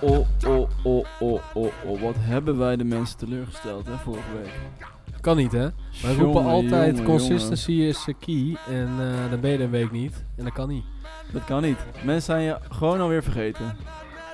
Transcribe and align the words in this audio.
oh, 0.00 0.26
oh, 0.46 0.68
oh, 0.82 1.06
oh, 1.20 1.40
oh, 1.54 1.72
oh. 1.84 2.00
Wat 2.00 2.14
hebben 2.18 2.58
wij 2.58 2.76
de 2.76 2.84
mensen 2.84 3.18
teleurgesteld, 3.18 3.86
hè, 3.86 3.96
vorige 3.96 4.32
week. 4.42 4.52
Kan 5.20 5.36
niet, 5.36 5.52
hè? 5.52 5.68
Wij 6.02 6.14
roepen 6.14 6.42
Jongen, 6.42 6.52
altijd 6.52 6.96
jongen, 6.96 7.10
consistency 7.10 7.72
is 7.72 8.04
eh, 8.06 8.14
key. 8.18 8.56
En 8.68 8.88
eh, 9.00 9.30
dan 9.30 9.40
ben 9.40 9.50
je 9.50 9.62
een 9.62 9.70
week 9.70 9.90
niet. 9.90 10.24
En 10.36 10.44
dat 10.44 10.52
kan 10.52 10.68
niet. 10.68 10.84
Dat 11.32 11.44
kan 11.44 11.62
niet. 11.62 11.78
Mensen 12.04 12.22
zijn 12.22 12.42
je 12.42 12.56
gewoon 12.70 13.00
alweer 13.00 13.22
vergeten. 13.22 13.76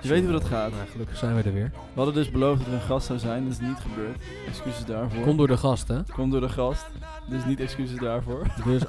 Je 0.02 0.08
weet 0.08 0.22
hoe 0.22 0.32
dat 0.32 0.44
gaat. 0.44 0.70
Nou, 0.70 0.86
gelukkig 0.90 1.16
zijn 1.16 1.36
we 1.36 1.42
er 1.42 1.52
weer. 1.52 1.70
We 1.72 1.94
hadden 1.94 2.14
dus 2.14 2.30
beloofd 2.30 2.58
dat 2.58 2.68
er 2.68 2.74
een 2.74 2.80
gast 2.80 3.06
zou 3.06 3.18
zijn. 3.18 3.42
Dat 3.42 3.52
is 3.52 3.60
niet 3.60 3.78
gebeurd. 3.78 4.20
Excuses 4.48 4.84
daarvoor. 4.84 5.22
Komt 5.22 5.38
door 5.38 5.46
de 5.46 5.56
gast, 5.56 5.88
hè? 5.88 6.02
Komt 6.12 6.32
door 6.32 6.40
de 6.40 6.48
gast. 6.48 6.86
Dus 7.28 7.44
niet 7.44 7.60
excuses 7.60 7.98
daarvoor. 7.98 8.46
Dus 8.64 8.82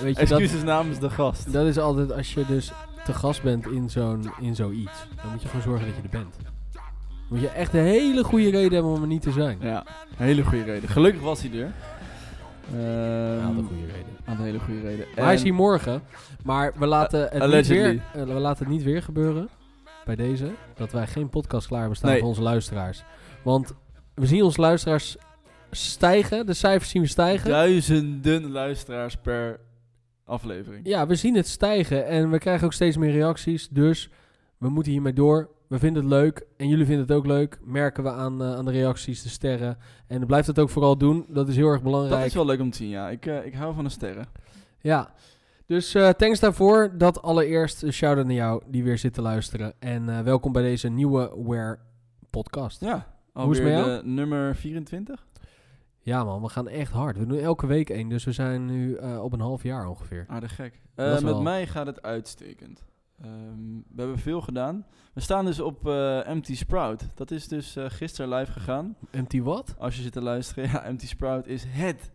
weet 0.00 0.18
je, 0.18 0.24
dat, 0.26 0.40
Excuses 0.40 0.62
namens 0.62 0.98
de 0.98 1.10
gast. 1.10 1.52
dat 1.52 1.66
is 1.66 1.78
altijd 1.78 2.12
als 2.12 2.34
je 2.34 2.44
dus 2.46 2.72
te 3.04 3.12
gast 3.12 3.42
bent 3.42 3.66
in 3.66 3.90
zo'n 3.90 4.30
in 4.40 4.54
zoiets. 4.54 5.06
Dan 5.22 5.30
moet 5.32 5.42
je 5.42 5.48
gewoon 5.48 5.62
zorgen 5.62 5.86
dat 5.86 5.96
je 5.96 6.02
er 6.02 6.08
bent. 6.08 6.34
Dan 6.42 6.82
moet 7.28 7.40
je 7.40 7.48
echt 7.48 7.74
een 7.74 7.80
hele 7.84 8.24
goede 8.24 8.50
reden 8.50 8.72
hebben 8.72 8.92
om 8.92 9.00
er 9.00 9.06
niet 9.08 9.22
te 9.22 9.30
zijn. 9.32 9.58
Ja, 9.60 9.84
hele 10.16 10.42
goede 10.44 10.64
reden. 10.64 10.88
Gelukkig 10.88 11.22
was 11.22 11.42
hij 11.42 11.50
er. 11.60 11.72
Ehm, 12.72 13.38
Ja, 13.40 13.46
dat 13.46 13.56
een 13.56 13.64
goede 13.66 13.86
reden. 13.86 14.16
Had 14.24 14.38
een 14.38 14.44
hele 14.44 14.58
goede 14.60 14.80
reden. 14.80 15.06
Maar 15.16 15.24
hij 15.24 15.34
is 15.34 15.42
hier 15.42 15.54
morgen. 15.54 16.02
Maar 16.44 16.72
we 16.76 16.86
laten, 16.86 17.20
het 17.30 17.52
niet 17.52 17.66
weer, 17.66 18.02
eh, 18.14 18.22
we 18.22 18.32
laten 18.32 18.64
het 18.64 18.74
niet 18.74 18.82
weer 18.82 19.02
gebeuren. 19.02 19.48
Bij 20.04 20.16
deze. 20.16 20.50
Dat 20.74 20.92
wij 20.92 21.06
geen 21.06 21.28
podcast 21.28 21.66
klaar 21.66 21.78
hebben 21.80 21.96
staan 21.98 22.10
Nee. 22.10 22.18
voor 22.18 22.28
onze 22.28 22.42
luisteraars. 22.42 23.04
Want 23.42 23.72
we 24.14 24.26
zien 24.26 24.42
onze 24.42 24.60
luisteraars 24.60 25.16
stijgen. 25.70 26.46
De 26.46 26.54
cijfers 26.54 26.90
zien 26.90 27.02
we 27.02 27.08
stijgen. 27.08 27.50
Duizenden 27.50 28.50
luisteraars 28.50 29.16
per 29.16 29.60
aflevering. 30.32 30.86
Ja, 30.86 31.06
we 31.06 31.14
zien 31.14 31.34
het 31.34 31.48
stijgen. 31.48 32.06
En 32.06 32.30
we 32.30 32.38
krijgen 32.38 32.66
ook 32.66 32.72
steeds 32.72 32.96
meer 32.96 33.12
reacties. 33.12 33.68
Dus 33.68 34.10
we 34.58 34.68
moeten 34.68 34.92
hiermee 34.92 35.12
door. 35.12 35.50
We 35.66 35.78
vinden 35.78 36.02
het 36.02 36.12
leuk. 36.12 36.46
En 36.56 36.68
jullie 36.68 36.86
vinden 36.86 37.06
het 37.06 37.16
ook 37.16 37.26
leuk. 37.26 37.58
Merken 37.64 38.02
we 38.02 38.10
aan, 38.10 38.42
eh, 38.42 38.54
aan 38.54 38.64
de 38.64 38.70
reacties, 38.70 39.22
de 39.22 39.28
sterren. 39.28 39.78
En 40.06 40.26
blijf 40.26 40.46
het 40.46 40.58
ook 40.58 40.70
vooral 40.70 40.96
doen. 40.96 41.24
Dat 41.28 41.48
is 41.48 41.56
heel 41.56 41.68
erg 41.68 41.82
belangrijk. 41.82 42.16
Dat 42.16 42.26
is 42.26 42.34
wel 42.34 42.46
leuk 42.46 42.60
om 42.60 42.70
te 42.70 42.76
zien, 42.76 42.88
ja. 42.88 43.10
Ik, 43.10 43.26
eh, 43.26 43.46
ik 43.46 43.54
hou 43.54 43.74
van 43.74 43.84
de 43.84 43.90
sterren. 43.90 44.26
Ja, 44.80 45.12
dus 45.66 45.94
eh, 45.94 46.08
thanks 46.08 46.40
daarvoor. 46.40 46.94
Dat 46.98 47.22
allereerst 47.22 47.82
een 47.82 47.92
shout-out 47.92 48.26
naar 48.26 48.34
jou 48.34 48.62
die 48.66 48.84
weer 48.84 48.98
zit 48.98 49.14
te 49.14 49.22
luisteren. 49.22 49.72
En 49.78 50.24
welkom 50.24 50.52
bij 50.52 50.62
deze 50.62 50.88
nieuwe 50.88 51.32
Where 51.36 51.78
podcast. 52.30 52.80
Ja. 52.80 53.06
Hoe 53.32 53.50
is 53.50 53.58
het 53.58 53.66
Alweer 53.66 53.86
jou? 53.86 54.02
de 54.02 54.08
nummer 54.08 54.56
24? 54.56 55.26
Ja 56.04 56.24
man, 56.24 56.42
we 56.42 56.48
gaan 56.48 56.68
echt 56.68 56.92
hard. 56.92 57.18
We 57.18 57.26
doen 57.26 57.38
elke 57.38 57.66
week 57.66 57.90
één, 57.90 58.08
dus 58.08 58.24
we 58.24 58.32
zijn 58.32 58.66
nu 58.66 58.94
eh, 58.94 59.22
op 59.22 59.32
een 59.32 59.40
half 59.40 59.62
jaar 59.62 59.86
ongeveer. 59.88 60.24
Aardig 60.28 60.54
gek. 60.54 60.80
Eh, 60.94 61.12
met 61.12 61.22
wel- 61.22 61.42
mij 61.42 61.66
gaat 61.66 61.86
het 61.86 62.02
uitstekend. 62.02 62.84
Ehm, 63.20 63.74
we 63.88 63.96
hebben 64.00 64.18
veel 64.18 64.40
gedaan. 64.40 64.86
We 65.14 65.20
staan 65.20 65.44
dus 65.44 65.60
op 65.60 65.86
eh 65.86 66.26
Empty 66.28 66.56
Sprout. 66.56 67.08
Dat 67.14 67.30
is 67.30 67.48
dus 67.48 67.76
eh, 67.76 67.84
gisteren 67.88 68.34
live 68.38 68.52
gegaan. 68.52 68.96
Empty 69.10 69.42
wat? 69.42 69.74
Als 69.78 69.96
je 69.96 70.02
zit 70.02 70.12
te 70.12 70.22
luisteren, 70.22 70.64
ja, 70.70 70.82
Empty 70.84 71.06
Sprout 71.06 71.46
is 71.46 71.64
het 71.68 72.10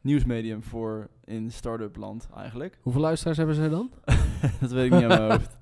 nieuwsmedium 0.00 0.62
voor 0.62 1.08
in 1.24 1.50
start-up 1.50 1.96
land 1.96 2.28
eigenlijk. 2.36 2.78
Hoeveel 2.82 3.02
luisteraars 3.02 3.36
hebben 3.36 3.56
zij 3.56 3.68
dan? 3.68 3.90
dat 4.60 4.70
weet 4.70 4.84
ik 4.86 4.92
niet 4.92 5.02
aan 5.02 5.08
mijn 5.08 5.30
hoofd. 5.30 5.58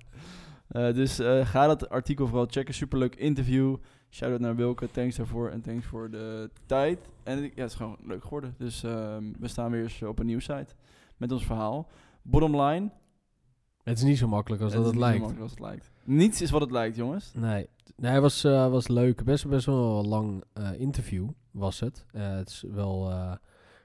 Eh, 0.68 0.92
dus 0.94 1.18
eh, 1.18 1.46
ga 1.46 1.66
dat 1.66 1.88
artikel 1.88 2.26
vooral 2.26 2.46
checken. 2.50 2.74
Superleuk 2.74 3.14
interview. 3.16 3.76
Shout-out 4.12 4.40
naar 4.40 4.56
Wilke. 4.56 4.90
Thanks 4.90 5.16
daarvoor. 5.16 5.48
En 5.50 5.60
thanks 5.60 5.86
voor 5.86 6.10
de 6.10 6.50
tijd. 6.66 6.98
En 7.22 7.42
ja, 7.42 7.48
het 7.54 7.70
is 7.70 7.74
gewoon 7.74 7.96
leuk 8.06 8.22
geworden. 8.22 8.54
Dus 8.58 8.82
ehm, 8.82 9.24
we 9.38 9.48
staan 9.48 9.70
weer 9.70 9.82
eens 9.82 10.02
op 10.02 10.18
een 10.18 10.26
nieuw 10.26 10.38
site 10.38 10.74
met 11.16 11.32
ons 11.32 11.46
verhaal. 11.46 11.88
Bottom 12.22 12.60
line. 12.60 12.90
Het 13.82 13.98
is 13.98 14.04
niet 14.04 14.18
zo 14.18 14.28
makkelijk 14.28 14.62
als 14.62 14.72
het 14.72 14.82
dat 14.82 14.92
is 14.92 14.98
het 14.98 15.08
niet 15.08 15.16
zo 15.16 15.20
lijkt. 15.20 15.34
makkelijk 15.34 15.42
als 15.42 15.50
het 15.50 15.60
lijkt. 15.60 15.90
Niets 16.04 16.40
is 16.40 16.50
wat 16.50 16.60
het 16.60 16.70
lijkt, 16.70 16.96
jongens. 16.96 17.32
Nee, 17.34 17.68
nee 17.96 18.12
het 18.12 18.22
was, 18.22 18.44
eh, 18.44 18.70
was 18.70 18.88
leuk. 18.88 19.24
Best, 19.24 19.48
best 19.48 19.66
wel 19.66 19.98
een 19.98 20.08
lang 20.08 20.44
eh, 20.52 20.80
interview 20.80 21.28
was 21.50 21.80
het. 21.80 22.04
Eh, 22.10 22.34
het 22.34 22.48
is 22.48 22.64
wel 22.68 23.12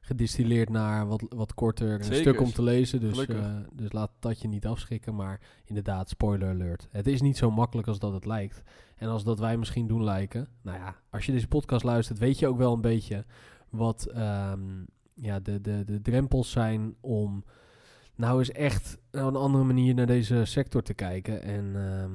gedistilleerd 0.07 0.69
naar 0.69 1.07
wat, 1.07 1.23
wat 1.29 1.53
korter 1.53 1.93
een 1.93 2.03
Zekers. 2.03 2.19
stuk 2.19 2.41
om 2.41 2.51
te 2.51 2.61
lezen. 2.61 2.99
Dus, 2.99 3.25
eh, 3.25 3.55
dus 3.73 3.91
laat 3.91 4.11
dat 4.19 4.41
je 4.41 4.47
niet 4.47 4.65
afschrikken. 4.65 5.15
Maar 5.15 5.39
inderdaad, 5.65 6.09
spoiler 6.09 6.49
alert. 6.49 6.87
Het 6.91 7.07
is 7.07 7.21
niet 7.21 7.37
zo 7.37 7.51
makkelijk 7.51 7.87
als 7.87 7.99
dat 7.99 8.13
het 8.13 8.25
lijkt. 8.25 8.63
En 8.95 9.09
als 9.09 9.23
dat 9.23 9.39
wij 9.39 9.57
misschien 9.57 9.87
doen 9.87 10.03
lijken. 10.03 10.47
Nou 10.61 10.77
ja, 10.77 10.95
als 11.09 11.25
je 11.25 11.31
deze 11.31 11.47
podcast 11.47 11.83
luistert, 11.83 12.19
weet 12.19 12.39
je 12.39 12.47
ook 12.47 12.57
wel 12.57 12.73
een 12.73 12.81
beetje 12.81 13.25
wat 13.69 14.05
ehm, 14.05 14.61
ja, 15.15 15.39
de, 15.39 15.61
de, 15.61 15.83
de 15.85 16.01
drempels 16.01 16.51
zijn 16.51 16.95
om 17.01 17.43
nou 18.15 18.39
eens 18.39 18.51
echt 18.51 18.97
op 19.11 19.21
een 19.21 19.35
andere 19.35 19.63
manier 19.63 19.93
naar 19.93 20.05
deze 20.05 20.45
sector 20.45 20.81
te 20.81 20.93
kijken. 20.93 21.41
En 21.41 21.75
ehm, 21.75 22.11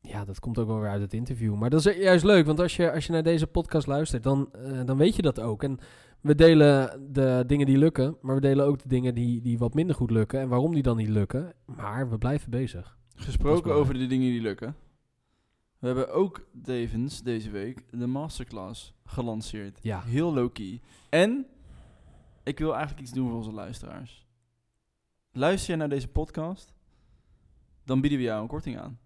ja, 0.00 0.24
dat 0.24 0.40
komt 0.40 0.58
ook 0.58 0.66
wel 0.66 0.80
weer 0.80 0.90
uit 0.90 1.00
het 1.00 1.12
interview. 1.12 1.54
Maar 1.54 1.70
dat 1.70 1.86
is 1.86 1.96
juist 1.96 2.24
leuk, 2.24 2.46
want 2.46 2.60
als 2.60 2.76
je, 2.76 2.92
als 2.92 3.06
je 3.06 3.12
naar 3.12 3.22
deze 3.22 3.46
podcast 3.46 3.86
luistert, 3.86 4.22
dan, 4.22 4.48
eh, 4.52 4.80
dan 4.84 4.96
weet 4.96 5.16
je 5.16 5.22
dat 5.22 5.40
ook. 5.40 5.62
En 5.62 5.78
we 6.24 6.34
delen 6.34 7.06
de 7.12 7.44
dingen 7.46 7.66
die 7.66 7.78
lukken, 7.78 8.16
maar 8.20 8.34
we 8.34 8.40
delen 8.40 8.66
ook 8.66 8.82
de 8.82 8.88
dingen 8.88 9.14
die, 9.14 9.40
die 9.40 9.58
wat 9.58 9.74
minder 9.74 9.96
goed 9.96 10.10
lukken. 10.10 10.40
En 10.40 10.48
waarom 10.48 10.74
die 10.74 10.82
dan 10.82 10.96
niet 10.96 11.08
lukken. 11.08 11.52
Maar 11.64 12.10
we 12.10 12.18
blijven 12.18 12.50
bezig. 12.50 12.98
Gesproken 13.14 13.72
over 13.72 13.94
de 13.94 14.06
dingen 14.06 14.30
die 14.30 14.40
lukken. 14.40 14.76
We 15.78 15.86
hebben 15.86 16.12
ook 16.12 16.46
tevens 16.62 17.22
deze 17.22 17.50
week 17.50 17.84
de 17.90 18.06
masterclass 18.06 18.94
gelanceerd. 19.04 19.78
Ja. 19.82 20.02
Heel 20.02 20.34
low-key. 20.34 20.80
En 21.08 21.46
ik 22.42 22.58
wil 22.58 22.72
eigenlijk 22.72 23.02
iets 23.02 23.12
doen 23.12 23.28
voor 23.28 23.36
onze 23.36 23.52
luisteraars. 23.52 24.26
Luister 25.32 25.72
je 25.72 25.78
naar 25.78 25.88
deze 25.88 26.08
podcast, 26.08 26.74
dan 27.84 28.00
bieden 28.00 28.18
we 28.18 28.24
jou 28.24 28.42
een 28.42 28.48
korting 28.48 28.78
aan. 28.78 28.98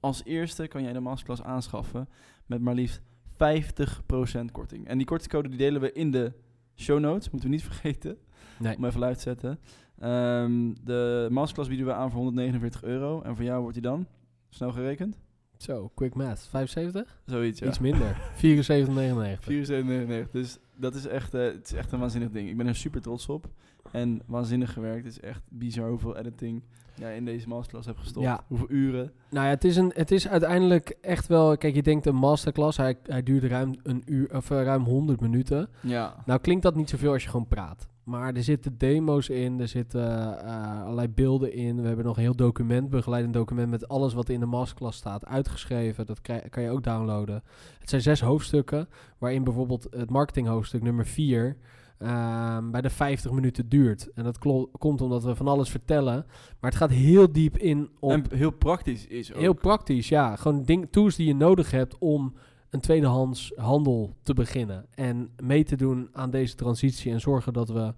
Als 0.00 0.24
eerste 0.24 0.66
kan 0.66 0.82
jij 0.82 0.92
de 0.92 1.00
masterclass 1.00 1.42
aanschaffen 1.42 2.08
met 2.46 2.60
maar 2.60 2.74
liefst 2.74 3.00
50% 3.32 4.52
korting. 4.52 4.86
En 4.86 4.96
die 4.98 5.06
kortingscode 5.06 5.48
die 5.48 5.58
delen 5.58 5.80
we 5.80 5.92
in 5.92 6.10
de 6.10 6.32
show 6.76 7.00
notes, 7.00 7.30
moeten 7.30 7.48
we 7.48 7.54
niet 7.54 7.64
vergeten. 7.72 8.16
Nee. 8.58 8.76
Om 8.76 8.84
even 8.84 9.00
luid 9.00 9.16
te 9.16 9.22
zetten. 9.22 9.58
Ehm, 9.98 10.72
de 10.84 11.28
masterclass 11.30 11.68
bieden 11.68 11.86
we 11.86 11.92
aan 11.92 12.10
voor 12.10 12.20
149 12.20 12.82
euro. 12.82 13.22
En 13.22 13.36
voor 13.36 13.44
jou 13.44 13.60
wordt 13.60 13.74
die 13.74 13.82
dan, 13.82 14.06
snel 14.48 14.72
gerekend, 14.72 15.18
Zo, 15.56 15.90
quick 15.94 16.14
math. 16.14 16.46
75? 16.50 17.22
zoiets 17.26 17.58
ja. 17.60 17.66
Iets 17.66 17.78
minder. 17.78 18.16
74,99. 19.36 20.24
74,99. 20.26 20.30
Dus 20.30 20.58
dat 20.76 20.94
is 20.94 21.06
echt, 21.06 21.34
eh, 21.34 21.42
het 21.44 21.66
is 21.66 21.72
echt 21.72 21.92
een 21.92 21.98
waanzinnig 22.00 22.30
ding. 22.30 22.48
Ik 22.48 22.56
ben 22.56 22.66
er 22.66 22.76
super 22.76 23.00
trots 23.00 23.28
op. 23.28 23.48
En 23.92 24.22
waanzinnig 24.26 24.72
gewerkt. 24.72 25.04
Het 25.04 25.12
is 25.12 25.20
echt 25.20 25.42
bizar 25.48 25.88
hoeveel 25.88 26.16
editing 26.16 26.62
ja, 26.94 27.08
in 27.08 27.24
deze 27.24 27.48
masterclass 27.48 27.86
heb 27.86 27.98
gestopt. 27.98 28.42
Hoeveel 28.46 28.70
uren. 28.70 29.12
Nou 29.30 29.44
ja, 29.44 29.50
het 29.50 29.64
is, 29.64 29.76
een, 29.76 29.92
het 29.94 30.10
is 30.10 30.28
uiteindelijk 30.28 30.96
echt 31.00 31.26
wel... 31.26 31.56
Kijk, 31.56 31.74
je 31.74 31.82
denkt 31.82 32.06
een 32.06 32.14
masterclass, 32.14 32.76
hij, 32.76 32.98
hij 33.02 33.22
duurt 33.22 33.44
ruim, 33.44 33.74
een 33.82 34.02
uur, 34.06 34.36
of, 34.36 34.50
eh, 34.50 34.62
ruim 34.62 34.84
100 34.84 35.20
minuten. 35.20 35.68
Ja. 35.80 36.14
Nou 36.26 36.40
klinkt 36.40 36.62
dat 36.62 36.74
niet 36.74 36.90
zoveel 36.90 37.12
als 37.12 37.22
je 37.22 37.28
gewoon 37.28 37.48
praat. 37.48 37.88
Maar 38.04 38.34
er 38.34 38.42
zitten 38.42 38.78
demo's 38.78 39.28
in, 39.28 39.60
er 39.60 39.68
zitten 39.68 40.38
eh, 40.44 40.82
allerlei 40.82 41.08
beelden 41.08 41.52
in. 41.52 41.80
We 41.80 41.86
hebben 41.86 42.04
nog 42.04 42.16
een 42.16 42.22
heel 42.22 42.36
document, 42.36 42.90
begeleidend 42.90 43.34
document... 43.34 43.70
met 43.70 43.88
alles 43.88 44.14
wat 44.14 44.28
in 44.28 44.40
de 44.40 44.46
masterclass 44.46 44.98
staat 44.98 45.26
uitgeschreven. 45.26 46.06
Dat 46.06 46.20
kan 46.50 46.62
je 46.62 46.70
ook 46.70 46.82
downloaden. 46.82 47.42
Het 47.78 47.88
zijn 47.88 48.02
zes 48.02 48.20
hoofdstukken, 48.20 48.88
waarin 49.18 49.44
bijvoorbeeld 49.44 49.86
het 49.90 50.10
marketinghoofdstuk 50.10 50.82
nummer 50.82 51.06
4... 51.06 51.56
Ehm, 52.02 52.70
bij 52.70 52.80
de 52.80 52.90
50 52.90 53.30
minuten 53.30 53.68
duurt. 53.68 54.12
En 54.12 54.24
dat 54.24 54.38
komt 54.78 55.00
omdat 55.00 55.24
we 55.24 55.34
van 55.34 55.48
alles 55.48 55.70
vertellen. 55.70 56.24
Maar 56.60 56.70
het 56.70 56.78
gaat 56.78 56.90
heel 56.90 57.32
diep 57.32 57.58
in 57.58 57.90
op... 58.00 58.10
En 58.10 58.24
heel 58.34 58.50
praktisch 58.50 59.06
is 59.06 59.32
ook. 59.32 59.40
Heel 59.40 59.52
praktisch, 59.52 60.08
ja. 60.08 60.36
Gewoon 60.36 60.62
ding, 60.62 60.88
tools 60.90 61.16
die 61.16 61.26
je 61.26 61.34
nodig 61.34 61.70
hebt 61.70 61.98
om 61.98 62.34
een 62.70 62.80
tweedehands 62.80 63.52
handel 63.56 64.14
te 64.22 64.34
beginnen. 64.34 64.86
En 64.94 65.30
mee 65.42 65.64
te 65.64 65.76
doen 65.76 66.08
aan 66.12 66.30
deze 66.30 66.54
transitie. 66.54 67.12
En 67.12 67.20
zorgen 67.20 67.52
dat 67.52 67.68
we, 67.68 67.94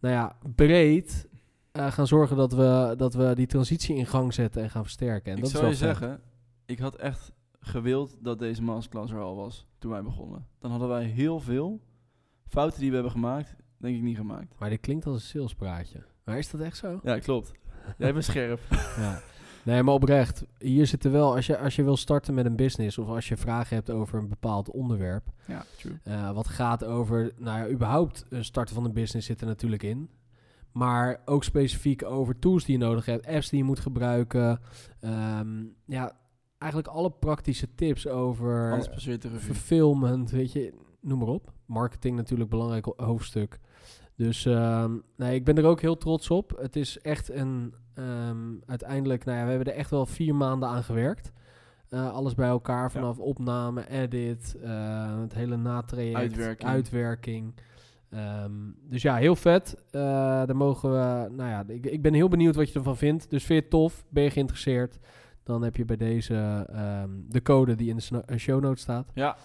nou 0.00 0.14
ja, 0.14 0.36
breed 0.54 1.28
eh, 1.72 1.92
gaan 1.92 2.06
zorgen 2.06 2.36
dat 2.36 2.52
we, 2.52 2.94
dat 2.96 3.14
we 3.14 3.34
die 3.34 3.46
transitie 3.46 3.96
in 3.96 4.06
gang 4.06 4.34
zetten 4.34 4.62
en 4.62 4.70
gaan 4.70 4.82
versterken. 4.82 5.30
En 5.32 5.36
ik 5.36 5.42
dat 5.42 5.52
zou 5.52 5.70
is 5.70 5.78
wel 5.80 5.88
je 5.88 5.94
fijn. 5.94 6.08
zeggen, 6.08 6.24
ik 6.66 6.78
had 6.78 6.96
echt 6.96 7.32
gewild 7.60 8.16
dat 8.20 8.38
deze 8.38 8.62
masterclass 8.62 9.12
er 9.12 9.20
al 9.20 9.36
was 9.36 9.66
toen 9.78 9.90
wij 9.90 10.02
begonnen. 10.02 10.46
Dan 10.58 10.70
hadden 10.70 10.88
wij 10.88 11.04
heel 11.04 11.40
veel 11.40 11.80
fouten 12.48 12.80
die 12.80 12.88
we 12.88 12.94
hebben 12.94 13.12
gemaakt, 13.12 13.54
denk 13.76 13.96
ik 13.96 14.02
niet 14.02 14.16
gemaakt. 14.16 14.54
Maar 14.58 14.70
dit 14.70 14.80
klinkt 14.80 15.06
als 15.06 15.14
een 15.14 15.28
salespraatje. 15.28 16.02
Maar 16.24 16.38
is 16.38 16.50
dat 16.50 16.60
echt 16.60 16.76
zo? 16.76 17.00
Ja, 17.02 17.18
klopt. 17.18 17.52
Jij 17.98 18.12
bent 18.12 18.24
scherp. 18.24 18.60
ja. 18.96 19.20
Nee, 19.64 19.82
maar 19.82 19.94
oprecht. 19.94 20.44
Hier 20.58 20.86
zitten 20.86 21.12
wel, 21.12 21.34
als 21.34 21.46
je, 21.46 21.58
als 21.58 21.76
je 21.76 21.82
wil 21.82 21.96
starten 21.96 22.34
met 22.34 22.46
een 22.46 22.56
business 22.56 22.98
of 22.98 23.08
als 23.08 23.28
je 23.28 23.36
vragen 23.36 23.76
hebt 23.76 23.90
over 23.90 24.18
een 24.18 24.28
bepaald 24.28 24.70
onderwerp, 24.70 25.28
Ja, 25.46 25.64
true. 25.76 25.98
Eh, 26.02 26.30
wat 26.30 26.48
gaat 26.48 26.84
over, 26.84 27.32
nou 27.36 27.58
ja, 27.58 27.74
überhaupt 27.74 28.24
een 28.28 28.44
starten 28.44 28.74
van 28.74 28.84
een 28.84 28.92
business 28.92 29.26
zit 29.26 29.40
er 29.40 29.46
natuurlijk 29.46 29.82
in. 29.82 30.10
Maar 30.72 31.20
ook 31.24 31.44
specifiek 31.44 32.04
over 32.04 32.38
tools 32.38 32.64
die 32.64 32.78
je 32.78 32.84
nodig 32.84 33.06
hebt, 33.06 33.26
apps 33.26 33.48
die 33.48 33.58
je 33.58 33.64
moet 33.64 33.80
gebruiken. 33.80 34.60
Ehm, 35.00 35.64
ja, 35.86 36.16
eigenlijk 36.58 36.92
alle 36.92 37.10
praktische 37.10 37.74
tips 37.74 38.08
over 38.08 38.88
fulfillment, 39.38 40.30
weet 40.30 40.52
je, 40.52 40.74
noem 41.06 41.18
maar 41.18 41.28
op. 41.28 41.52
Marketing 41.66 42.16
natuurlijk 42.16 42.50
belangrijk 42.50 42.84
ho- 42.84 42.94
hoofdstuk. 42.96 43.58
Dus 44.16 44.46
ehm, 44.46 44.96
nee, 45.16 45.34
ik 45.34 45.44
ben 45.44 45.56
er 45.58 45.64
ook 45.64 45.80
heel 45.80 45.96
trots 45.96 46.30
op. 46.30 46.56
Het 46.60 46.76
is 46.76 46.98
echt 47.00 47.30
een, 47.30 47.74
ehm, 47.94 48.54
uiteindelijk, 48.66 49.24
nou 49.24 49.38
ja, 49.38 49.44
we 49.44 49.50
hebben 49.50 49.72
er 49.72 49.78
echt 49.78 49.90
wel 49.90 50.06
vier 50.06 50.34
maanden 50.34 50.68
aan 50.68 50.82
gewerkt. 50.84 51.32
Eh, 51.88 52.12
alles 52.12 52.34
bij 52.34 52.48
elkaar, 52.48 52.90
vanaf 52.90 53.18
opname, 53.18 53.88
edit, 53.88 54.56
eh, 54.62 55.20
het 55.20 55.34
hele 55.34 55.56
natraject, 55.56 56.16
Uitwerking. 56.16 56.70
uitwerking. 56.70 57.54
Ehm, 58.10 58.52
dus 58.82 59.02
ja, 59.02 59.16
heel 59.16 59.36
vet. 59.36 59.74
Eh, 59.90 60.00
daar 60.46 60.56
mogen 60.56 60.90
we, 60.90 61.28
nou 61.30 61.50
ja, 61.50 61.64
ik, 61.66 61.86
ik 61.86 62.02
ben 62.02 62.14
heel 62.14 62.28
benieuwd 62.28 62.56
wat 62.56 62.68
je 62.72 62.78
ervan 62.78 62.96
vindt. 62.96 63.30
Dus 63.30 63.44
vind 63.44 63.58
je 63.58 63.60
het 63.64 63.70
tof? 63.70 64.04
Ben 64.08 64.22
je 64.22 64.30
geïnteresseerd? 64.30 64.98
Dan 65.42 65.62
heb 65.62 65.76
je 65.76 65.84
bij 65.84 65.96
deze 65.96 66.34
de 67.28 67.42
code 67.42 67.74
die 67.74 67.88
in 67.88 67.96
de 68.26 68.38
show 68.38 68.60
notes 68.62 68.82
staat. 68.82 69.10
Ja, 69.14 69.36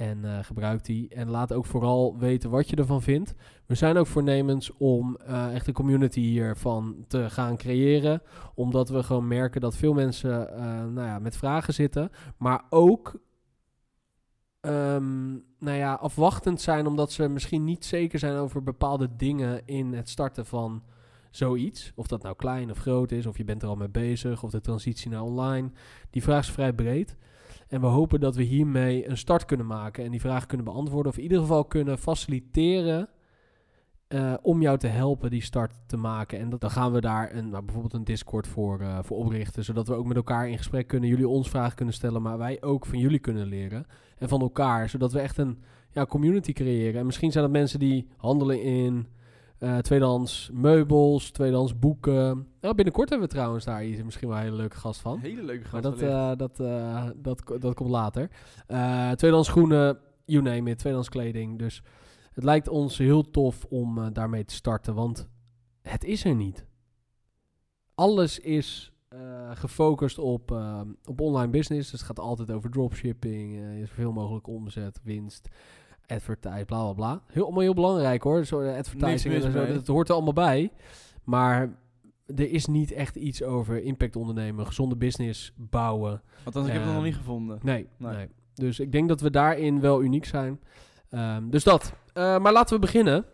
En 0.00 0.24
eh, 0.24 0.44
gebruik 0.44 0.84
die. 0.84 1.08
En 1.08 1.28
laat 1.28 1.52
ook 1.52 1.66
vooral 1.66 2.18
weten 2.18 2.50
wat 2.50 2.70
je 2.70 2.76
ervan 2.76 3.02
vindt. 3.02 3.34
We 3.66 3.74
zijn 3.74 3.96
ook 3.96 4.06
voornemens 4.06 4.76
om 4.76 5.16
eh, 5.16 5.54
echt 5.54 5.66
een 5.66 5.72
community 5.72 6.20
hiervan 6.20 7.04
te 7.08 7.30
gaan 7.30 7.56
creëren. 7.56 8.22
Omdat 8.54 8.88
we 8.88 9.02
gewoon 9.02 9.28
merken 9.28 9.60
dat 9.60 9.76
veel 9.76 9.92
mensen 9.92 10.54
eh, 10.54 10.62
nou 10.64 11.06
ja, 11.06 11.18
met 11.18 11.36
vragen 11.36 11.74
zitten. 11.74 12.10
Maar 12.36 12.64
ook 12.70 13.20
ehm, 14.60 15.30
nou 15.58 15.76
ja, 15.76 15.94
afwachtend 15.94 16.60
zijn. 16.60 16.86
Omdat 16.86 17.12
ze 17.12 17.28
misschien 17.28 17.64
niet 17.64 17.84
zeker 17.84 18.18
zijn 18.18 18.36
over 18.36 18.62
bepaalde 18.62 19.16
dingen 19.16 19.66
in 19.66 19.92
het 19.92 20.08
starten 20.08 20.46
van 20.46 20.82
zoiets. 21.30 21.92
Of 21.94 22.06
dat 22.06 22.22
nou 22.22 22.36
klein 22.36 22.70
of 22.70 22.78
groot 22.78 23.12
is. 23.12 23.26
Of 23.26 23.36
je 23.36 23.44
bent 23.44 23.62
er 23.62 23.68
al 23.68 23.76
mee 23.76 23.88
bezig. 23.88 24.42
Of 24.42 24.50
de 24.50 24.60
transitie 24.60 25.10
naar 25.10 25.22
online. 25.22 25.70
Die 26.10 26.22
vraag 26.22 26.42
is 26.42 26.50
vrij 26.50 26.72
breed. 26.72 27.16
En 27.70 27.80
we 27.80 27.86
hopen 27.86 28.20
dat 28.20 28.36
we 28.36 28.42
hiermee 28.42 29.08
een 29.08 29.16
start 29.16 29.44
kunnen 29.44 29.66
maken 29.66 30.04
en 30.04 30.10
die 30.10 30.20
vragen 30.20 30.48
kunnen 30.48 30.66
beantwoorden. 30.66 31.12
Of 31.12 31.16
in 31.18 31.22
ieder 31.22 31.40
geval 31.40 31.64
kunnen 31.64 31.98
faciliteren 31.98 33.08
eh, 34.08 34.34
om 34.42 34.62
jou 34.62 34.78
te 34.78 34.86
helpen 34.86 35.30
die 35.30 35.42
start 35.42 35.72
te 35.86 35.96
maken. 35.96 36.38
En 36.38 36.50
dat, 36.50 36.60
dan 36.60 36.70
gaan 36.70 36.92
we 36.92 37.00
daar 37.00 37.34
een, 37.34 37.48
nou, 37.48 37.64
bijvoorbeeld 37.64 37.94
een 37.94 38.04
Discord 38.04 38.46
voor, 38.46 38.80
eh, 38.80 38.98
voor 39.02 39.16
oprichten. 39.16 39.64
Zodat 39.64 39.88
we 39.88 39.94
ook 39.94 40.06
met 40.06 40.16
elkaar 40.16 40.48
in 40.48 40.56
gesprek 40.56 40.86
kunnen. 40.86 41.08
Jullie 41.08 41.28
ons 41.28 41.50
vragen 41.50 41.76
kunnen 41.76 41.94
stellen, 41.94 42.22
maar 42.22 42.38
wij 42.38 42.62
ook 42.62 42.86
van 42.86 42.98
jullie 42.98 43.18
kunnen 43.18 43.46
leren. 43.46 43.86
En 44.18 44.28
van 44.28 44.40
elkaar. 44.40 44.88
Zodat 44.88 45.12
we 45.12 45.20
echt 45.20 45.38
een 45.38 45.62
ja, 45.90 46.06
community 46.06 46.52
creëren. 46.52 47.00
En 47.00 47.06
misschien 47.06 47.32
zijn 47.32 47.44
dat 47.44 47.52
mensen 47.52 47.78
die 47.78 48.08
handelen 48.16 48.62
in 48.62 49.06
eh, 49.60 49.78
tweedehands 49.78 50.50
meubels, 50.52 51.30
tweedehands 51.30 51.78
boeken. 51.78 52.48
Nou, 52.60 52.74
binnenkort 52.74 53.08
hebben 53.08 53.28
we 53.28 53.34
trouwens 53.34 53.64
daar 53.64 53.80
hier 53.80 54.04
misschien 54.04 54.28
wel 54.28 54.36
een 54.36 54.42
hele 54.42 54.56
leuke 54.56 54.76
gast 54.76 55.00
van. 55.00 55.18
hele 55.18 55.42
leuke 55.42 55.68
Maar 55.72 55.82
gast. 55.82 56.00
dat, 56.00 56.10
eh, 56.10 56.36
dat, 56.36 56.60
eh, 56.60 57.08
dat, 57.16 57.42
dat 57.58 57.74
komt 57.74 57.90
later. 57.90 58.30
Eh 58.66 59.10
tweedehands 59.10 59.48
schoenen, 59.48 59.98
you 60.24 60.42
name 60.42 60.70
it, 60.70 60.78
tweedehands 60.78 61.08
kleding. 61.08 61.58
Dus 61.58 61.82
het 62.32 62.44
lijkt 62.44 62.68
ons 62.68 62.98
heel 62.98 63.30
tof 63.30 63.64
om 63.64 64.12
daarmee 64.12 64.44
te 64.44 64.54
starten, 64.54 64.94
want 64.94 65.28
het 65.82 66.04
is 66.04 66.24
er 66.24 66.34
niet. 66.34 66.66
Alles 67.94 68.38
is 68.38 68.92
gefocust 69.52 70.18
op, 70.18 70.50
op 71.04 71.20
online 71.20 71.50
business. 71.50 71.90
Dus 71.90 72.00
het 72.00 72.08
gaat 72.08 72.18
altijd 72.18 72.50
over 72.50 72.70
dropshipping, 72.70 73.62
zoveel 73.86 74.12
mogelijk 74.12 74.46
omzet, 74.46 75.00
winst, 75.02 75.48
advertise, 76.10 76.64
bla 76.64 76.82
bla 76.82 76.92
bla. 76.92 77.22
Heel, 77.26 77.42
allemaal 77.44 77.62
heel 77.62 77.74
belangrijk 77.74 78.22
hoor, 78.22 78.44
zo 78.44 78.60
eh, 78.60 78.76
advertising 78.76 79.34
en 79.34 79.52
zo, 79.52 79.66
dat 79.66 79.86
hoort 79.86 80.08
er 80.08 80.14
allemaal 80.14 80.32
bij. 80.32 80.72
Maar 81.24 81.78
er 82.26 82.50
is 82.50 82.66
niet 82.66 82.92
echt 82.92 83.16
iets 83.16 83.42
over 83.42 83.82
impact 83.82 84.16
ondernemen, 84.16 84.66
gezonde 84.66 84.96
business 84.96 85.52
bouwen. 85.56 86.22
Althans, 86.44 86.66
ik 86.66 86.72
heb 86.72 86.82
het 86.82 86.90
nog 86.90 87.00
Ehm, 87.00 87.06
niet 87.06 87.16
gevonden. 87.16 87.58
Nee, 87.62 87.88
nee. 87.96 88.14
Nee. 88.16 88.28
Dus 88.54 88.80
ik 88.80 88.92
denk 88.92 89.08
dat 89.08 89.20
we 89.20 89.30
daarin 89.30 89.80
wel 89.80 90.02
uniek 90.02 90.24
zijn. 90.24 90.60
Ehm, 91.10 91.48
dus 91.50 91.64
dat. 91.64 91.94
Eh, 92.12 92.38
maar 92.38 92.52
laten 92.52 92.74
we 92.74 92.80
beginnen. 92.80 93.24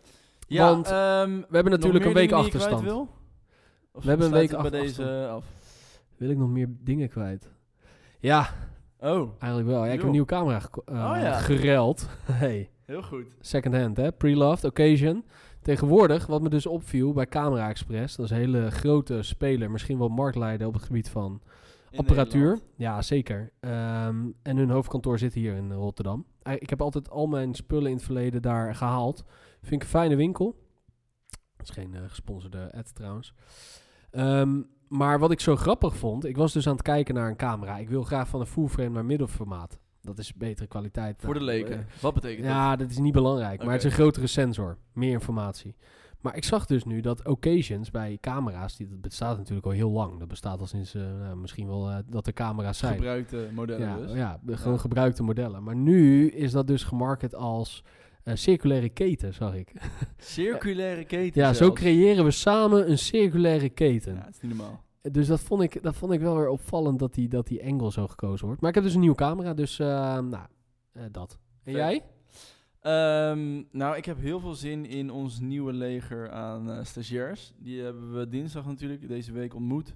Ja, 0.48 0.68
want 0.70 0.86
ehm, 0.86 1.30
We 1.48 1.54
hebben 1.54 1.72
natuurlijk 1.72 2.04
een 2.04 2.12
week 2.12 2.32
achterstand. 2.32 2.82
Wil? 2.82 3.08
We 3.92 4.08
hebben 4.08 4.26
een 4.26 4.32
week 4.32 4.60
bij 4.62 4.70
deze 4.70 5.28
af. 5.30 5.44
Wil 6.16 6.30
ik 6.30 6.36
nog 6.36 6.48
meer 6.48 6.68
dingen 6.80 7.08
kwijt? 7.08 7.50
Ja, 8.18 8.48
Oh, 9.06 9.30
eigenlijk 9.38 9.66
wel. 9.72 9.78
Ja, 9.84 9.90
ik 9.90 9.96
heb 9.96 10.02
een 10.02 10.10
nieuwe 10.10 10.26
camera 10.26 10.60
eh, 10.84 10.94
Oh 10.94 11.16
ja. 11.20 11.38
gereld. 11.38 12.08
hey, 12.32 12.70
heel 12.84 13.02
goed. 13.02 13.26
second 13.40 13.74
hand 13.74 13.96
hè. 13.96 14.12
Pre-loved, 14.12 14.64
occasion. 14.64 15.24
Tegenwoordig, 15.62 16.26
wat 16.26 16.42
me 16.42 16.48
dus 16.48 16.66
opviel 16.66 17.12
bij 17.12 17.26
Camera 17.26 17.68
Express, 17.68 18.16
dat 18.16 18.24
is 18.24 18.30
een 18.30 18.36
hele 18.36 18.70
grote 18.70 19.22
speler, 19.22 19.70
misschien 19.70 19.98
wel 19.98 20.08
marktleider 20.08 20.66
op 20.66 20.74
het 20.74 20.82
gebied 20.82 21.08
van 21.08 21.40
In 21.90 21.98
apparatuur. 21.98 22.40
Nederland. 22.40 22.62
Ja, 22.76 23.02
zeker. 23.02 23.52
Ehm, 23.60 24.24
en 24.42 24.56
hun 24.56 24.70
hoofdkantoor 24.70 25.18
zit 25.18 25.34
hier 25.34 25.54
in 25.54 25.72
Rotterdam. 25.72 26.26
Eh, 26.42 26.52
Ik 26.58 26.70
heb 26.70 26.80
altijd 26.82 27.10
al 27.10 27.26
mijn 27.26 27.54
spullen 27.54 27.90
in 27.90 27.96
het 27.96 28.04
verleden 28.04 28.42
daar 28.42 28.74
gehaald. 28.74 29.24
Vind 29.60 29.72
ik 29.74 29.82
een 29.82 29.88
fijne 29.88 30.16
winkel. 30.16 30.56
Dat 31.56 31.68
is 31.68 31.74
geen 31.74 31.94
eh, 31.94 32.00
gesponsorde 32.08 32.72
ad 32.72 32.94
trouwens. 32.94 33.34
Ehm, 34.10 34.62
maar 34.88 35.18
wat 35.18 35.30
ik 35.30 35.40
zo 35.40 35.56
grappig 35.56 35.96
vond, 35.96 36.24
ik 36.24 36.36
was 36.36 36.52
dus 36.52 36.66
aan 36.66 36.72
het 36.72 36.82
kijken 36.82 37.14
naar 37.14 37.28
een 37.28 37.36
camera. 37.36 37.76
Ik 37.78 37.88
wil 37.88 38.02
graag 38.02 38.28
van 38.28 38.40
een 38.40 38.46
full 38.46 38.66
frame 38.68 38.88
naar 38.90 39.04
middelformaat. 39.04 39.78
Dat 40.02 40.18
is 40.18 40.34
betere 40.34 40.66
kwaliteit. 40.68 41.22
Voor 41.22 41.34
de 41.34 41.40
Nou, 41.40 41.52
leken. 41.52 41.78
eh, 41.78 41.84
Wat 42.02 42.14
betekent 42.14 42.42
dat? 42.46 42.52
ja, 42.54 42.76
dat 42.76 42.90
is 42.90 42.98
niet 42.98 43.12
belangrijk. 43.12 43.62
Maar 43.64 43.72
het 43.72 43.84
is 43.84 43.90
een 43.90 43.96
grotere 43.96 44.26
sensor. 44.26 44.76
Meer 44.92 45.12
informatie. 45.12 45.76
Maar 46.20 46.36
ik 46.36 46.44
zag 46.44 46.66
dus 46.66 46.84
nu 46.84 47.00
dat 47.00 47.26
occasions 47.28 47.90
bij 47.90 48.18
camera's, 48.20 48.76
die, 48.76 48.88
dat 48.88 49.00
bestaat 49.00 49.36
natuurlijk 49.36 49.66
al 49.66 49.72
heel 49.72 49.90
lang. 49.90 50.18
Dat 50.18 50.28
bestaat 50.28 50.60
al 50.60 50.66
sinds 50.66 50.94
eh, 50.94 51.02
nou, 51.02 51.36
misschien 51.36 51.66
wel 51.66 51.90
eh, 51.90 51.96
dat 52.06 52.26
er 52.26 52.32
camera's 52.32 52.78
zijn. 52.78 52.94
Gebruikte 52.94 53.48
modellen 53.54 53.88
ja, 53.88 53.96
dus. 53.96 54.12
ja, 54.12 54.40
de- 54.42 54.56
gewoon 54.56 54.72
Ja. 54.74 54.78
gebruikte 54.80 55.22
modellen. 55.22 55.62
Maar 55.62 55.76
nu 55.76 56.28
is 56.28 56.52
dat 56.52 56.66
dus 56.66 56.84
gemarket 56.84 57.34
als 57.34 57.84
eh, 58.26 58.34
circulaire 58.34 58.88
keten, 58.88 59.34
zag 59.34 59.54
ik. 59.54 59.72
Circulaire 60.16 61.04
keten 61.04 61.42
ja, 61.42 61.52
zo 61.52 61.72
creëren 61.72 62.24
we 62.24 62.30
samen 62.30 62.90
een 62.90 62.98
circulaire 62.98 63.68
keten. 63.68 64.14
Ja, 64.14 64.24
het 64.24 64.34
is 64.34 64.40
niet 64.40 64.56
normaal. 64.56 64.84
Dus 65.12 65.26
dat 65.26 65.40
vond, 65.40 65.62
ik, 65.62 65.82
dat 65.82 65.94
vond 65.94 66.12
ik 66.12 66.20
wel 66.20 66.36
weer 66.36 66.48
opvallend 66.48 66.98
dat 66.98 67.14
die, 67.14 67.28
dat 67.28 67.46
die 67.46 67.64
angle 67.64 67.92
zo 67.92 68.06
gekozen 68.06 68.46
wordt. 68.46 68.60
Maar 68.60 68.68
ik 68.70 68.76
heb 68.76 68.84
dus 68.84 68.94
een 68.94 69.00
nieuwe 69.00 69.16
camera, 69.16 69.54
dus 69.54 69.78
eh, 69.78 69.86
nou, 70.18 70.46
eh, 70.92 71.02
dat. 71.10 71.38
En 71.64 71.72
Vet. 71.72 71.74
jij? 71.74 72.02
Ehm, 72.80 73.62
nou, 73.70 73.96
ik 73.96 74.04
heb 74.04 74.18
heel 74.18 74.40
veel 74.40 74.54
zin 74.54 74.86
in 74.86 75.10
ons 75.10 75.40
nieuwe 75.40 75.72
leger 75.72 76.30
aan 76.30 76.70
eh, 76.70 76.84
stagiairs. 76.84 77.52
Die 77.58 77.82
hebben 77.82 78.18
we 78.18 78.28
dinsdag 78.28 78.66
natuurlijk 78.66 79.08
deze 79.08 79.32
week 79.32 79.54
ontmoet. 79.54 79.94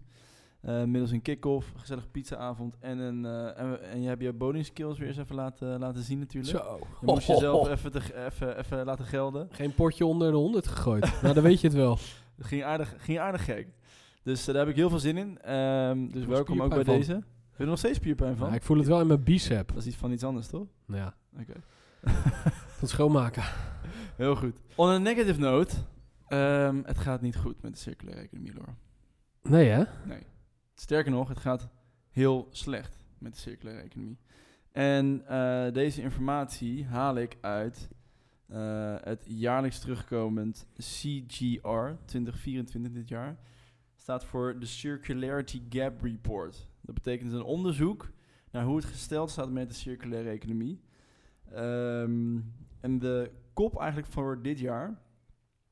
Eh, 0.60 0.84
middels 0.84 1.10
een 1.10 1.22
kick-off, 1.22 1.72
gezellig 1.76 2.10
pizzaavond 2.10 2.76
en, 2.80 2.98
een, 2.98 3.24
eh, 3.24 3.92
en, 3.92 4.02
je 4.02 4.08
hebt 4.08 4.22
je 4.22 4.32
boding 4.32 4.64
skills 4.66 4.98
weer 4.98 5.08
eens 5.08 5.16
even 5.16 5.34
laten, 5.34 5.78
laten 5.78 6.02
zien 6.02 6.18
natuurlijk. 6.18 6.56
Zo. 6.56 6.78
Je 7.00 7.06
moest 7.06 7.26
jezelf 7.34 7.68
even, 7.68 7.90
te, 7.90 8.24
even, 8.26 8.58
even 8.58 8.84
laten 8.84 9.04
gelden. 9.04 9.48
Geen 9.50 9.74
potje 9.74 10.06
onder 10.06 10.30
de 10.30 10.36
100 10.36 10.66
gegooid. 10.66 11.12
nou, 11.22 11.34
dan 11.34 11.42
weet 11.42 11.60
je 11.60 11.66
het 11.66 11.76
wel. 11.76 11.98
Het 12.36 12.46
ging 12.46 12.64
aardig, 12.64 12.94
ging 12.98 13.18
aardig 13.18 13.44
gek. 13.44 13.68
Dus 14.22 14.40
eh, 14.40 14.46
daar 14.46 14.62
heb 14.62 14.68
ik 14.68 14.76
heel 14.76 14.88
veel 14.88 14.98
zin 14.98 15.16
in. 15.16 15.38
Ehm, 15.42 16.08
dus 16.08 16.25
welkom 16.25 16.62
ook 16.62 16.75
bij 16.75 16.85
deze. 16.85 17.12
Heb 17.12 17.23
je 17.56 17.62
er 17.62 17.66
nog 17.66 17.78
steeds 17.78 17.96
spierpijn 17.96 18.37
van? 18.37 18.46
Maar 18.46 18.56
ik 18.56 18.62
voel 18.62 18.78
het 18.78 18.87
wel 18.87 19.00
in 19.00 19.06
mijn 19.06 19.23
bicep. 19.23 19.68
Dat 19.68 19.76
is 19.76 19.87
iets 19.87 19.96
van 19.96 20.12
iets 20.12 20.25
anders, 20.25 20.46
toch? 20.46 20.66
Ja, 20.87 21.14
Oké. 21.40 21.52
van 22.78 22.88
schoonmaken. 22.88 23.42
Heel 24.16 24.37
goed. 24.37 24.61
On 24.75 24.88
a 24.88 24.99
negative 24.99 25.40
note. 25.40 25.76
ehm, 26.28 26.80
het 26.85 26.99
gaat 26.99 27.20
niet 27.20 27.37
goed 27.37 27.62
met 27.62 27.73
de 27.73 27.78
circulaire 27.78 28.23
economie, 28.23 28.52
Lor. 28.54 28.75
Nee, 29.42 29.68
hè? 29.68 29.82
Nee. 30.04 30.23
Sterker 30.80 31.10
nog, 31.10 31.28
het 31.28 31.38
gaat 31.38 31.68
heel 32.10 32.49
slecht 32.50 33.04
met 33.18 33.32
de 33.34 33.40
circulaire 33.40 33.82
economie. 33.82 34.18
En 34.72 35.26
eh, 35.26 35.72
deze 35.72 36.02
informatie 36.02 36.87
haal 36.87 37.16
ik 37.16 37.38
uit 37.40 37.88
eh, 38.46 38.94
het 39.00 39.25
jaarlijks 39.28 39.78
terugkomend 39.78 40.66
CGR 40.76 41.90
2024 42.04 42.92
dit 42.92 43.08
jaar. 43.08 43.38
Staat 43.96 44.25
voor 44.25 44.58
de 44.58 44.66
Circularity 44.66 45.62
Gap 45.68 46.02
Report. 46.02 46.68
Dat 46.80 46.94
betekent 46.94 47.32
een 47.32 47.42
onderzoek 47.42 48.10
naar 48.50 48.64
hoe 48.64 48.76
het 48.76 48.84
gesteld 48.84 49.30
staat 49.30 49.50
met 49.50 49.68
de 49.68 49.75
circulaire 49.75 50.30
economie. 50.30 50.80
Ehm, 51.52 52.38
en 52.80 52.99
de 52.99 53.30
kop 53.52 53.78
eigenlijk 53.78 54.12
voor 54.12 54.42
dit 54.42 54.58
jaar 54.58 55.00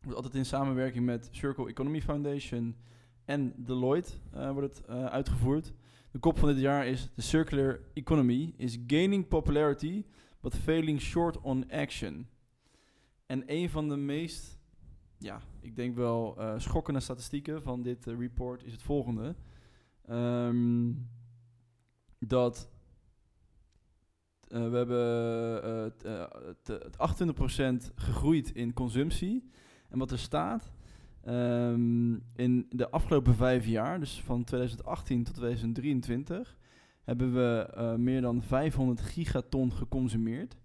wordt 0.00 0.16
altijd 0.16 0.34
in 0.34 0.46
samenwerking 0.46 1.04
met 1.04 1.28
Circle 1.30 1.68
Economy 1.68 2.00
Foundation 2.02 2.76
en 3.28 3.52
Deloitte 3.56 4.12
eh, 4.32 4.50
wordt 4.50 4.76
het 4.76 4.86
eh, 4.86 5.04
uitgevoerd. 5.04 5.72
De 6.10 6.18
kop 6.18 6.38
van 6.38 6.48
dit 6.48 6.58
jaar 6.58 6.86
is 6.86 7.10
The 7.14 7.22
Circular 7.22 7.80
Economy 7.92 8.54
is 8.56 8.78
gaining 8.86 9.28
popularity 9.28 10.04
but 10.40 10.54
failing 10.54 11.00
short 11.00 11.40
on 11.40 11.70
action. 11.70 12.28
En 13.26 13.42
een 13.46 13.70
van 13.70 13.88
de 13.88 13.96
meest, 13.96 14.58
ja, 15.18 15.40
ik 15.60 15.76
denk 15.76 15.96
wel 15.96 16.36
eh, 16.38 16.54
schokkende 16.58 17.00
statistieken 17.00 17.62
van 17.62 17.82
dit 17.82 18.06
report 18.06 18.64
is 18.64 18.72
het 18.72 18.82
volgende. 18.82 19.36
Ehm, 20.06 20.92
dat 22.18 22.68
we 24.48 24.56
hebben 24.56 25.02
het 26.62 26.96
28% 26.96 27.92
gegroeid 27.94 28.50
in 28.50 28.72
consumptie. 28.72 29.50
En 29.88 29.98
wat 29.98 30.10
er 30.10 30.18
staat, 30.18 30.72
ehm, 31.24 32.12
in 32.36 32.66
de 32.70 32.90
afgelopen 32.90 33.34
vijf 33.34 33.66
jaar, 33.66 34.00
dus 34.00 34.22
van 34.24 34.44
2018 34.44 35.24
tot 35.24 35.34
2023, 35.34 36.56
hebben 37.02 37.34
we 37.34 37.70
eh, 37.74 37.94
meer 37.94 38.20
dan 38.20 38.42
500 38.42 39.00
gigaton 39.00 39.72
geconsumeerd. 39.72 40.56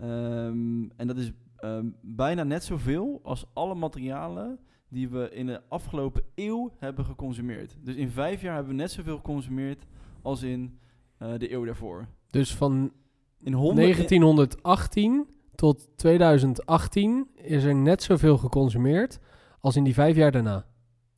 Ehm, 0.00 0.88
en 0.96 1.06
dat 1.06 1.16
is 1.16 1.32
ehm, 1.56 1.86
bijna 2.00 2.42
net 2.42 2.64
zoveel 2.64 3.20
als 3.22 3.46
alle 3.52 3.74
materialen 3.74 4.58
die 4.88 5.08
we 5.08 5.30
in 5.30 5.46
de 5.46 5.62
afgelopen 5.68 6.22
eeuw 6.34 6.72
hebben 6.78 7.04
geconsumeerd. 7.04 7.76
Dus 7.82 7.94
in 7.94 8.08
vijf 8.08 8.42
jaar 8.42 8.54
hebben 8.54 8.72
we 8.72 8.80
net 8.80 8.90
zoveel 8.90 9.16
geconsumeerd 9.16 9.86
als 10.22 10.42
in 10.42 10.78
eh, 11.18 11.32
de 11.38 11.52
eeuw 11.52 11.64
daarvoor. 11.64 12.06
Dus 12.30 12.54
van 12.54 12.92
In 13.40 13.52
100 13.52 13.76
1918 13.76 15.26
tot 15.54 15.88
2018 15.96 17.28
is 17.34 17.64
er 17.64 17.74
net 17.74 18.02
zoveel 18.02 18.38
geconsumeerd 18.38 19.18
als 19.60 19.76
in 19.76 19.84
die 19.84 19.94
vijf 19.94 20.16
jaar 20.16 20.32
daarna. 20.32 20.64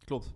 Klopt. 0.04 0.32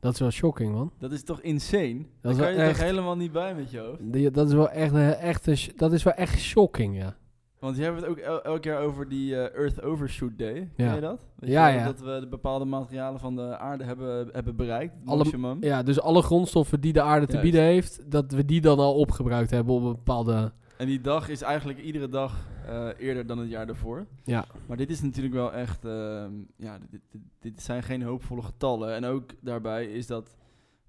Dat 0.00 0.12
is 0.12 0.18
wel 0.20 0.30
shocking, 0.30 0.72
man. 0.74 0.92
Dat 0.98 1.12
is 1.12 1.22
toch 1.22 1.40
insane? 1.40 1.96
Dat 2.20 2.36
Daar 2.36 2.44
kan 2.46 2.52
je 2.54 2.58
echt- 2.60 2.76
toch 2.78 2.86
helemaal 2.86 3.16
niet 3.16 3.32
bij 3.32 3.54
met 3.54 3.70
je 3.70 3.78
hoofd? 3.78 4.12
Die- 4.12 4.30
Dat 4.30 4.46
is 4.48 4.52
wel 4.54 4.70
echt, 4.70 4.92
een- 4.92 5.14
echt, 5.14 5.78
dat 5.78 5.92
is 5.92 6.02
wel 6.02 6.12
echt 6.12 6.38
shocking, 6.38 6.96
ja. 6.96 7.16
Want 7.58 7.76
je 7.76 7.82
hebt 7.82 7.96
het 7.96 8.06
ook 8.06 8.16
el- 8.18 8.42
elk 8.42 8.64
jaar 8.64 8.80
over 8.82 9.08
die 9.08 9.36
eh, 9.36 9.58
Earth 9.60 9.82
Overshoot 9.82 10.38
Day. 10.38 10.70
Ken 10.76 10.86
Ja. 10.86 10.94
je 10.94 11.00
dat? 11.00 11.26
Weet 11.38 11.50
Ja, 11.50 11.68
je 11.68 11.78
ja. 11.78 11.84
Dat 11.84 12.00
we 12.00 12.16
de 12.20 12.26
bepaalde 12.28 12.64
materialen 12.64 13.20
van 13.20 13.36
de 13.36 13.56
aarde 13.58 13.84
hebben, 13.84 14.28
hebben 14.32 14.56
bereikt. 14.56 14.94
Alle- 15.04 15.16
maximum. 15.16 15.56
Ja, 15.64 15.82
dus 15.82 16.00
alle 16.00 16.22
grondstoffen 16.22 16.80
die 16.80 16.92
de 16.92 17.02
aarde 17.02 17.26
te 17.26 17.32
Juist. 17.32 17.50
bieden 17.50 17.68
heeft, 17.68 18.10
dat 18.10 18.32
we 18.32 18.44
die 18.44 18.60
dan 18.60 18.78
al 18.78 18.94
opgebruikt 18.94 19.50
hebben 19.50 19.74
op 19.74 19.82
een 19.82 19.92
bepaalde... 19.92 20.52
En 20.76 20.86
die 20.86 21.00
dag 21.00 21.28
is 21.28 21.42
eigenlijk 21.42 21.78
iedere 21.78 22.08
dag 22.08 22.48
eh, 22.70 22.88
eerder 22.98 23.26
dan 23.26 23.38
het 23.38 23.48
jaar 23.50 23.66
daarvoor. 23.66 24.06
Ja, 24.24 24.46
Maar 24.66 24.76
dit 24.76 24.90
is 24.90 25.00
natuurlijk 25.00 25.34
wel 25.34 25.52
echt... 25.52 25.84
ehm, 25.84 26.32
ja, 26.56 26.78
dit, 26.78 27.00
dit, 27.10 27.20
dit 27.38 27.62
zijn 27.62 27.82
geen 27.82 28.02
hoopvolle 28.02 28.42
getallen. 28.42 28.94
En 28.94 29.04
ook 29.04 29.30
daarbij 29.40 29.86
is 29.86 30.06
dat... 30.06 30.36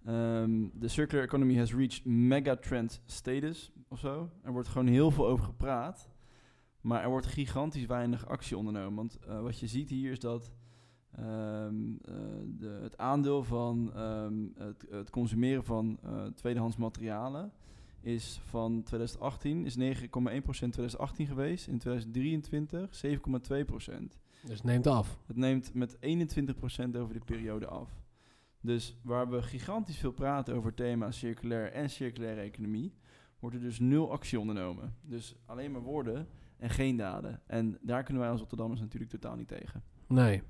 ehm, 0.06 0.68
de 0.74 0.88
circular 0.88 1.26
economy 1.26 1.58
has 1.58 1.74
reached 1.74 2.06
megatrend 2.06 3.02
status 3.06 3.72
of 3.88 4.00
zo. 4.00 4.30
Er 4.44 4.52
wordt 4.52 4.68
gewoon 4.68 4.88
heel 4.88 5.12
veel 5.12 5.28
over 5.28 5.46
gepraat. 5.46 6.10
Maar 6.82 7.04
er 7.04 7.10
wordt 7.10 7.26
gigantisch 7.26 7.86
weinig 7.86 8.28
actie 8.28 8.58
ondernomen. 8.58 8.96
Want 8.96 9.20
eh, 9.20 9.42
wat 9.42 9.60
je 9.60 9.68
ziet 9.68 9.90
hier 9.90 10.12
is 10.12 10.20
dat 10.20 10.52
ehm, 11.12 11.94
eh, 12.02 12.14
de, 12.46 12.80
het 12.82 12.98
aandeel 12.98 13.44
van 13.44 13.92
het, 14.58 14.86
het 14.90 15.10
consumeren 15.10 15.64
van 15.64 16.00
eh, 16.04 16.26
tweedehands 16.26 16.78
materialen 16.78 17.52
is 18.02 18.42
van 18.46 18.84
2018 18.84 19.66
is 19.66 19.76
9,1% 19.78 19.84
2018 20.44 21.28
geweest. 21.28 21.68
In 21.68 21.78
2023 21.78 22.90
7,2%. 23.06 24.18
dus 24.42 24.54
het 24.58 24.64
neemt 24.64 24.88
af. 24.88 25.18
Het 25.28 25.36
neemt 25.38 25.74
met 25.74 25.96
21% 25.96 26.00
over 26.98 27.14
de 27.14 27.22
periode 27.26 27.68
af. 27.68 27.90
Dus 28.62 28.98
waar 29.02 29.30
we 29.30 29.42
gigantisch 29.42 29.98
veel 29.98 30.12
praten 30.12 30.56
over 30.56 30.74
thema's 30.74 31.18
circulair 31.18 31.72
en 31.72 31.90
circulaire 31.90 32.42
economie, 32.42 32.94
wordt 33.40 33.56
er 33.56 33.62
dus 33.62 33.80
nul 33.80 34.12
actie 34.12 34.40
ondernomen. 34.40 34.96
Dus 35.02 35.36
alleen 35.46 35.72
maar 35.72 35.82
woorden 35.82 36.28
en 36.58 36.70
geen 36.70 36.98
daden. 36.98 37.42
En 37.48 37.78
daar 37.82 38.04
kunnen 38.04 38.22
wij 38.22 38.32
als 38.32 38.40
Rotterdammers 38.40 38.80
natuurlijk 38.82 39.12
totaal 39.12 39.36
niet 39.36 39.48
tegen. 39.48 39.84
Nee. 40.08 40.42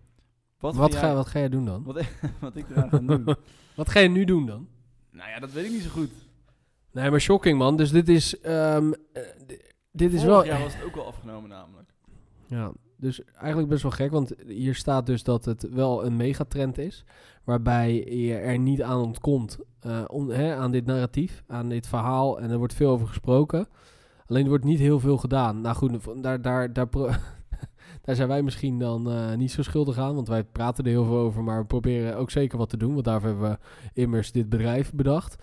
Wat, 0.60 0.76
Wat, 0.76 0.94
ga 0.94 1.00
ga, 1.00 1.06
jij- 1.06 1.16
wat 1.16 1.28
ga 1.28 1.40
jij 1.40 1.50
doen 1.50 1.66
dan? 1.66 1.84
wat, 1.84 2.06
wat 2.40 2.56
ik 2.56 2.70
eraan 2.70 2.90
ga 2.90 2.98
doen? 2.98 3.24
Wat 3.76 3.90
ga 3.90 4.00
je 4.00 4.10
nu 4.10 4.26
doen 4.26 4.46
dan? 4.46 4.68
nou 5.12 5.30
ja, 5.30 5.40
dat 5.40 5.52
weet 5.52 5.66
ik 5.66 5.72
niet 5.72 5.82
zo 5.82 5.90
goed. 5.90 6.12
Nee, 6.92 7.10
maar 7.10 7.22
shocking, 7.22 7.58
man. 7.58 7.78
Dus 7.78 7.92
dit 7.92 8.10
is... 8.10 8.40
ehm, 8.40 8.92
eh, 9.14 9.24
dit 9.92 10.14
is 10.14 10.20
Vorig 10.24 10.36
wel... 10.36 10.46
jaar 10.46 10.62
was 10.62 10.76
het 10.76 10.84
ook 10.84 10.96
al 10.96 11.06
afgenomen 11.06 11.50
namelijk. 11.50 11.90
Ja, 12.48 12.72
dus 12.98 13.24
eigenlijk 13.24 13.70
best 13.70 13.82
wel 13.82 13.92
gek, 13.92 14.12
want 14.12 14.34
hier 14.48 14.76
staat 14.76 15.06
dus 15.06 15.24
dat 15.24 15.46
het 15.46 15.70
wel 15.70 16.06
een 16.06 16.16
megatrend 16.16 16.78
is, 16.78 17.06
waarbij 17.44 17.94
je 17.94 18.36
er 18.36 18.60
niet 18.60 18.84
aan 18.84 19.02
ontkomt, 19.02 19.58
eh, 19.80 20.04
hè, 20.28 20.56
aan 20.56 20.72
dit 20.72 20.86
narratief, 20.86 21.44
aan 21.48 21.70
dit 21.70 21.88
verhaal, 21.88 22.40
en 22.40 22.50
er 22.52 22.58
wordt 22.58 22.74
veel 22.74 22.90
over 22.92 23.08
gesproken. 23.08 23.68
Alleen 24.26 24.44
er 24.44 24.50
wordt 24.50 24.64
niet 24.64 24.80
heel 24.80 25.00
veel 25.00 25.18
gedaan. 25.18 25.62
Nou 25.62 25.76
goed, 25.76 26.24
daar, 26.24 26.42
daar, 26.42 26.74
daar, 26.74 26.90
daar 28.02 28.16
zijn 28.16 28.28
wij 28.28 28.42
misschien 28.42 28.80
dan 28.80 29.12
eh, 29.12 29.34
niet 29.36 29.52
zo 29.52 29.62
schuldig 29.64 29.98
aan, 29.98 30.16
want 30.16 30.28
wij 30.28 30.44
praten 30.44 30.84
er 30.84 30.90
heel 30.90 31.06
veel 31.06 31.18
over, 31.18 31.44
maar 31.44 31.60
we 31.60 31.66
proberen 31.66 32.18
ook 32.18 32.32
zeker 32.32 32.58
wat 32.58 32.70
te 32.70 32.78
doen, 32.78 32.94
want 32.94 33.06
daarvoor 33.06 33.30
hebben 33.30 33.50
we 33.50 33.58
immers 34.02 34.32
dit 34.32 34.50
bedrijf 34.50 34.94
bedacht. 34.94 35.36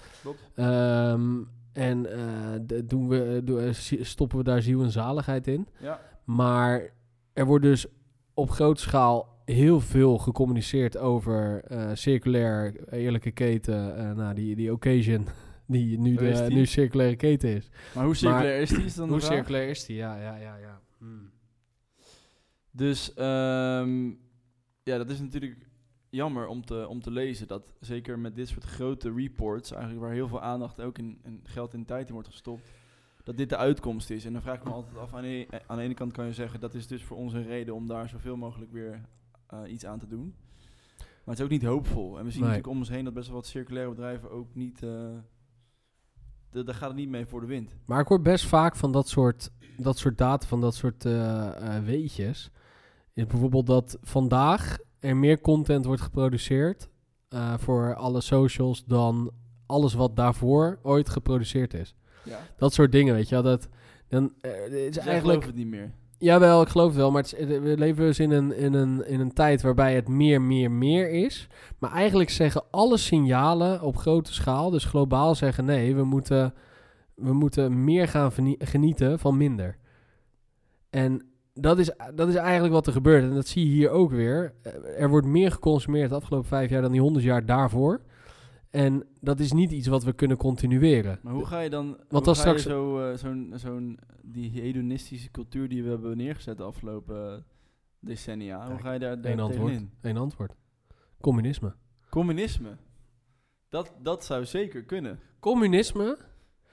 Ehm, 0.55 1.37
en 1.73 2.13
eh, 2.13 2.79
doen 2.85 3.09
we, 3.09 3.41
doen- 3.45 3.61
eh, 3.61 3.73
stoppen 4.01 4.39
we 4.39 4.45
daar 4.45 4.63
ziel 4.63 4.83
en 4.83 4.91
zaligheid 4.91 5.47
in. 5.47 5.69
Ja, 5.81 6.01
Maar 6.25 6.91
er 7.33 7.47
wordt 7.47 7.65
dus 7.65 7.87
op 8.35 8.51
grote 8.51 8.81
schaal 8.81 9.37
heel 9.45 9.81
veel 9.81 10.19
gecommuniceerd 10.19 10.97
over 10.99 11.65
circulair 11.97 12.89
eerlijke 12.93 13.31
keten. 13.31 13.97
eh, 13.97 14.13
nou, 14.17 14.35
die, 14.35 14.57
die 14.57 14.73
occasion 14.73 15.27
die 15.67 15.99
nu, 15.99 16.15
de, 16.17 16.45
die? 16.49 16.57
nu 16.57 16.67
circulaire 16.67 17.17
keten 17.17 17.49
is. 17.55 17.69
maar 17.95 18.05
hoe 18.05 18.15
circulair 18.17 18.61
is 18.61 18.69
die? 18.69 18.85
Is 18.85 18.95
dan 18.95 19.09
Hoe 19.13 19.21
vraag? 19.21 19.33
circulair 19.33 19.69
is 19.69 19.87
die? 19.87 19.97
Ja, 19.97 20.17
ja, 20.17 20.37
ja, 20.37 20.57
ja. 20.57 20.81
Hmm. 20.99 21.31
Dus 22.79 23.15
ehm, 23.15 24.07
ja, 24.83 24.97
dat 24.99 25.11
is 25.11 25.21
natuurlijk 25.21 25.67
jammer 26.11 26.47
om 26.47 26.65
te, 26.65 26.89
om 26.89 27.01
te 27.01 27.11
lezen. 27.11 27.49
Dat 27.49 27.73
zeker 27.81 28.19
met 28.19 28.35
dit 28.37 28.49
soort 28.49 28.65
grote 28.65 29.13
reports, 29.13 29.71
eigenlijk 29.71 30.03
waar 30.03 30.13
heel 30.13 30.29
veel 30.29 30.41
aandacht 30.43 30.81
ook 30.81 30.99
in, 30.99 31.19
en 31.23 31.41
geld 31.45 31.75
en 31.75 31.85
tijd 31.85 32.07
in 32.09 32.13
wordt 32.13 32.29
gestopt, 32.29 32.71
dat 33.25 33.37
dit 33.37 33.49
de 33.49 33.57
uitkomst 33.57 34.11
is. 34.11 34.25
En 34.25 34.33
dan 34.33 34.43
vraag 34.43 34.57
ik 34.57 34.65
me 34.65 34.71
altijd 34.71 34.97
af, 34.97 35.15
aan 35.15 35.23
de, 35.23 35.47
aan 35.67 35.77
de 35.77 35.83
ene 35.83 35.95
kant 35.95 36.13
kan 36.13 36.27
je 36.27 36.33
zeggen, 36.33 36.61
dat 36.61 36.75
is 36.75 36.87
dus 36.87 37.05
voor 37.05 37.17
ons 37.17 37.33
een 37.33 37.47
reden 37.47 37.75
om 37.75 37.87
daar 37.87 38.09
zoveel 38.09 38.37
mogelijk 38.37 38.73
weer 38.73 39.01
eh, 39.47 39.61
iets 39.73 39.87
aan 39.87 39.99
te 39.99 40.07
doen. 40.07 40.35
Maar 40.99 41.37
het 41.37 41.39
is 41.39 41.45
ook 41.45 41.51
niet 41.51 41.63
hoopvol. 41.71 42.19
En 42.19 42.25
we 42.25 42.31
zien 42.31 42.41
Nee. 42.41 42.49
natuurlijk 42.49 42.73
om 42.73 42.79
ons 42.79 42.89
heen 42.89 43.05
dat 43.05 43.15
best 43.15 43.27
wel 43.27 43.37
wat 43.37 43.47
circulaire 43.47 43.91
bedrijven 43.91 44.31
ook 44.31 44.55
niet... 44.55 44.83
eh, 44.83 44.91
de- 46.51 46.65
daar 46.65 46.75
gaat 46.75 46.89
het 46.89 46.97
niet 46.99 47.09
mee 47.09 47.27
voor 47.27 47.41
de 47.41 47.47
wind. 47.47 47.77
Maar 47.85 48.01
ik 48.01 48.09
hoor 48.09 48.23
best 48.23 48.47
vaak 48.47 48.77
van 48.77 48.93
dat 48.93 49.09
soort, 49.09 49.51
dat 49.77 49.99
soort 49.99 50.19
data, 50.19 50.47
van 50.47 50.61
dat 50.61 50.75
soort 50.75 51.05
eh, 51.05 51.77
eh, 51.77 51.85
weetjes. 51.85 52.51
Is 53.19 53.27
bijvoorbeeld 53.27 53.67
dat 53.67 53.99
vandaag 54.03 54.79
er 54.99 55.17
meer 55.17 55.41
content 55.41 55.85
wordt 55.85 56.03
geproduceerd 56.03 56.89
eh, 57.29 57.55
voor 57.59 57.95
alle 57.95 58.21
socials 58.21 58.85
dan 58.85 59.31
alles 59.67 59.95
wat 59.95 60.17
daarvoor 60.17 60.79
ooit 60.83 61.09
geproduceerd 61.09 61.75
is. 61.75 61.95
Ja. 62.25 62.39
Dat 62.57 62.73
soort 62.73 62.93
dingen, 62.93 63.15
weet 63.15 63.29
je 63.29 63.35
wel. 63.35 63.45
Dat, 63.45 63.69
dan, 64.09 64.33
eh, 64.41 64.51
het 64.63 64.73
is 64.73 64.95
Dus 64.95 65.07
eigenlijk... 65.07 65.45
het 65.47 65.55
niet 65.55 65.67
meer. 65.67 65.91
Jawel, 66.19 66.63
ik 66.63 66.69
geloof 66.69 66.87
het 66.89 66.97
wel. 66.97 67.11
Maar 67.11 67.23
het 67.23 67.33
is- 67.39 67.39
eh, 67.57 67.61
we 67.61 67.75
leven 67.79 68.05
dus 68.05 68.19
in 68.19 68.31
een, 68.31 68.57
in, 68.57 68.75
een, 68.75 69.07
in 69.07 69.21
een 69.21 69.33
tijd 69.33 69.63
waarbij 69.63 69.95
het 69.95 70.09
meer, 70.09 70.43
meer, 70.43 70.71
meer 70.71 71.11
is. 71.11 71.49
Maar 71.79 71.93
eigenlijk 71.93 72.31
zeggen 72.31 72.65
alle 72.71 72.97
signalen 72.97 73.83
op 73.83 73.97
grote 73.97 74.33
schaal, 74.33 74.71
dus 74.71 74.85
globaal 74.85 75.35
zeggen 75.35 75.65
nee, 75.65 75.95
we 75.95 76.05
moeten, 76.05 76.55
we 77.15 77.33
moeten 77.33 77.85
meer 77.85 78.09
gaan 78.09 78.33
genieten 78.59 79.19
van 79.19 79.37
minder. 79.37 79.79
En 80.91 81.23
dat 81.61 81.79
is, 81.79 81.93
dat 82.15 82.29
is 82.29 82.35
eigenlijk 82.35 82.75
wat 82.75 82.87
er 82.87 82.93
gebeurt. 82.93 83.23
En 83.23 83.35
dat 83.35 83.47
zie 83.47 83.65
je 83.67 83.73
hier 83.73 83.91
ook 83.91 84.11
weer. 84.11 84.55
Eh, 84.63 85.01
Er 85.03 85.09
wordt 85.09 85.27
meer 85.27 85.51
geconsumeerd 85.53 86.09
de 86.11 86.15
afgelopen 86.17 86.49
vijf 86.49 86.71
jaar 86.71 86.83
dan 86.83 86.93
die 86.93 87.01
honderd 87.01 87.25
jaar 87.25 87.47
daarvoor. 87.47 88.01
En 88.71 89.05
dat 89.21 89.41
is 89.41 89.53
niet 89.53 89.71
iets 89.73 89.87
wat 89.87 90.05
we 90.05 90.13
kunnen 90.13 90.37
continueren. 90.37 91.19
Maar 91.23 91.33
hoe 91.33 91.45
ga 91.47 91.61
je 91.61 91.71
dan, 91.71 91.87
Want 92.09 92.25
dan 92.25 92.35
ga 92.35 92.41
straks- 92.41 92.63
zo, 92.63 93.11
eh, 93.11 93.17
zo'n, 93.17 93.53
zo'n, 93.57 93.99
die 94.23 94.61
hedonistische 94.61 95.31
cultuur 95.31 95.69
die 95.69 95.83
we 95.83 95.89
hebben 95.89 96.17
neergezet 96.17 96.57
de 96.57 96.63
afgelopen 96.63 97.45
decennia, 98.01 98.69
hoe 98.71 98.79
ga 98.79 98.93
je 98.93 98.99
daar, 98.99 99.19
Eén 99.23 99.41
antwoord. 99.41 99.69
tegenin? 99.71 99.91
Eén 100.01 100.17
antwoord. 100.17 100.53
Communisme. 101.21 101.75
Communisme. 102.11 102.77
Dat, 103.69 103.93
dat 104.03 104.25
zou 104.25 104.45
zeker 104.45 104.83
kunnen. 104.85 105.21
Communisme 105.41 106.19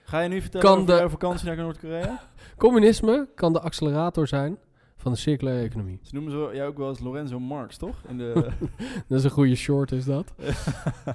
Ga 0.04 0.20
je 0.20 0.30
nu 0.30 0.42
vertellen 0.42 0.65
Kan 0.68 0.75
over 0.77 0.94
de- 0.94 1.00
jouw 1.00 1.10
vakantie 1.10 1.48
naar 1.48 1.58
Noord-Korea? 1.58 2.22
Communisme 2.58 3.27
kan 3.36 3.54
de 3.54 3.60
accelerator 3.60 4.27
zijn 4.27 4.58
van 5.05 5.13
de 5.13 5.19
circulaire 5.19 5.63
economie. 5.65 6.00
Ze 6.01 6.13
noemen 6.13 6.31
zo, 6.31 6.50
jij 6.53 6.67
ook 6.67 6.77
wel 6.77 6.89
eens 6.89 7.00
Lorenzo 7.00 7.39
Marx, 7.39 7.77
toch? 7.77 8.01
In 8.07 8.17
de, 8.17 8.33
Dat 9.07 9.17
is 9.17 9.24
een 9.24 9.29
goede 9.29 9.55
short, 9.55 9.91
is 9.91 10.05
dat? 10.05 10.33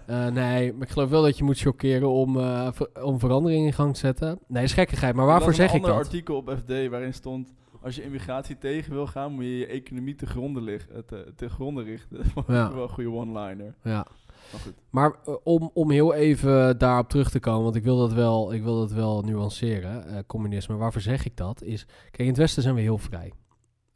Eh, 0.07 0.27
nee, 0.27 0.73
maar 0.73 0.87
ik 0.87 0.93
geloof 0.93 1.11
wel 1.11 1.23
dat 1.23 1.39
je 1.39 1.45
moet 1.45 1.59
chockeren 1.59 2.09
om, 2.11 2.39
eh, 2.39 2.69
ver- 2.73 3.05
om 3.05 3.19
verandering 3.19 3.67
in 3.67 3.73
gang 3.73 3.93
te 3.93 3.99
zetten. 4.01 4.39
Nee, 4.49 4.63
is 4.63 4.73
gekkigheid. 4.73 5.15
Maar 5.15 5.27
waarvoor 5.27 5.49
Er 5.49 5.55
zeg 5.55 5.73
ik 5.75 5.83
dat? 5.83 5.95
artikel 5.95 6.37
op 6.37 6.55
FD 6.59 6.89
waarin 6.89 7.15
stond... 7.15 7.53
Als 7.83 7.97
je 7.97 8.03
immigratie 8.05 8.59
tegen 8.59 8.93
wil 8.93 9.07
gaan, 9.07 9.33
moet 9.33 9.45
je 9.45 9.59
je 9.59 9.67
economie 9.67 10.15
te 10.15 10.27
gronden, 10.27 10.63
lig, 10.63 10.89
eh, 10.89 10.99
te, 11.07 11.33
te 11.37 11.49
gronden 11.49 11.85
richten. 11.85 12.19
Ja. 12.47 12.75
wel 12.75 12.83
een 12.83 12.89
goede 12.89 13.11
one-liner. 13.13 13.75
Ja. 13.83 14.07
Maar 14.53 14.61
goed. 14.61 14.75
Maar 14.91 15.15
om, 15.43 15.71
om 15.75 15.91
heel 15.91 16.15
even 16.15 16.79
daarop 16.79 17.09
terug 17.09 17.31
te 17.31 17.41
komen, 17.41 17.63
want 17.63 17.75
ik 17.77 17.85
wil 17.85 17.99
dat 17.99 18.13
wel, 18.13 18.53
ik 18.55 18.63
wil 18.63 18.79
dat 18.79 18.93
wel 18.93 19.23
nuanceren, 19.23 20.27
communisme. 20.27 20.77
Waarvoor 20.77 21.01
zeg 21.01 21.25
ik 21.25 21.37
dat? 21.37 21.63
Is, 21.63 21.85
kijk, 22.05 22.19
in 22.19 22.27
het 22.27 22.37
Westen 22.37 22.63
zijn 22.63 22.75
we 22.75 22.81
heel 22.81 22.99
vrij. 22.99 23.33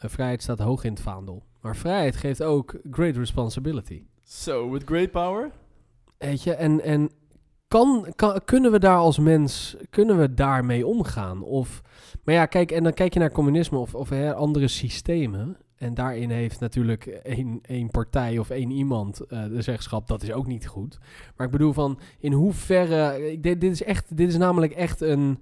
Eh, 0.05 0.11
vrijheid 0.11 0.43
staat 0.43 0.59
hoog 0.59 0.85
in 0.85 0.93
het 0.93 1.01
vaandel. 1.01 1.43
Maar 1.61 1.77
vrijheid 1.77 2.17
geeft 2.17 2.43
ook 2.43 2.75
great 2.91 3.17
responsibility. 3.17 4.03
So, 4.23 4.71
with 4.71 4.83
great 4.85 5.11
power... 5.11 5.51
Weet 6.19 6.43
je, 6.43 6.55
en, 6.55 6.81
en 6.81 7.11
kan, 7.69 8.13
kan, 8.17 8.41
kunnen 8.45 8.73
we 8.73 8.79
daar 8.79 8.97
als 8.97 9.19
mens, 9.19 9.77
kunnen 9.91 10.19
we 10.19 10.35
daarmee 10.35 10.87
omgaan? 10.87 11.43
Of, 11.43 11.83
maar 12.25 12.35
ja, 12.35 12.47
kijk, 12.47 12.71
en 12.71 12.83
dan 12.83 12.93
kijk 12.93 13.13
je 13.13 13.21
naar 13.21 13.31
communisme 13.31 13.79
of, 13.79 13.95
of 13.95 14.09
hè, 14.09 14.35
andere 14.35 14.69
systemen. 14.69 15.57
En 15.77 15.95
daarin 15.95 16.31
heeft 16.31 16.61
natuurlijk 16.61 17.07
één, 17.07 17.59
één 17.63 17.91
partij 17.91 18.39
of 18.39 18.51
één 18.51 18.71
iemand 18.71 19.21
eh, 19.21 19.45
de 19.45 19.63
zeggenschap, 19.63 20.09
dat 20.09 20.23
is 20.23 20.33
ook 20.33 20.47
niet 20.47 20.67
goed. 20.67 20.99
Maar 21.37 21.47
ik 21.47 21.53
bedoel 21.53 21.73
van, 21.73 21.99
in 22.19 22.33
hoeverre, 22.33 23.31
ik, 23.31 23.43
dit, 23.43 23.61
dit 23.61 23.73
is 23.73 23.83
echt, 23.83 24.17
dit 24.17 24.29
is 24.29 24.37
namelijk 24.37 24.73
echt 24.73 25.01
een, 25.01 25.39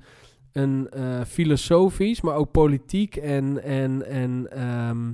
een 0.53 0.89
eh, 0.91 1.21
filosofisch, 1.27 2.21
maar 2.21 2.35
ook 2.35 2.51
politiek 2.51 3.17
en, 3.17 3.63
en, 3.63 4.07
en 4.07 4.47
ehm, 4.51 5.13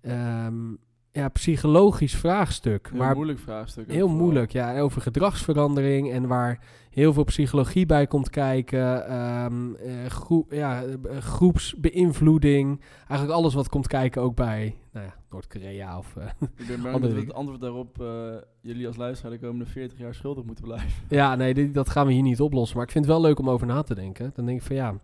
ehm, 0.00 0.74
ja, 1.12 1.28
psychologisch 1.28 2.16
vraagstuk. 2.16 2.88
Heel 2.90 2.98
maar 2.98 3.14
moeilijk 3.14 3.38
vraagstuk. 3.38 3.86
Heel 3.90 3.98
vooral. 4.00 4.16
moeilijk, 4.22 4.52
ja. 4.52 4.78
Over 4.80 5.00
gedragsverandering 5.02 6.10
en 6.12 6.26
waar 6.26 6.58
heel 6.90 7.12
veel 7.12 7.24
psychologie 7.24 7.86
bij 7.86 8.06
komt 8.06 8.30
kijken. 8.30 9.04
groe- 10.10 10.46
ja, 10.50 10.82
eh, 10.82 11.16
groepsbeïnvloeding. 11.76 12.80
Eigenlijk 13.08 13.30
alles 13.40 13.54
wat 13.54 13.68
komt 13.68 13.86
kijken 13.86 14.22
ook 14.22 14.34
bij 14.36 14.76
nou 14.92 15.06
ja, 15.06 15.14
Noord-Korea 15.30 15.98
of... 15.98 16.16
eh, 16.16 16.24
Ik 16.56 16.66
ben 16.66 16.82
bang 16.82 17.00
dat 17.00 17.12
het 17.12 17.32
antwoord 17.34 17.60
daarop 17.60 17.96
jullie 18.60 18.86
als 18.86 18.96
luisteraar 18.96 19.32
de 19.32 19.38
komende 19.46 19.66
40 19.66 19.98
jaar 19.98 20.14
schuldig 20.14 20.44
moeten 20.44 20.64
blijven. 20.64 21.02
ja, 21.18 21.34
nee, 21.34 21.54
dit- 21.54 21.74
dat 21.74 21.88
gaan 21.88 22.06
we 22.06 22.12
hier 22.12 22.22
niet 22.22 22.40
oplossen. 22.40 22.76
Maar 22.76 22.86
ik 22.86 22.92
vind 22.92 23.04
het 23.04 23.14
wel 23.14 23.22
leuk 23.22 23.38
om 23.38 23.50
over 23.50 23.66
na 23.66 23.82
te 23.82 23.94
denken. 23.94 24.32
Dan 24.34 24.46
denk 24.46 24.60
ik 24.60 24.66
van 24.66 24.76
ja, 24.76 24.94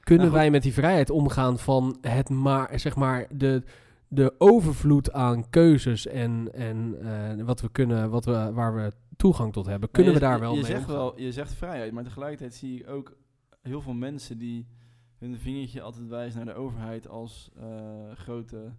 kunnen 0.00 0.26
Nou, 0.26 0.38
wij 0.38 0.50
met 0.50 0.62
die 0.62 0.72
vrijheid 0.72 1.10
omgaan 1.10 1.58
van 1.58 1.96
het 2.00 2.28
maar, 2.28 2.70
zeg 2.74 2.96
maar, 2.96 3.26
de, 3.30 3.62
de 4.12 4.34
overvloed 4.38 5.12
aan 5.12 5.50
keuzes 5.50 6.06
en, 6.06 6.52
en 6.52 7.00
eh, 7.00 7.44
wat 7.44 7.60
we 7.60 7.68
kunnen, 7.70 8.10
wat 8.10 8.24
we, 8.24 8.50
waar 8.52 8.74
we 8.74 8.92
toegang 9.16 9.52
tot 9.52 9.66
hebben. 9.66 9.90
Kunnen 9.90 10.12
we 10.12 10.18
je- 10.18 10.24
daar 10.24 10.40
wel 10.40 10.50
je 10.50 10.56
mee 10.56 10.66
zegt 10.66 10.80
omgaan? 10.80 10.94
wel, 10.96 11.20
Je 11.20 11.32
zegt 11.32 11.52
vrijheid, 11.54 11.92
maar 11.92 12.04
tegelijkertijd 12.04 12.54
zie 12.54 12.80
ik 12.80 12.88
ook 12.88 13.16
heel 13.62 13.80
veel 13.80 13.94
mensen 13.94 14.38
die 14.38 14.66
hun 15.18 15.38
vingertje 15.38 15.82
altijd 15.82 16.08
wijzen 16.08 16.44
naar 16.44 16.54
de 16.54 16.60
overheid 16.60 17.08
als 17.08 17.50
eh, 17.56 18.10
grote 18.14 18.72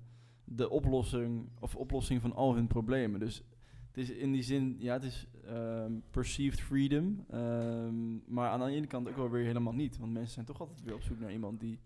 de 0.44 0.70
oplossing 0.70 1.50
of 1.60 1.76
oplossing 1.76 2.22
van 2.22 2.34
al 2.34 2.56
hun 2.56 2.68
problemen. 2.68 3.20
Dus 3.20 3.44
het 3.88 3.98
is 3.98 4.10
in 4.10 4.32
die 4.32 4.44
zin, 4.44 4.76
ja, 4.80 4.94
het 4.94 5.04
is 5.04 5.28
ehm, 5.46 5.92
perceived 6.12 6.62
freedom, 6.62 7.26
ehm, 7.30 8.34
maar 8.34 8.50
aan 8.50 8.60
de 8.60 8.76
ene 8.76 8.88
kant 8.88 9.08
ook 9.10 9.16
wel 9.16 9.30
weer 9.30 9.46
helemaal 9.46 9.74
niet, 9.74 9.98
want 9.98 10.12
mensen 10.14 10.34
zijn 10.34 10.46
toch 10.46 10.60
altijd 10.60 10.82
weer 10.84 10.94
op 10.94 11.02
zoek 11.02 11.20
naar 11.20 11.32
iemand 11.32 11.60
die 11.60 11.80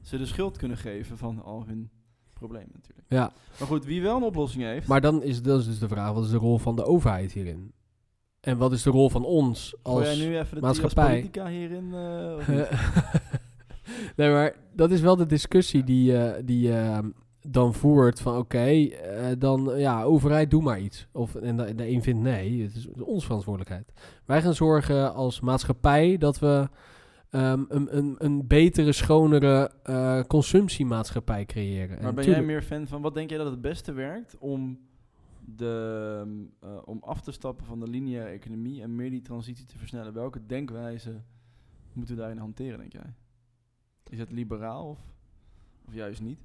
ze 0.00 0.18
de 0.18 0.26
schuld 0.26 0.56
kunnen 0.58 0.76
geven 0.76 1.18
van 1.18 1.42
al 1.42 1.66
hun 1.66 1.90
problemen 2.42 2.70
natuurlijk. 2.74 3.06
Ja, 3.08 3.32
Maar 3.58 3.68
goed, 3.68 3.84
wie 3.84 4.02
wel 4.02 4.16
een 4.16 4.22
oplossing 4.22 4.62
heeft, 4.62 4.86
Maar 4.86 5.00
dan 5.00 5.22
is, 5.22 5.42
dat 5.42 5.60
is 5.60 5.66
dus 5.66 5.78
de 5.78 5.88
vraag, 5.88 6.12
wat 6.12 6.24
is 6.24 6.30
de 6.30 6.36
rol 6.36 6.58
van 6.58 6.76
de 6.76 6.84
overheid 6.84 7.32
hierin? 7.32 7.72
En 8.40 8.58
wat 8.58 8.72
is 8.72 8.82
de 8.82 8.90
rol 8.90 9.10
van 9.10 9.24
ons 9.24 9.74
als 9.82 10.04
jij 10.04 10.26
nu 10.26 10.38
even 10.38 10.54
de 10.54 10.60
maatschappij? 10.60 11.08
politica 11.08 11.46
hierin? 11.46 11.94
eh, 11.94 12.46
nee, 14.16 14.30
maar 14.30 14.54
dat 14.72 14.90
is 14.90 15.00
wel 15.00 15.16
de 15.16 15.26
discussie 15.26 15.84
die, 15.84 16.16
eh, 16.16 16.42
die 16.44 16.60
je 16.60 17.12
dan 17.48 17.74
voert 17.74 18.20
van 18.20 18.36
oké, 18.36 18.58
eh, 18.58 19.26
dan 19.38 19.72
ja, 19.76 20.02
overheid 20.02 20.50
doe 20.50 20.62
maar 20.62 20.80
iets. 20.80 21.06
Of, 21.12 21.34
en 21.34 21.56
de, 21.56 21.74
de 21.74 21.88
een 21.88 22.02
vindt 22.02 22.22
nee, 22.22 22.62
het 22.62 22.74
is 22.74 22.88
ons 22.88 23.24
verantwoordelijkheid. 23.24 23.92
Wij 24.24 24.42
gaan 24.42 24.54
zorgen 24.54 25.14
als 25.14 25.40
maatschappij 25.40 26.18
dat 26.18 26.38
we 26.38 26.68
ehm, 27.32 27.64
een, 27.68 27.96
een, 27.96 28.14
een 28.18 28.46
betere, 28.46 28.92
schonere 28.92 29.70
eh, 29.82 30.20
consumptiemaatschappij 30.20 31.44
creëren. 31.44 31.96
En 31.96 32.02
Maar 32.02 32.14
ben 32.14 32.24
jij 32.24 32.42
meer 32.42 32.62
fan 32.62 32.86
van, 32.86 33.02
wat 33.02 33.14
denk 33.14 33.28
jij 33.30 33.38
dat 33.38 33.50
het 33.50 33.60
beste 33.60 33.92
werkt 33.92 34.38
om, 34.38 34.80
de, 35.44 36.46
eh, 36.60 36.78
om 36.84 36.98
af 37.02 37.20
te 37.20 37.32
stappen 37.32 37.66
van 37.66 37.80
de 37.80 37.88
lineaire 37.88 38.30
economie 38.30 38.82
en 38.82 38.94
meer 38.94 39.10
die 39.10 39.22
transitie 39.22 39.64
te 39.64 39.78
versnellen? 39.78 40.12
Welke 40.12 40.46
denkwijze 40.46 41.22
moeten 41.92 42.14
we 42.14 42.20
daarin 42.20 42.38
hanteren, 42.38 42.78
denk 42.78 42.92
jij? 42.92 43.14
Is 44.10 44.18
het 44.18 44.32
liberaal 44.32 44.88
of, 44.88 44.98
of 45.86 45.94
juist 45.94 46.20
niet? 46.20 46.38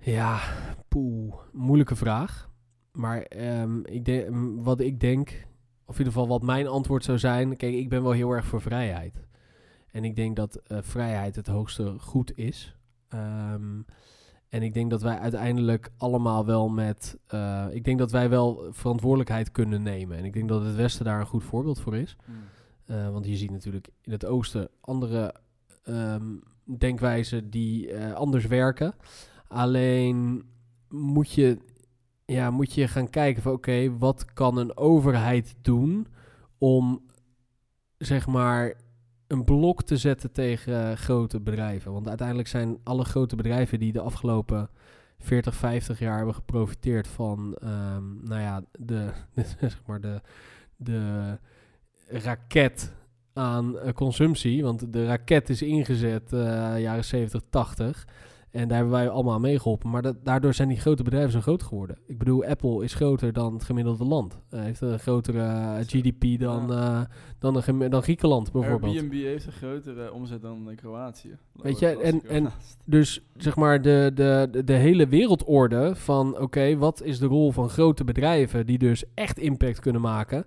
Ja, 0.00 0.40
poeh, 0.88 1.34
moeilijke 1.52 1.96
vraag. 1.96 2.50
Maar 2.92 3.22
ehm, 3.22 3.80
ik 3.84 4.04
denk, 4.04 4.28
m, 4.30 4.62
wat 4.62 4.80
ik 4.80 5.00
denk, 5.00 5.46
in 5.94 6.04
ieder 6.04 6.12
geval 6.12 6.28
wat 6.28 6.42
mijn 6.42 6.66
antwoord 6.66 7.04
zou 7.04 7.18
zijn... 7.18 7.56
Kijk, 7.56 7.74
ik 7.74 7.88
ben 7.88 8.02
wel 8.02 8.12
heel 8.12 8.30
erg 8.30 8.44
voor 8.44 8.60
vrijheid. 8.60 9.26
En 9.90 10.04
ik 10.04 10.16
denk 10.16 10.36
dat 10.36 10.56
eh, 10.56 10.78
vrijheid 10.80 11.36
het 11.36 11.46
hoogste 11.46 11.94
goed 11.98 12.36
is. 12.36 12.76
Ehm, 13.08 13.80
en 14.48 14.62
ik 14.62 14.74
denk 14.74 14.90
dat 14.90 15.02
wij 15.02 15.18
uiteindelijk 15.18 15.90
allemaal 15.96 16.46
wel 16.46 16.68
met... 16.68 17.18
eh, 17.26 17.66
ik 17.70 17.84
denk 17.84 17.98
dat 17.98 18.10
wij 18.10 18.28
wel 18.28 18.66
verantwoordelijkheid 18.70 19.52
kunnen 19.52 19.82
nemen. 19.82 20.16
En 20.16 20.24
ik 20.24 20.32
denk 20.32 20.48
dat 20.48 20.64
het 20.64 20.74
Westen 20.74 21.04
daar 21.04 21.20
een 21.20 21.26
goed 21.26 21.44
voorbeeld 21.44 21.80
voor 21.80 21.96
is. 21.96 22.16
Eh, 22.84 23.10
want 23.10 23.26
je 23.26 23.36
ziet 23.36 23.50
natuurlijk 23.50 23.88
in 24.02 24.12
het 24.12 24.24
oosten 24.24 24.68
andere 24.80 25.34
ehm, 25.82 26.36
denkwijzen 26.78 27.50
die 27.50 27.96
anders 27.96 28.46
werken. 28.46 28.94
Alleen 29.48 30.44
moet 30.88 31.32
je, 31.32 31.58
ja, 32.32 32.50
moet 32.50 32.74
je 32.74 32.88
gaan 32.88 33.10
kijken 33.10 33.42
van 33.42 33.52
oké, 33.52 33.98
wat 33.98 34.24
kan 34.32 34.56
een 34.56 34.76
overheid 34.76 35.54
doen 35.62 36.06
om 36.58 37.00
zeg 37.98 38.26
maar 38.26 38.74
een 39.26 39.44
blok 39.44 39.82
te 39.82 39.96
zetten 39.96 40.32
tegen 40.32 40.96
grote 40.96 41.40
bedrijven. 41.40 41.92
Want 41.92 42.08
uiteindelijk 42.08 42.48
zijn 42.48 42.78
alle 42.84 43.04
grote 43.04 43.36
bedrijven 43.36 43.78
die 43.78 43.92
de 43.92 44.00
afgelopen 44.00 44.70
40, 45.18 45.54
50 45.54 45.98
jaar 45.98 46.16
hebben 46.16 46.34
geprofiteerd 46.34 47.08
van 47.08 47.54
ehm, 47.54 48.24
nou 48.24 48.40
ja, 48.40 48.62
de, 48.78 49.10
zeg 49.58 49.82
maar 49.86 50.00
de, 50.00 50.20
de 50.76 51.38
raket 52.06 52.94
aan 53.32 53.78
eh, 53.78 53.92
consumptie. 53.92 54.62
Want 54.62 54.92
de 54.92 55.06
raket 55.06 55.48
is 55.48 55.62
ingezet 55.62 56.32
eh 56.32 56.80
jaren 56.80 57.04
70, 57.04 57.42
80. 57.50 58.06
En 58.50 58.68
daar 58.68 58.76
hebben 58.76 58.94
wij 58.94 59.08
allemaal 59.08 59.34
aan 59.34 59.40
meegeholpen. 59.40 59.90
Maar 59.90 60.02
dat, 60.02 60.24
daardoor 60.24 60.54
zijn 60.54 60.68
die 60.68 60.80
grote 60.80 61.02
bedrijven 61.02 61.32
zo 61.32 61.40
groot 61.40 61.62
geworden. 61.62 61.98
Ik 62.06 62.18
bedoel, 62.18 62.44
Apple 62.44 62.84
is 62.84 62.94
groter 62.94 63.32
dan 63.32 63.52
het 63.54 63.64
gemiddelde 63.64 64.04
land. 64.04 64.40
Hij 64.48 64.64
heeft 64.64 64.80
een 64.80 64.98
grotere 64.98 65.42
eh, 65.42 65.74
GDP 65.86 66.40
dan, 66.40 66.72
eh, 66.72 67.00
dan, 67.38 67.62
een 67.66 67.90
dan 67.90 68.02
Griekenland 68.02 68.52
bijvoorbeeld. 68.52 68.94
Airbnb 68.96 69.12
heeft 69.12 69.46
een 69.46 69.52
grotere 69.52 70.12
omzet 70.12 70.42
dan 70.42 70.70
eh, 70.70 70.76
Kroatië. 70.76 71.36
Weet 71.52 71.78
je, 71.78 71.86
en- 71.86 72.22
en-. 72.28 72.48
Dus 72.84 73.22
zeg 73.36 73.56
maar 73.56 73.82
de, 73.82 74.10
de, 74.14 74.48
de, 74.50 74.64
de 74.64 74.72
hele 74.72 75.06
wereldorde 75.06 75.94
van 75.94 76.38
oké, 76.38 76.76
wat 76.76 77.02
is 77.02 77.18
de 77.18 77.26
rol 77.26 77.52
van 77.52 77.68
grote 77.68 78.04
bedrijven 78.04 78.66
die 78.66 78.78
dus 78.78 79.04
echt 79.14 79.38
impact 79.38 79.80
kunnen 79.80 80.00
maken 80.00 80.46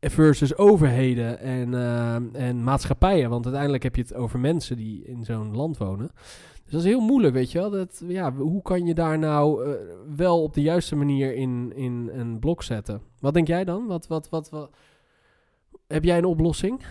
versus 0.00 0.56
overheden 0.56 1.38
en, 1.38 1.74
eh, 1.74 2.14
en 2.48 2.64
maatschappijen. 2.64 3.30
Want 3.30 3.44
uiteindelijk 3.44 3.82
heb 3.82 3.96
je 3.96 4.02
het 4.02 4.14
over 4.14 4.38
mensen 4.40 4.76
die 4.76 5.04
in 5.04 5.24
zo'n 5.24 5.56
land 5.56 5.78
wonen. 5.78 6.10
Dus 6.72 6.82
dat 6.82 6.90
is 6.90 6.96
heel 6.96 7.06
moeilijk, 7.06 7.34
weet 7.34 7.52
je 7.52 7.58
wel. 7.58 7.70
Dat, 7.70 8.02
ja, 8.06 8.32
hoe 8.34 8.62
kan 8.62 8.86
je 8.86 8.94
daar 8.94 9.18
nou 9.18 9.64
eh, 9.64 9.80
wel 10.16 10.42
op 10.42 10.54
de 10.54 10.60
juiste 10.60 10.96
manier 10.96 11.34
in, 11.34 11.72
in 11.74 12.10
een 12.12 12.38
blok 12.38 12.62
zetten? 12.62 13.02
Wat 13.18 13.34
denk 13.34 13.46
jij 13.46 13.64
dan? 13.64 13.86
Wat, 13.86 14.06
wat, 14.06 14.28
wat, 14.28 14.50
wat? 14.50 14.76
Heb 15.86 16.04
jij 16.04 16.18
een 16.18 16.24
oplossing? 16.24 16.82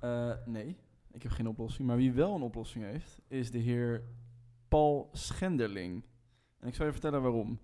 Eh, 0.00 0.32
nee, 0.44 0.76
ik 1.12 1.22
heb 1.22 1.32
geen 1.32 1.48
oplossing. 1.48 1.88
Maar 1.88 1.96
wie 1.96 2.12
wel 2.12 2.34
een 2.34 2.42
oplossing 2.42 2.84
heeft, 2.84 3.20
is 3.28 3.50
de 3.50 3.58
heer 3.58 4.02
Paul 4.68 5.08
Schenderling. 5.12 6.04
En 6.60 6.68
ik 6.68 6.74
zal 6.74 6.86
je 6.86 6.92
vertellen 6.92 7.22
waarom. 7.22 7.58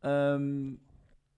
Ehm, 0.00 0.74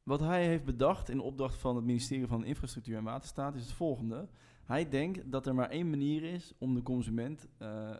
wat 0.03 0.21
hij 0.21 0.47
heeft 0.47 0.65
bedacht 0.65 1.09
in 1.09 1.21
opdracht 1.21 1.59
van 1.59 1.77
het 1.77 1.85
ministerie 1.85 2.27
van 2.27 2.45
Infrastructuur 2.45 2.97
en 2.97 3.05
Waterstaat 3.05 3.55
is 3.55 3.63
het 3.63 3.73
volgende. 3.73 4.29
Hij 4.65 4.89
denkt 4.89 5.33
dat 5.33 5.47
er 5.47 5.55
maar 5.55 5.71
één 5.71 5.91
manier 5.91 6.23
is 6.23 6.55
om 6.59 6.75
de 6.75 6.83
consument, 6.83 7.47
eh, 7.59 7.97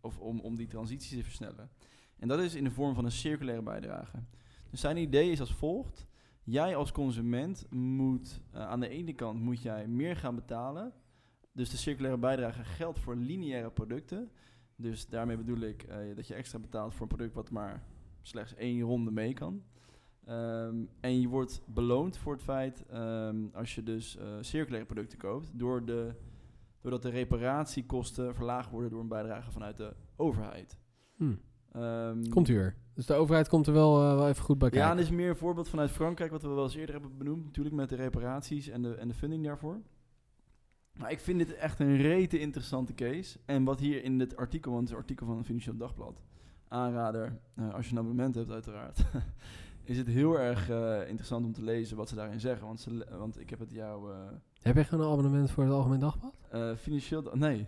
of 0.00 0.18
om, 0.18 0.40
om 0.40 0.56
die 0.56 0.66
transitie 0.66 1.16
te 1.18 1.24
versnellen. 1.24 1.70
En 2.18 2.28
dat 2.28 2.40
is 2.40 2.54
in 2.54 2.64
de 2.64 2.70
vorm 2.70 2.94
van 2.94 3.04
een 3.04 3.12
circulaire 3.12 3.62
bijdrage. 3.62 4.22
Dus 4.70 4.80
zijn 4.80 4.96
idee 4.96 5.30
is 5.30 5.40
als 5.40 5.54
volgt. 5.54 6.06
Jij 6.44 6.76
als 6.76 6.92
consument 6.92 7.66
moet 7.70 8.40
eh, 8.50 8.68
aan 8.68 8.80
de 8.80 8.88
ene 8.88 9.12
kant 9.12 9.40
moet 9.40 9.62
jij 9.62 9.88
meer 9.88 10.16
gaan 10.16 10.34
betalen 10.34 10.92
dus 11.58 11.70
de 11.70 11.76
circulaire 11.76 12.18
bijdrage 12.18 12.64
geldt 12.64 12.98
voor 12.98 13.16
lineaire 13.16 13.70
producten. 13.70 14.30
Dus 14.76 15.08
daarmee 15.08 15.36
bedoel 15.36 15.60
ik 15.60 15.82
eh, 15.82 15.96
dat 16.14 16.26
je 16.26 16.34
extra 16.34 16.58
betaalt 16.58 16.92
voor 16.92 17.02
een 17.02 17.16
product 17.16 17.34
wat 17.34 17.50
maar 17.50 17.82
slechts 18.22 18.54
één 18.54 18.80
ronde 18.80 19.10
mee 19.10 19.32
kan. 19.32 19.62
Ehm, 20.24 20.76
en 21.00 21.20
je 21.20 21.28
wordt 21.28 21.62
beloond 21.66 22.16
voor 22.16 22.32
het 22.32 22.42
feit, 22.42 22.86
ehm, 22.86 23.46
als 23.52 23.74
je 23.74 23.82
dus 23.82 24.16
eh, 24.16 24.36
circulaire 24.40 24.86
producten 24.86 25.18
koopt, 25.18 25.50
door 25.52 25.84
de, 25.84 26.14
doordat 26.80 27.02
de 27.02 27.10
reparatiekosten 27.10 28.34
verlaagd 28.34 28.70
worden 28.70 28.90
door 28.90 29.00
een 29.00 29.08
bijdrage 29.08 29.50
vanuit 29.50 29.76
de 29.76 29.94
overheid. 30.16 30.78
Hm. 31.16 31.34
Ehm, 31.72 32.28
Komt 32.28 32.48
u 32.48 32.58
er? 32.58 32.76
Dus 32.94 33.06
de 33.06 33.14
overheid 33.14 33.48
komt 33.48 33.66
er 33.66 33.72
wel, 33.72 34.02
eh, 34.02 34.14
wel 34.14 34.28
even 34.28 34.44
goed 34.44 34.58
bij 34.58 34.68
ja, 34.68 34.74
kijken. 34.74 34.90
en 34.90 34.96
dit 34.96 35.06
is 35.06 35.16
meer 35.16 35.28
een 35.28 35.36
voorbeeld 35.36 35.68
vanuit 35.68 35.90
Frankrijk, 35.90 36.30
wat 36.30 36.42
we 36.42 36.48
wel 36.48 36.64
eens 36.64 36.74
eerder 36.74 36.94
hebben 36.94 37.18
benoemd. 37.18 37.44
Natuurlijk 37.44 37.76
met 37.76 37.88
de 37.88 37.96
reparaties 37.96 38.68
en 38.68 38.82
de, 38.82 38.94
en 38.94 39.08
de 39.08 39.14
funding 39.14 39.44
daarvoor. 39.44 39.80
Maar 40.98 41.10
ik 41.10 41.20
vind 41.20 41.38
dit 41.38 41.54
echt 41.54 41.80
een 41.80 41.96
rete 41.96 42.38
interessante 42.38 42.94
case. 42.94 43.38
En 43.44 43.64
wat 43.64 43.80
hier 43.80 44.04
in 44.04 44.18
dit 44.18 44.36
artikel, 44.36 44.72
want 44.72 44.82
het 44.82 44.90
is 44.90 44.96
een 44.96 45.02
artikel 45.02 45.26
van 45.26 45.36
het 45.36 45.46
Financieel 45.46 45.76
Dagblad, 45.76 46.22
aanrader, 46.68 47.38
eh, 47.54 47.74
als 47.74 47.86
je 47.86 47.92
een 47.92 47.98
abonnement 47.98 48.34
hebt 48.34 48.50
uiteraard, 48.50 48.98
is 49.88 49.98
het 49.98 50.06
heel 50.06 50.38
erg 50.38 50.70
eh, 50.70 51.00
interessant 51.08 51.44
om 51.44 51.52
te 51.52 51.62
lezen 51.62 51.96
wat 51.96 52.08
ze 52.08 52.14
daarin 52.14 52.40
zeggen. 52.40 52.66
Want, 52.66 52.80
ze, 52.80 53.06
want 53.18 53.40
ik 53.40 53.50
heb 53.50 53.58
het 53.58 53.70
jou 53.70 54.12
eh, 54.12 54.18
Heb 54.62 54.76
je 54.76 54.84
gewoon 54.84 55.04
een 55.06 55.12
abonnement 55.12 55.50
voor 55.50 55.64
het 55.64 55.72
Algemeen 55.72 56.00
Dagblad? 56.00 56.34
eh, 56.50 56.70
Financieel... 56.76 57.22
Da- 57.22 57.34
nee, 57.36 57.66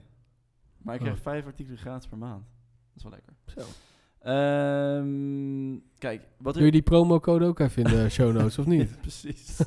maar 0.79 0.95
ik 0.95 1.01
Oh. 1.01 1.07
krijg 1.07 1.23
vijf 1.23 1.47
artikelen 1.47 1.79
gratis 1.79 2.09
per 2.09 2.19
maand. 2.19 2.45
Dat 2.93 2.97
is 2.97 3.03
wel 3.03 3.13
lekker. 3.13 3.33
Zo. 3.47 3.61
Ehm, 4.21 5.79
kijk, 5.99 6.29
wat. 6.39 6.55
Wil 6.55 6.65
je 6.65 6.71
die 6.71 6.83
promocode 6.83 7.45
ook 7.45 7.59
even 7.59 7.85
in 7.85 7.91
de 7.91 8.09
show 8.09 8.33
notes, 8.33 8.59
of 8.59 8.67
niet? 8.67 8.99
Precies. 9.01 9.57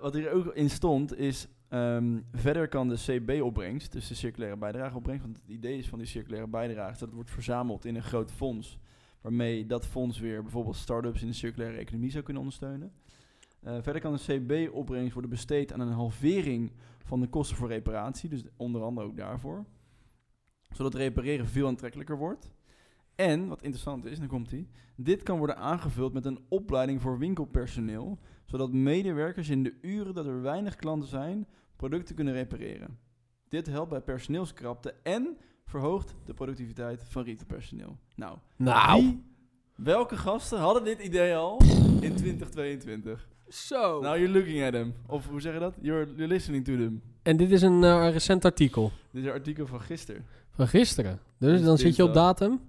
Wat 0.00 0.14
hier 0.14 0.30
ook 0.30 0.54
in 0.54 0.70
stond 0.70 1.16
is... 1.18 1.48
ehm, 1.68 2.18
verder 2.32 2.68
kan 2.68 2.88
de 2.88 2.94
CB-opbrengst, 2.96 3.92
dus 3.92 4.08
de 4.08 4.14
circulaire 4.14 4.56
bijdrageopbrengst... 4.58 5.24
want 5.24 5.36
het 5.36 5.48
idee 5.48 5.78
is 5.78 5.88
van 5.88 5.98
die 5.98 6.08
circulaire 6.08 6.48
bijdrage... 6.50 6.92
dat 6.92 7.00
het 7.00 7.12
wordt 7.14 7.30
verzameld 7.30 7.84
in 7.84 7.94
een 7.96 8.02
groot 8.02 8.32
fonds... 8.32 8.78
waarmee 9.24 9.66
dat 9.66 9.86
fonds 9.86 10.18
weer 10.18 10.42
bijvoorbeeld 10.42 10.76
start-ups 10.76 11.22
in 11.22 11.26
de 11.26 11.32
circulaire 11.32 11.78
economie 11.78 12.10
zou 12.10 12.24
kunnen 12.24 12.42
ondersteunen. 12.42 12.92
Eh, 13.60 13.76
verder 13.80 14.00
kan 14.00 14.12
de 14.16 14.38
CB-opbrengst 14.38 15.12
worden 15.12 15.30
besteed 15.30 15.72
aan 15.72 15.80
een 15.80 15.92
halvering 15.92 16.72
van 17.04 17.20
de 17.20 17.28
kosten 17.28 17.56
voor 17.56 17.68
reparatie. 17.68 18.28
Dus 18.28 18.42
onder 18.56 18.82
andere 18.82 19.06
ook 19.06 19.16
daarvoor. 19.16 19.64
Zodat 20.74 20.94
repareren 20.94 21.46
veel 21.46 21.66
aantrekkelijker 21.66 22.16
wordt. 22.16 22.50
En, 23.14 23.48
wat 23.48 23.62
interessant 23.62 24.04
is, 24.04 24.18
dan 24.18 24.28
komt 24.28 24.52
ie. 24.52 24.68
Dit 24.96 25.22
kan 25.22 25.38
worden 25.38 25.56
aangevuld 25.56 26.12
met 26.12 26.24
een 26.24 26.44
opleiding 26.48 27.00
voor 27.00 27.18
winkelpersoneel. 27.18 28.18
Zodat 28.44 28.72
medewerkers 28.72 29.48
in 29.48 29.62
de 29.62 29.78
uren 29.80 30.14
dat 30.14 30.26
er 30.26 30.42
weinig 30.42 30.76
klanten 30.76 31.08
zijn, 31.08 31.46
producten 31.76 32.14
kunnen 32.14 32.34
repareren. 32.34 32.98
Dit 33.48 33.66
helpt 33.66 33.90
bij 33.90 34.00
personeelskrapte 34.00 34.94
en 35.02 35.38
verhoogt 35.66 36.14
de 36.24 36.34
productiviteit 36.34 37.04
van 37.08 37.22
retailpersoneel. 37.24 37.96
Nou, 38.16 38.36
Nou, 38.56 39.02
wie, 39.02 39.22
welke 39.76 40.16
gasten 40.16 40.58
hadden 40.58 40.84
dit 40.84 41.00
idee 41.00 41.36
al 41.36 41.60
in 42.00 42.14
2022? 42.16 43.28
zo. 43.48 44.00
Nou, 44.00 44.18
you're 44.18 44.32
looking 44.38 44.62
at 44.64 44.72
them. 44.72 44.94
Of 45.06 45.28
hoe 45.28 45.40
zeg 45.40 45.52
je 45.52 45.58
dat? 45.58 45.74
You're, 45.80 46.06
you're 46.06 46.26
listening 46.26 46.64
to 46.64 46.76
them. 46.76 47.02
en 47.22 47.36
dit 47.36 47.50
is 47.50 47.62
een 47.62 47.84
eh, 47.84 48.08
recent 48.12 48.44
artikel 48.44 48.92
Dit 49.10 49.22
is 49.22 49.28
een 49.28 49.34
artikel 49.34 49.66
van 49.66 49.80
gisteren. 49.80 50.24
van 50.50 50.68
gisteren. 50.68 51.20
Dus 51.38 51.56
Dit 51.56 51.64
dan 51.64 51.78
zit 51.78 51.96
je 51.96 52.04
op 52.04 52.14
datum. 52.14 52.60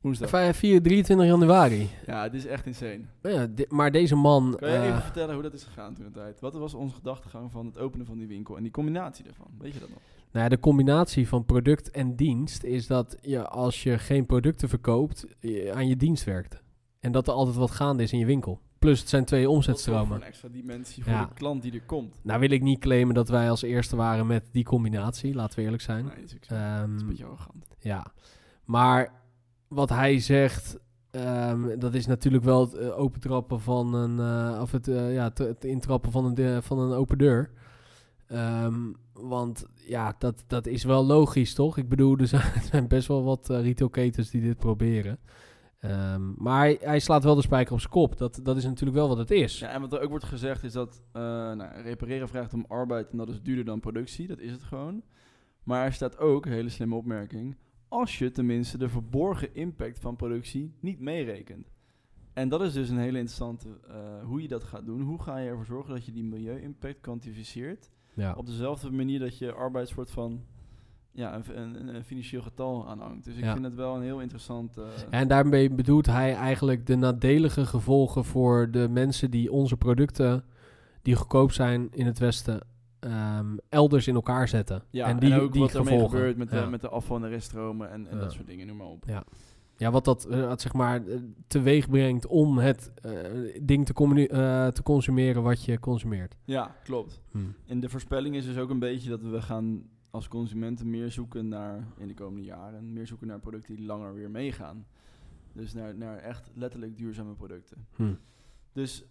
Woensdag. 0.00 0.28
5, 0.28 0.56
4, 0.56 0.82
23 0.82 1.26
januari. 1.26 1.90
Ja, 2.06 2.22
het 2.22 2.34
is 2.34 2.46
echt 2.46 2.66
insane. 2.66 3.00
Ja, 3.22 3.46
di- 3.46 3.64
maar 3.68 3.90
deze 3.90 4.14
man... 4.14 4.56
Kan 4.58 4.70
je 4.70 4.76
eh, 4.76 4.86
even 4.86 5.02
vertellen 5.02 5.34
hoe 5.34 5.42
dat 5.42 5.52
is 5.52 5.64
gegaan 5.64 5.94
toen 5.94 6.04
de 6.04 6.10
tijd? 6.10 6.40
Wat 6.40 6.54
was 6.54 6.74
onze 6.74 6.94
gedachtegang 6.94 7.50
van 7.50 7.66
het 7.66 7.78
openen 7.78 8.06
van 8.06 8.18
die 8.18 8.26
winkel 8.26 8.56
en 8.56 8.62
die 8.62 8.72
combinatie 8.72 9.24
daarvan? 9.24 9.46
Weet 9.58 9.72
je 9.72 9.80
dat 9.80 9.88
nog? 9.88 9.98
Nou 10.32 10.44
ja, 10.44 10.48
de 10.48 10.58
combinatie 10.60 11.28
van 11.28 11.44
product 11.44 11.90
en 11.90 12.16
dienst 12.16 12.62
is 12.64 12.86
dat 12.86 13.16
je 13.20 13.48
als 13.48 13.82
je 13.82 13.98
geen 13.98 14.26
producten 14.26 14.68
verkoopt, 14.68 15.26
je 15.40 15.72
aan 15.74 15.88
je 15.88 15.96
dienst 15.96 16.24
werkt. 16.24 16.62
En 17.00 17.12
dat 17.12 17.26
er 17.26 17.32
altijd 17.32 17.56
wat 17.56 17.70
gaande 17.70 18.02
is 18.02 18.12
in 18.12 18.18
je 18.18 18.26
winkel. 18.26 18.60
Plus 18.78 19.00
het 19.00 19.08
zijn 19.08 19.24
twee 19.24 19.50
omzetstromen. 19.50 20.16
een 20.16 20.22
extra 20.22 20.48
dimensie 20.48 21.02
voor 21.04 21.12
Ja. 21.12 21.24
de 21.26 21.34
klant 21.34 21.62
die 21.62 21.72
er 21.72 21.82
komt. 21.82 22.20
Nou 22.22 22.40
wil 22.40 22.50
ik 22.50 22.62
niet 22.62 22.78
claimen 22.78 23.14
dat 23.14 23.28
wij 23.28 23.50
als 23.50 23.62
eerste 23.62 23.96
waren 23.96 24.26
met 24.26 24.44
die 24.52 24.64
combinatie, 24.64 25.34
laten 25.34 25.58
we 25.58 25.64
eerlijk 25.64 25.82
zijn. 25.82 26.04
Nee, 26.04 26.14
dat 26.20 26.24
is, 26.40 26.46
zo. 26.48 26.54
Ehm, 26.54 26.80
dat 26.86 26.96
is 26.96 27.00
een 27.02 27.08
beetje 27.08 27.24
arrogant. 27.24 27.66
Ja, 27.78 28.06
maar 28.64 29.12
wat 29.68 29.88
hij 29.88 30.18
zegt, 30.20 30.78
ehm, 31.10 31.78
dat 31.78 31.94
is 31.94 32.06
natuurlijk 32.06 32.44
wel 32.44 32.60
het 32.60 32.74
eh, 32.74 32.98
opentrappen 32.98 33.60
van 33.60 33.94
een, 33.94 34.18
eh, 34.54 34.60
of 34.60 34.72
het, 34.72 34.88
eh, 34.88 35.14
ja, 35.14 35.24
het, 35.24 35.38
het 35.38 35.64
intrappen 35.64 36.12
van 36.12 36.24
een, 36.24 36.34
de- 36.34 36.62
van 36.62 36.78
een 36.78 36.92
open 36.92 37.18
deur. 37.18 37.50
Ehm, 38.26 38.92
want 39.12 39.66
ja, 39.86 40.14
dat, 40.18 40.44
dat 40.46 40.66
is 40.66 40.84
wel 40.84 41.04
logisch, 41.04 41.54
toch? 41.54 41.76
Ik 41.76 41.88
bedoel, 41.88 42.18
er 42.18 42.26
zijn, 42.26 42.88
best 42.88 43.08
wel 43.08 43.24
wat 43.24 43.50
eh, 43.50 43.60
retailketens 43.60 44.30
die 44.30 44.42
dit 44.42 44.56
proberen. 44.56 45.18
Ehm, 45.78 46.32
maar 46.36 46.74
hij, 46.80 46.98
slaat 46.98 47.24
wel 47.24 47.34
de 47.34 47.42
spijker 47.42 47.72
op 47.72 47.80
zijn 47.80 47.92
kop. 47.92 48.18
Dat, 48.18 48.40
dat 48.42 48.56
is 48.56 48.64
natuurlijk 48.64 48.96
wel 48.96 49.08
wat 49.08 49.18
het 49.18 49.30
is. 49.30 49.58
Ja, 49.58 49.68
en 49.68 49.80
wat 49.80 49.92
er 49.92 50.00
ook 50.00 50.10
wordt 50.10 50.24
gezegd 50.24 50.64
is 50.64 50.72
dat 50.72 51.02
eh, 51.12 51.22
nou, 51.22 51.82
repareren 51.82 52.28
vraagt 52.28 52.54
om 52.54 52.64
arbeid 52.68 53.10
en 53.10 53.18
dat 53.18 53.28
is 53.28 53.42
duurder 53.42 53.64
dan 53.64 53.80
productie. 53.80 54.26
Dat 54.26 54.38
is 54.38 54.52
het 54.52 54.62
gewoon. 54.62 55.02
Maar 55.62 55.84
er 55.84 55.92
staat 55.92 56.18
ook, 56.18 56.44
hele 56.44 56.68
slimme 56.68 56.94
opmerking, 56.94 57.56
als 57.88 58.18
je 58.18 58.30
tenminste 58.30 58.78
de 58.78 58.88
verborgen 58.88 59.54
impact 59.54 59.98
van 59.98 60.16
productie 60.16 60.74
niet 60.80 61.00
meerekent. 61.00 61.70
En 62.32 62.48
dat 62.48 62.62
is 62.62 62.72
dus 62.72 62.88
een 62.88 62.98
hele 62.98 63.18
interessante, 63.18 63.68
eh, 63.88 64.24
hoe 64.24 64.42
je 64.42 64.48
dat 64.48 64.64
gaat 64.64 64.86
doen. 64.86 65.00
Hoe 65.00 65.22
ga 65.22 65.38
je 65.38 65.48
ervoor 65.48 65.64
zorgen 65.64 65.94
dat 65.94 66.04
je 66.06 66.12
die 66.12 66.24
milieu-impact 66.24 67.00
kwantificeert? 67.00 67.90
Ja. 68.14 68.34
Op 68.36 68.46
dezelfde 68.46 68.90
manier 68.90 69.18
dat 69.18 69.38
je 69.38 69.52
arbeidssoort 69.52 70.10
van 70.10 70.40
ja, 71.14 71.34
een, 71.34 71.58
een, 71.80 71.94
een 71.94 72.04
financieel 72.04 72.42
getal 72.42 72.88
aanhangt. 72.88 73.24
Dus 73.24 73.34
ik 73.36 73.44
Ja. 73.44 73.52
vind 73.52 73.64
het 73.64 73.74
wel 73.74 73.96
een 73.96 74.02
heel 74.02 74.20
interessant... 74.20 74.76
eh, 74.78 74.84
En 75.10 75.28
daarmee 75.28 75.70
bedoelt 75.70 76.06
hij 76.06 76.34
eigenlijk 76.34 76.86
de 76.86 76.96
nadelige 76.96 77.66
gevolgen 77.66 78.24
voor 78.24 78.70
de 78.70 78.88
mensen 78.90 79.30
die 79.30 79.52
onze 79.52 79.76
producten, 79.76 80.44
die 81.02 81.14
goedkoop 81.16 81.52
zijn 81.52 81.88
in 81.92 82.06
het 82.06 82.18
Westen, 82.18 82.60
ehm, 83.00 83.56
elders 83.68 84.06
in 84.08 84.14
elkaar 84.14 84.48
zetten. 84.48 84.82
ja, 84.90 85.06
en 85.06 85.18
die, 85.18 85.40
ook 85.40 85.52
die 85.52 85.60
wat 85.60 85.74
ermee 85.74 86.00
gebeurt 86.08 86.36
met, 86.36 86.50
ja. 86.50 86.60
de, 86.64 86.70
met 86.70 86.80
de 86.80 86.88
afval 86.88 87.16
en 87.16 87.22
de 87.22 87.28
reststromen 87.28 87.90
en, 87.90 88.06
en 88.08 88.18
dat 88.18 88.32
soort 88.32 88.46
dingen, 88.46 88.66
noem 88.66 88.76
maar 88.76 88.86
op. 88.86 89.04
ja, 89.06 89.24
wat 89.90 90.04
dat 90.04 90.24
wat 90.24 90.60
zeg 90.60 90.72
maar 90.72 91.06
eh, 91.06 91.18
teweeg 91.46 91.90
brengt 91.90 92.26
om 92.26 92.58
het 92.58 92.92
eh, 92.94 93.12
ding 93.62 93.86
te, 93.86 94.28
eh, 94.28 94.66
te 94.66 94.82
consumeren 94.82 95.42
wat 95.42 95.64
je 95.64 95.78
consumeert. 95.78 96.36
Ja, 96.44 96.76
klopt. 96.84 97.22
Hm. 97.30 97.38
En 97.66 97.80
de 97.80 97.88
voorspelling 97.88 98.34
is 98.36 98.44
dus 98.44 98.58
ook 98.58 98.70
een 98.70 98.78
beetje 98.78 99.08
dat 99.08 99.22
we 99.22 99.42
gaan 99.42 99.90
als 100.10 100.28
consumenten 100.28 100.90
meer 100.90 101.10
zoeken 101.10 101.48
naar, 101.48 101.86
in 101.98 102.08
de 102.08 102.14
komende 102.14 102.44
jaren, 102.44 102.92
meer 102.92 103.06
zoeken 103.06 103.26
naar 103.26 103.40
producten 103.40 103.76
die 103.76 103.86
langer 103.86 104.14
weer 104.14 104.30
meegaan. 104.30 104.86
Dus 105.52 105.72
naar, 105.72 105.96
naar 105.96 106.18
echt 106.18 106.50
letterlijk 106.54 106.96
duurzame 106.96 107.34
producten. 107.34 107.86
Hm. 107.96 108.14
Dus 108.72 109.04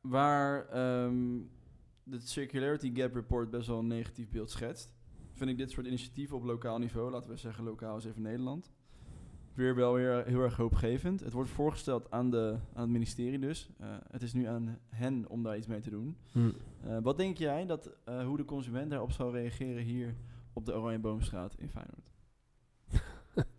waar 0.00 0.68
ehm 0.68 1.40
de 2.04 2.18
Circularity 2.18 2.94
Gap 2.94 3.14
Report 3.14 3.50
best 3.50 3.66
wel 3.66 3.78
een 3.78 3.86
negatief 3.86 4.28
beeld 4.28 4.50
schetst, 4.50 4.94
vind 5.32 5.50
ik 5.50 5.58
dit 5.58 5.70
soort 5.70 5.86
initiatieven 5.86 6.36
op 6.36 6.44
lokaal 6.44 6.78
niveau, 6.78 7.10
laten 7.10 7.30
we 7.30 7.36
zeggen 7.36 7.64
lokaal 7.64 7.96
is 7.96 8.04
even 8.04 8.22
Nederland, 8.22 8.72
weer 9.54 9.74
wel 9.74 9.94
weer 9.94 10.24
heel 10.26 10.42
erg 10.42 10.56
hoopgevend. 10.56 11.20
Het 11.20 11.32
wordt 11.32 11.50
voorgesteld 11.50 12.10
aan, 12.10 12.30
de, 12.30 12.56
aan 12.74 12.82
het 12.82 12.90
ministerie 12.90 13.38
dus. 13.38 13.70
Eh, 13.78 13.88
het 14.10 14.22
is 14.22 14.32
nu 14.32 14.46
aan 14.46 14.78
hen 14.88 15.28
om 15.28 15.42
daar 15.42 15.56
iets 15.56 15.66
mee 15.66 15.80
te 15.80 15.90
doen. 15.90 16.16
Hm. 16.32 16.50
Eh, 16.84 16.98
wat 17.02 17.16
denk 17.16 17.38
jij 17.38 17.66
dat, 17.66 17.90
eh, 18.04 18.24
hoe 18.24 18.36
de 18.36 18.44
consument 18.44 18.90
daarop 18.90 19.12
zal 19.12 19.32
reageren 19.32 19.82
hier 19.82 20.14
op 20.52 20.66
de 20.66 20.74
Oranjeboomstraat 20.74 21.54
in 21.58 21.68
Feyenoord? 21.68 22.10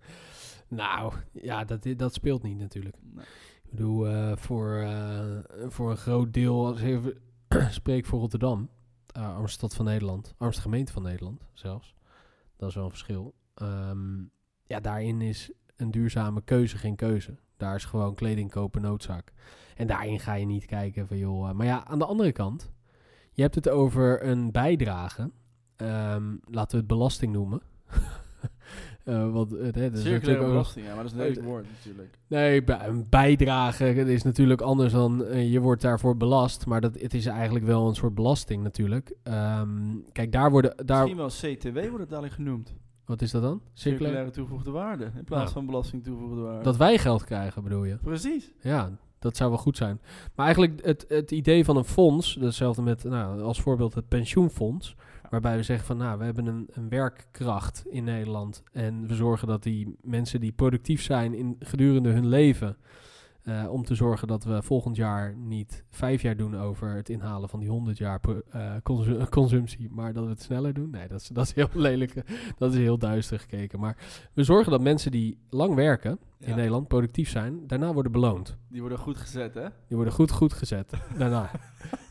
Nou, 0.68 1.14
ja, 1.32 1.64
dat, 1.64 1.88
dat 1.98 2.14
speelt 2.14 2.44
niet 2.44 2.58
natuurlijk. 2.58 2.96
Nou, 3.02 3.28
Ik 3.64 3.70
bedoel, 3.70 4.36
voor, 4.36 4.88
voor 5.68 5.92
een 5.92 5.98
groot 5.98 6.34
deel, 6.34 6.66
als 6.66 6.80
ik 6.80 6.86
even 6.86 7.22
spreek 7.72 8.06
voor 8.06 8.20
Rotterdam, 8.20 8.70
armste 9.12 9.58
stad 9.58 9.76
van 9.76 9.86
Nederland, 9.86 10.34
armste 10.38 10.62
gemeente 10.62 10.92
van 10.92 11.04
Nederland 11.04 11.48
zelfs, 11.54 11.96
dat 12.56 12.70
is 12.70 12.76
wel 12.76 12.84
een 12.84 12.90
verschil. 12.90 13.34
Ehm, 13.54 14.24
ja, 14.66 14.80
daarin 14.80 15.22
is 15.22 15.52
een 15.78 15.92
duurzame 15.92 16.42
keuze 16.46 16.78
geen 16.78 16.96
keuze. 16.96 17.36
Daar 17.58 17.76
is 17.76 17.86
gewoon 17.86 18.16
kleding 18.16 18.52
kopen 18.52 18.82
noodzaak. 18.82 19.32
En 19.76 19.88
daarin 19.88 20.20
ga 20.20 20.34
je 20.34 20.46
niet 20.46 20.66
kijken 20.66 21.08
van 21.08 21.18
joh. 21.18 21.50
eh, 21.50 21.56
maar 21.56 21.66
ja, 21.66 21.86
aan 21.86 22.00
de 22.00 22.06
andere 22.06 22.32
kant, 22.32 22.72
je 23.32 23.42
hebt 23.42 23.56
het 23.56 23.70
over 23.70 24.26
een 24.28 24.52
bijdrage. 24.52 25.32
Ehm, 25.76 26.36
laten 26.50 26.72
we 26.72 26.78
het 26.78 26.88
belasting 26.88 27.34
noemen. 27.34 27.62
Eh, 29.04 29.32
want 29.32 29.52
het, 29.52 29.76
hè, 29.76 29.90
dat 29.90 30.00
is 30.00 30.04
natuurlijk 30.04 30.40
belasting, 30.46 30.86
ja, 30.86 30.94
maar 30.96 31.04
dat 31.04 31.14
is 31.14 31.20
een 31.20 31.26
leuk 31.26 31.44
woord 31.44 31.66
natuurlijk. 31.78 32.18
Nee, 32.28 32.64
bij- 32.64 32.88
een 32.88 33.10
bijdrage 33.10 33.94
is 33.94 34.24
natuurlijk 34.24 34.62
anders 34.62 34.94
dan 34.94 35.26
eh, 35.26 35.52
je 35.52 35.60
wordt 35.60 35.82
daarvoor 35.82 36.18
belast. 36.18 36.66
Maar 36.66 36.82
dat, 36.82 37.00
het 37.02 37.14
is 37.14 37.26
eigenlijk 37.26 37.66
wel 37.66 37.88
een 37.88 37.96
soort 37.96 38.16
belasting 38.16 38.64
natuurlijk. 38.64 39.14
Ehm, 39.24 39.96
kijk, 40.12 40.32
daar 40.32 40.52
worden... 40.52 40.86
Daar, 40.86 41.08
Misschien 41.10 41.52
wel 41.52 41.56
CTW 41.56 41.74
wordt 41.90 42.00
het 42.00 42.10
dadelijk 42.10 42.34
genoemd. 42.34 42.74
Wat 43.06 43.22
is 43.22 43.32
dat 43.32 43.42
dan? 43.42 43.62
Circulair? 43.74 43.98
Circulaire 44.00 44.32
toegevoegde 44.32 44.72
waarde, 44.72 45.12
in 45.16 45.24
plaats 45.24 45.48
Ja. 45.48 45.54
van 45.54 45.66
belasting 45.66 46.04
toegevoegde 46.04 46.42
waarde. 46.42 46.64
Dat 46.64 46.78
wij 46.78 46.98
geld 46.98 47.24
krijgen, 47.24 47.64
bedoel 47.64 47.84
je? 47.84 47.98
Precies. 48.04 48.52
Ja, 48.62 48.92
dat 49.20 49.38
zou 49.38 49.50
wel 49.50 49.60
goed 49.60 49.78
zijn. 49.78 50.02
Maar 50.36 50.46
eigenlijk 50.46 50.86
het, 50.86 51.06
het 51.08 51.32
idee 51.32 51.66
van 51.66 51.78
een 51.78 51.84
fonds, 51.84 52.38
hetzelfde 52.40 52.82
met 52.82 53.04
nou, 53.04 53.42
als 53.42 53.62
voorbeeld 53.62 53.94
het 53.94 54.08
pensioenfonds, 54.08 54.96
waarbij 55.30 55.56
we 55.58 55.64
zeggen 55.64 55.86
van 55.86 55.98
nou, 55.98 56.18
we 56.18 56.24
hebben 56.24 56.46
een, 56.46 56.68
een 56.72 56.90
werkkracht 56.90 57.84
in 57.90 58.04
Nederland 58.04 58.64
en 58.72 59.08
we 59.08 59.16
zorgen 59.16 59.48
dat 59.48 59.64
die 59.64 59.96
mensen 60.02 60.40
die 60.40 60.52
productief 60.52 61.02
zijn 61.02 61.34
in 61.34 61.56
gedurende 61.60 62.10
hun 62.10 62.28
leven, 62.28 62.78
eh, 63.44 63.66
om 63.72 63.84
te 63.84 63.96
zorgen 63.96 64.28
dat 64.28 64.44
we 64.44 64.62
volgend 64.62 64.96
jaar 64.96 65.36
niet 65.38 65.84
vijf 65.90 66.22
jaar 66.22 66.38
doen 66.38 66.58
over 66.58 66.96
het 66.96 67.10
inhalen 67.10 67.50
van 67.50 67.60
die 67.60 67.70
100 67.70 67.98
jaar 67.98 68.20
eh, 68.50 68.72
consu- 68.84 69.26
consumptie, 69.40 69.90
maar 69.92 70.14
dat 70.14 70.24
we 70.24 70.30
het 70.30 70.42
sneller 70.42 70.74
doen. 70.74 70.90
Nee, 70.90 71.08
dat 71.08 71.22
is, 71.22 71.28
dat 71.28 71.44
is 71.46 71.54
heel 71.54 71.70
lelijk. 71.90 72.14
Dat 72.58 72.72
is 72.74 72.78
heel 72.80 72.98
duister 72.98 73.40
gekeken. 73.40 73.80
Maar 73.80 73.98
we 74.34 74.44
zorgen 74.44 74.72
dat 74.72 74.82
mensen 74.82 75.12
die 75.12 75.38
lang 75.50 75.76
werken 75.76 76.20
in 76.40 76.50
Ja. 76.50 76.56
Nederland, 76.56 76.88
productief 76.88 77.30
zijn, 77.30 77.68
daarna 77.68 77.94
worden 77.94 78.12
beloond. 78.12 78.58
Die 78.70 78.80
worden 78.82 78.98
goed 79.00 79.18
gezet, 79.18 79.54
hè? 79.54 79.68
Die 79.88 79.96
worden 79.96 80.14
goed, 80.14 80.32
goed 80.32 80.54
gezet 80.54 80.92
daarna. 81.18 81.50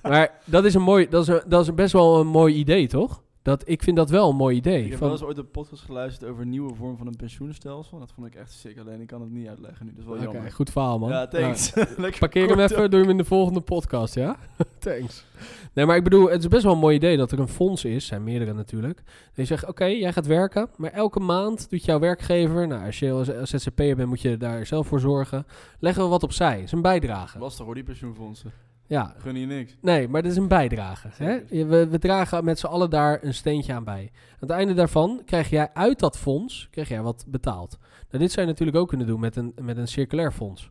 maar 0.02 0.40
dat 0.44 0.64
is, 0.64 0.74
een 0.74 0.82
mooi, 0.82 1.08
dat, 1.08 1.22
is 1.22 1.28
een, 1.28 1.42
dat 1.48 1.62
is 1.62 1.74
best 1.74 1.92
wel 1.92 2.20
een 2.20 2.26
mooi 2.26 2.54
idee, 2.54 2.88
toch? 2.88 3.22
Dat, 3.42 3.68
ik 3.68 3.82
vind 3.82 3.96
dat 3.96 4.10
wel 4.10 4.30
een 4.30 4.36
mooi 4.36 4.56
idee. 4.56 4.84
Ik 4.84 4.88
heb 4.90 4.98
Van- 4.98 5.08
wel 5.08 5.16
eens 5.16 5.26
ooit 5.26 5.38
een 5.38 5.50
podcast 5.50 5.82
geluisterd 5.82 6.30
over 6.30 6.42
een 6.42 6.48
nieuwe 6.48 6.74
vorm 6.74 6.96
van 6.96 7.06
een 7.06 7.16
pensioenstelsel. 7.16 7.98
Dat 7.98 8.12
vond 8.12 8.26
ik 8.26 8.34
echt 8.34 8.52
sick, 8.52 8.78
alleen 8.78 9.00
ik 9.00 9.06
kan 9.06 9.20
het 9.20 9.30
niet 9.30 9.48
uitleggen 9.48 9.86
nu. 9.86 9.90
Dat 9.92 10.00
is 10.00 10.06
wel 10.06 10.14
Oké, 10.14 10.24
jammer. 10.24 10.52
goed 10.52 10.70
verhaal, 10.70 10.98
man. 10.98 11.08
Ja, 11.10 11.26
thanks. 11.26 11.72
Parkeer 12.18 12.48
hem 12.48 12.58
even, 12.58 12.90
doe 12.90 13.00
hem 13.00 13.10
in 13.10 13.16
de 13.16 13.24
volgende 13.24 13.60
podcast, 13.60 14.14
ja? 14.14 14.36
thanks. 14.78 15.24
Nee, 15.72 15.86
maar 15.86 15.96
ik 15.96 16.04
bedoel, 16.04 16.30
het 16.30 16.40
is 16.40 16.48
best 16.48 16.62
wel 16.62 16.72
een 16.72 16.78
mooi 16.78 16.96
idee 16.96 17.16
dat 17.16 17.32
er 17.32 17.38
een 17.38 17.48
fonds 17.48 17.84
is, 17.84 18.06
zijn 18.06 18.24
meerdere 18.24 18.52
natuurlijk. 18.52 19.02
Je 19.34 19.44
zegt, 19.44 19.66
oké, 19.68 19.84
jij 19.84 20.12
gaat 20.12 20.26
werken, 20.26 20.68
maar 20.76 20.90
elke 20.90 21.20
maand 21.20 21.70
doet 21.70 21.84
jouw 21.84 21.98
werkgever, 21.98 22.66
nou, 22.66 22.86
als 22.86 22.98
je 22.98 23.12
als 23.12 23.28
ZZP'er 23.50 23.96
bent, 23.96 24.08
moet 24.08 24.20
je 24.20 24.36
daar 24.36 24.66
zelf 24.66 24.86
voor 24.86 25.00
zorgen. 25.00 25.46
Leggen 25.78 26.02
we 26.02 26.08
wat 26.08 26.22
opzij, 26.22 26.62
is 26.62 26.72
een 26.72 26.82
bijdrage. 26.82 27.38
Was 27.38 27.56
toch 27.56 27.66
hoor, 27.66 27.74
die 27.74 27.84
pensioenfondsen? 27.84 28.52
Ja, 28.92 29.14
Gun 29.18 29.36
je 29.36 29.46
niks. 29.46 29.76
nee, 29.80 30.08
maar 30.08 30.22
dit 30.22 30.30
is 30.30 30.36
een 30.36 30.48
bijdrage. 30.48 31.08
Hè? 31.12 31.38
We, 31.66 31.88
we 31.88 31.98
dragen 31.98 32.44
met 32.44 32.58
z'n 32.58 32.66
allen 32.66 32.90
daar 32.90 33.18
een 33.24 33.34
steentje 33.34 33.72
aan 33.72 33.84
bij. 33.84 34.10
Aan 34.12 34.36
het 34.40 34.50
einde 34.50 34.74
daarvan 34.74 35.22
krijg 35.24 35.50
jij 35.50 35.70
uit 35.74 35.98
dat 35.98 36.18
fonds 36.18 36.68
krijg 36.70 36.88
jij 36.88 37.02
wat 37.02 37.24
betaald. 37.28 37.78
Nou, 38.10 38.22
dit 38.22 38.32
zou 38.32 38.46
je 38.46 38.52
natuurlijk 38.52 38.78
ook 38.78 38.88
kunnen 38.88 39.06
doen 39.06 39.20
met 39.20 39.36
een, 39.36 39.52
met 39.62 39.76
een 39.76 39.88
circulair 39.88 40.32
fonds. 40.32 40.70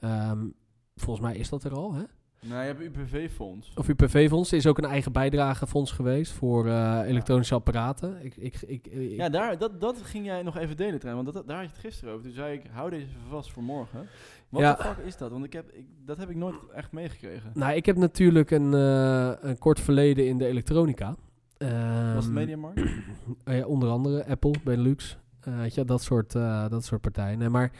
Ehm, 0.00 0.46
volgens 0.96 1.26
mij 1.26 1.36
is 1.36 1.48
dat 1.48 1.64
er 1.64 1.72
al, 1.74 1.94
hè? 1.94 2.02
Nou, 2.42 2.60
je 2.60 2.66
hebt 2.66 2.80
UPV-fonds. 2.80 3.72
Of 3.74 3.88
UPV-fonds. 3.88 4.50
Er 4.50 4.56
is 4.58 4.66
ook 4.66 4.78
een 4.78 4.84
eigen 4.90 5.12
bijdragefonds 5.12 5.92
geweest 5.92 6.32
voor 6.32 6.66
eh, 6.66 7.00
elektronische 7.06 7.54
apparaten. 7.54 8.24
Ik, 8.24 8.36
ik, 8.36 8.62
ik, 8.66 8.86
ik- 8.86 9.16
Ja, 9.16 9.28
daar, 9.28 9.58
dat, 9.58 9.80
dat 9.80 10.02
ging 10.02 10.24
jij 10.26 10.42
nog 10.42 10.56
even 10.56 10.76
delen, 10.76 10.98
Trein, 11.00 11.14
want 11.14 11.32
dat, 11.32 11.46
daar 11.46 11.56
had 11.56 11.64
je 11.66 11.72
het 11.72 11.80
gisteren 11.80 12.12
over. 12.14 12.24
Toen 12.26 12.34
zei 12.34 12.54
ik, 12.54 12.62
hou 12.70 12.90
deze 12.90 13.06
vast 13.28 13.52
voor 13.52 13.62
morgen. 13.62 14.06
Wat 14.50 14.60
Ja. 14.62 14.74
de 14.74 14.82
fuck 14.82 14.96
is 15.04 15.16
dat? 15.16 15.30
Want 15.30 15.44
ik 15.44 15.52
heb, 15.52 15.70
ik, 15.70 15.86
dat 16.04 16.16
heb 16.16 16.30
ik 16.30 16.36
nooit 16.36 16.54
echt 16.74 16.92
meegekregen. 16.92 17.50
Nou, 17.54 17.72
ik 17.74 17.86
heb 17.86 17.96
natuurlijk 17.96 18.50
een, 18.50 18.74
eh, 18.74 19.32
een 19.40 19.58
kort 19.58 19.80
verleden 19.80 20.26
in 20.26 20.38
de 20.38 20.46
elektronica. 20.46 21.14
Ehm, 21.58 22.14
Was 22.14 22.24
het 22.24 22.34
Mediamarkt? 22.34 22.80
eh, 23.44 23.58
ja, 23.58 23.66
onder 23.66 23.88
andere 23.88 24.26
Apple, 24.26 24.54
Benelux. 24.64 25.18
eh 25.40 25.56
weet 25.58 25.74
je, 25.74 25.84
dat 25.84 26.02
soort, 26.02 26.32
dat 26.70 26.84
soort 26.84 27.00
partijen. 27.00 27.38
Nee, 27.38 27.48
maar 27.48 27.70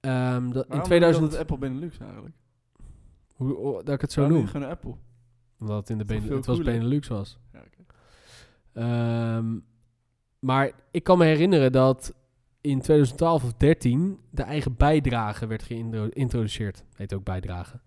ehm, 0.00 0.50
dat, 0.50 0.62
in 0.64 0.68
Waarom 0.68 0.86
2000... 0.86 1.22
noem 1.22 1.22
je 1.24 1.30
dat 1.30 1.50
Apple 1.50 1.68
Benelux 1.68 1.98
eigenlijk? 1.98 2.34
Hoe, 3.34 3.82
dat 3.84 3.94
ik 3.94 4.00
het 4.00 4.12
zo 4.12 4.20
Waarom 4.20 4.38
noem. 4.38 4.46
gewoon 4.48 4.68
Apple? 4.68 4.94
Omdat 5.60 5.76
het, 5.76 5.90
in 5.90 5.98
de 5.98 6.04
Dat 6.04 6.12
is 6.12 6.18
Bene- 6.22 6.26
veel 6.28 6.36
het 6.36 6.46
was 6.46 6.56
cooler. 6.56 6.72
Benelux 6.72 7.08
was. 7.08 7.38
Ja. 7.52 7.62
Ehm, 8.72 9.58
maar 10.38 10.70
ik 10.90 11.02
kan 11.02 11.18
me 11.18 11.24
herinneren 11.24 11.72
dat 11.72 12.14
in 12.64 12.80
2012 12.80 13.44
of 13.44 13.52
13 13.52 14.18
de 14.30 14.42
eigen 14.42 14.76
bijdrage 14.76 15.46
werd 15.46 15.62
geïntroduceerd. 15.62 16.84
Heet 16.94 17.14
ook 17.14 17.24
bijdrage. 17.24 17.80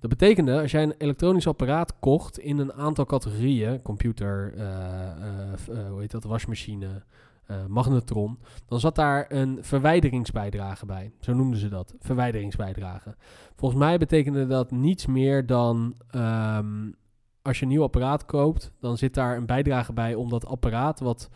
Dat 0.00 0.10
betekende, 0.10 0.60
als 0.60 0.70
jij 0.70 0.82
een 0.82 0.94
elektronisch 0.98 1.46
apparaat 1.46 1.98
kocht 1.98 2.38
in 2.38 2.58
een 2.58 2.72
aantal 2.72 3.06
categorieën, 3.06 3.82
computer, 3.82 4.54
eh, 4.56 4.64
eh, 4.64 5.52
eh, 5.52 5.88
hoe 5.88 6.00
heet 6.00 6.10
dat, 6.10 6.24
wasmachine, 6.24 7.02
magnetron, 7.68 8.38
dan 8.66 8.80
zat 8.80 8.94
daar 8.94 9.26
een 9.28 9.58
verwijderingsbijdrage 9.60 10.86
bij. 10.86 11.12
Zo 11.20 11.34
noemden 11.34 11.58
ze 11.58 11.68
dat, 11.68 11.94
verwijderingsbijdrage. 11.98 13.16
Volgens 13.56 13.80
mij 13.80 13.98
betekende 13.98 14.46
dat 14.46 14.70
niets 14.70 15.06
meer 15.06 15.46
dan 15.46 15.94
ehm, 16.10 16.90
als 17.42 17.58
je 17.58 17.62
een 17.62 17.70
nieuw 17.70 17.82
apparaat 17.82 18.24
koopt, 18.24 18.72
dan 18.80 18.98
zit 18.98 19.14
daar 19.14 19.36
een 19.36 19.46
bijdrage 19.46 19.92
bij 19.92 20.14
om 20.14 20.28
dat 20.28 20.46
apparaat 20.46 21.00
wat 21.00 21.30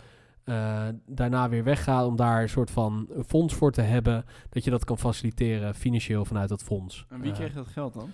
eh, 0.46 0.88
daarna 1.06 1.48
weer 1.48 1.64
weggaat, 1.64 2.06
om 2.06 2.16
daar 2.16 2.42
een 2.42 2.48
soort 2.48 2.70
van 2.70 3.08
fonds 3.26 3.54
voor 3.54 3.72
te 3.72 3.80
hebben, 3.82 4.24
dat 4.48 4.64
je 4.64 4.70
dat 4.70 4.84
kan 4.84 4.98
faciliteren 4.98 5.74
financieel 5.74 6.24
vanuit 6.24 6.48
dat 6.48 6.62
fonds. 6.62 7.06
En 7.08 7.20
wie 7.20 7.30
Eh, 7.30 7.36
kreeg 7.36 7.52
dat 7.52 7.66
geld 7.66 7.94
dan? 7.94 8.08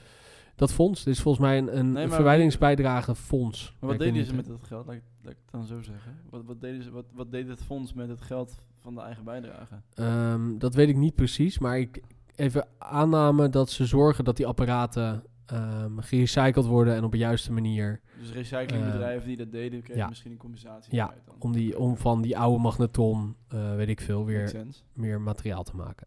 dat 0.57 0.73
fonds, 0.73 1.05
dit 1.05 1.15
is 1.15 1.21
volgens 1.23 1.45
mij 1.45 1.59
een, 1.59 1.79
een 1.79 1.93
Nee, 1.93 2.07
maar 2.07 2.15
verwijderingsbijdrage 2.15 3.15
fonds. 3.15 3.75
Maar 3.81 3.91
wat 3.91 3.99
deden 3.99 4.25
ze 4.25 4.35
met 4.35 4.47
dat 4.47 4.63
geld? 4.65 4.87
Laat 4.87 4.97
ik, 4.97 5.03
laat 5.23 5.33
ik 5.33 5.39
het 5.43 5.51
dan 5.51 5.67
zo 5.67 5.83
zeggen. 5.83 6.17
Wat, 6.31 6.45
wat, 6.45 6.61
deden 6.61 6.83
ze, 6.83 6.91
wat, 6.91 7.05
wat 7.15 7.31
deed 7.31 7.49
het 7.49 7.63
fonds 7.63 7.93
met 7.93 8.09
het 8.09 8.21
geld 8.21 8.65
van 8.79 8.95
de 8.95 9.01
eigen 9.01 9.25
bijdrage? 9.25 9.75
Ehm, 9.95 10.59
dat 10.59 10.75
weet 10.75 10.89
ik 10.89 10.97
niet 10.97 11.15
precies, 11.15 11.59
maar 11.59 11.79
ik 11.79 12.03
even 12.35 12.67
aanname 12.79 13.49
dat 13.49 13.71
ze 13.71 13.87
zorgen 13.87 14.25
dat 14.25 14.37
die 14.37 14.47
apparaten 14.47 15.25
ehm, 15.53 15.99
gerecycled 15.99 16.67
worden 16.67 16.95
en 16.95 17.05
op 17.05 17.13
een 17.13 17.19
juiste 17.19 17.53
manier 17.53 18.01
Dus 18.19 18.33
recyclingbedrijven 18.33 19.27
die 19.29 19.37
dat 19.37 19.53
deden, 19.53 19.83
kregen 19.83 20.03
ja. 20.03 20.09
misschien 20.09 20.33
een 20.33 20.39
compensatie. 20.39 20.95
Ja, 20.95 21.15
dan. 21.25 21.35
om, 21.39 21.53
die, 21.53 21.79
om 21.79 21.97
van 21.97 22.23
die 22.23 22.39
oude 22.39 22.63
magnetron, 22.63 23.37
eh, 23.49 23.75
weet 23.75 23.89
ik 23.89 24.01
veel, 24.01 24.25
weer 24.25 24.67
meer 24.93 25.21
materiaal 25.21 25.63
te 25.63 25.77
maken. 25.77 26.07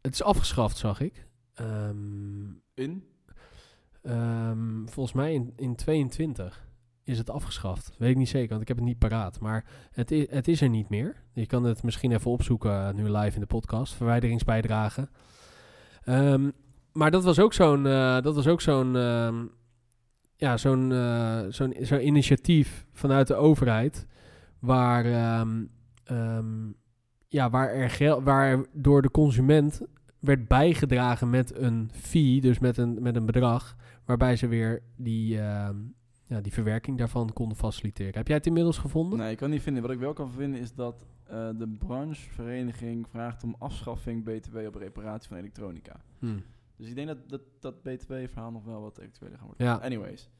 Het 0.00 0.12
is 0.12 0.22
afgeschaft, 0.22 0.76
zag 0.76 1.00
ik. 1.00 1.26
Ehm, 1.54 2.44
In? 2.74 3.04
ehm, 4.02 4.86
volgens 4.86 5.14
mij 5.14 5.34
in, 5.34 5.52
in 5.56 5.74
22 5.74 6.66
is 7.04 7.18
het 7.18 7.30
afgeschaft. 7.30 7.92
Weet 7.98 8.10
ik 8.10 8.16
niet 8.16 8.28
zeker, 8.28 8.48
want 8.48 8.62
ik 8.62 8.68
heb 8.68 8.76
het 8.76 8.86
niet 8.86 8.98
paraat. 8.98 9.40
Maar 9.40 9.64
het 9.92 10.10
is, 10.10 10.30
het 10.30 10.48
is 10.48 10.60
er 10.60 10.68
niet 10.68 10.88
meer. 10.88 11.22
Je 11.32 11.46
kan 11.46 11.64
het 11.64 11.82
misschien 11.82 12.12
even 12.12 12.30
opzoeken 12.30 12.88
eh, 12.88 12.94
nu 12.94 13.10
live 13.10 13.34
in 13.34 13.40
de 13.40 13.46
podcast. 13.46 13.94
Verwijderingsbijdrage. 13.94 15.08
Maar 16.94 17.10
dat 17.10 17.24
was 17.24 17.38
ook 17.38 17.52
zo'n... 17.52 17.86
eh, 17.86 18.20
dat 18.20 18.34
was 18.34 18.46
ook 18.46 18.60
zo'n... 18.60 18.96
ehm, 18.96 19.46
ja, 20.36 20.56
zo'n 20.56 20.92
eh, 20.92 21.40
zo'n 21.48 21.74
zo'n 21.80 22.06
initiatief 22.06 22.86
vanuit 22.92 23.26
de 23.26 23.34
overheid... 23.34 24.06
waar, 24.58 25.04
ehm, 25.04 25.64
ehm, 26.04 26.70
ja, 27.28 27.50
waar, 27.50 27.70
er 27.70 27.90
gel 27.90 28.22
waar 28.22 28.64
door 28.72 29.02
de 29.02 29.10
consument 29.10 29.80
werd 30.18 30.48
bijgedragen 30.48 31.30
met 31.30 31.56
een 31.56 31.90
fee, 31.92 32.40
dus 32.40 32.58
met 32.58 32.76
een, 32.76 33.02
met 33.02 33.16
een 33.16 33.26
bedrag, 33.26 33.76
waarbij 34.04 34.36
ze 34.36 34.46
weer 34.46 34.82
die, 34.96 35.38
ja, 36.26 36.40
die 36.40 36.52
verwerking 36.52 36.98
daarvan 36.98 37.32
konden 37.32 37.56
faciliteren. 37.56 38.16
Heb 38.16 38.26
jij 38.26 38.36
het 38.36 38.46
inmiddels 38.46 38.78
gevonden? 38.78 39.18
Nee, 39.18 39.30
ik 39.30 39.36
kan 39.36 39.50
niet 39.50 39.62
vinden. 39.62 39.82
Wat 39.82 39.90
ik 39.90 39.98
wel 39.98 40.12
kan 40.12 40.30
vinden 40.30 40.60
is 40.60 40.74
dat 40.74 41.06
eh, 41.24 41.48
de 41.58 41.68
branchevereniging 41.78 43.06
vraagt 43.08 43.44
om 43.44 43.56
afschaffing 43.58 44.24
BTW 44.24 44.56
op 44.56 44.74
reparatie 44.74 45.28
van 45.28 45.36
elektronica. 45.38 46.00
Hm. 46.18 46.38
Dus 46.76 46.88
ik 46.88 46.94
denk 46.94 47.08
dat 47.08 47.28
dat, 47.28 47.40
dat 47.60 47.82
BTW-verhaal 47.82 48.50
nog 48.50 48.64
wel 48.64 48.80
wat 48.80 49.00
actueler 49.00 49.38
gaan 49.38 49.46
worden. 49.46 49.66
Ja. 49.66 49.74
Anyways. 49.74 50.30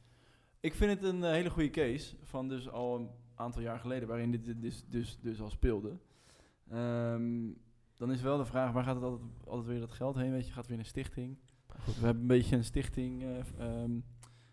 Ik 0.59 0.75
vind 0.75 0.91
het 0.91 1.03
een 1.03 1.23
eh, 1.23 1.31
hele 1.31 1.49
goede 1.49 1.69
case 1.69 2.15
van 2.23 2.47
dus 2.47 2.69
al 2.69 2.95
een 2.95 3.09
aantal 3.35 3.61
jaar 3.61 3.79
geleden 3.79 4.07
waarin 4.07 4.31
dit 4.31 4.61
dus, 4.61 4.85
dus, 4.87 5.19
dus 5.21 5.41
al 5.41 5.49
speelde. 5.49 5.97
Ehm, 6.69 7.51
dan 7.95 8.11
is 8.11 8.21
wel 8.21 8.37
de 8.37 8.45
vraag, 8.45 8.71
waar 8.71 8.83
gaat 8.83 8.95
het 8.95 9.03
altijd, 9.03 9.29
altijd 9.45 9.67
weer 9.67 9.79
dat 9.79 9.91
geld 9.91 10.15
heen? 10.15 10.31
Weet 10.31 10.45
je, 10.45 10.51
gaat 10.51 10.61
het 10.61 10.69
weer 10.69 10.79
een 10.79 10.85
stichting? 10.85 11.37
Goed, 11.67 11.99
we 11.99 12.05
hebben 12.05 12.21
een 12.21 12.27
beetje 12.27 12.55
een 12.55 12.63
stichting, 12.63 13.23
eh, 13.23 13.37
ehm, 13.57 13.91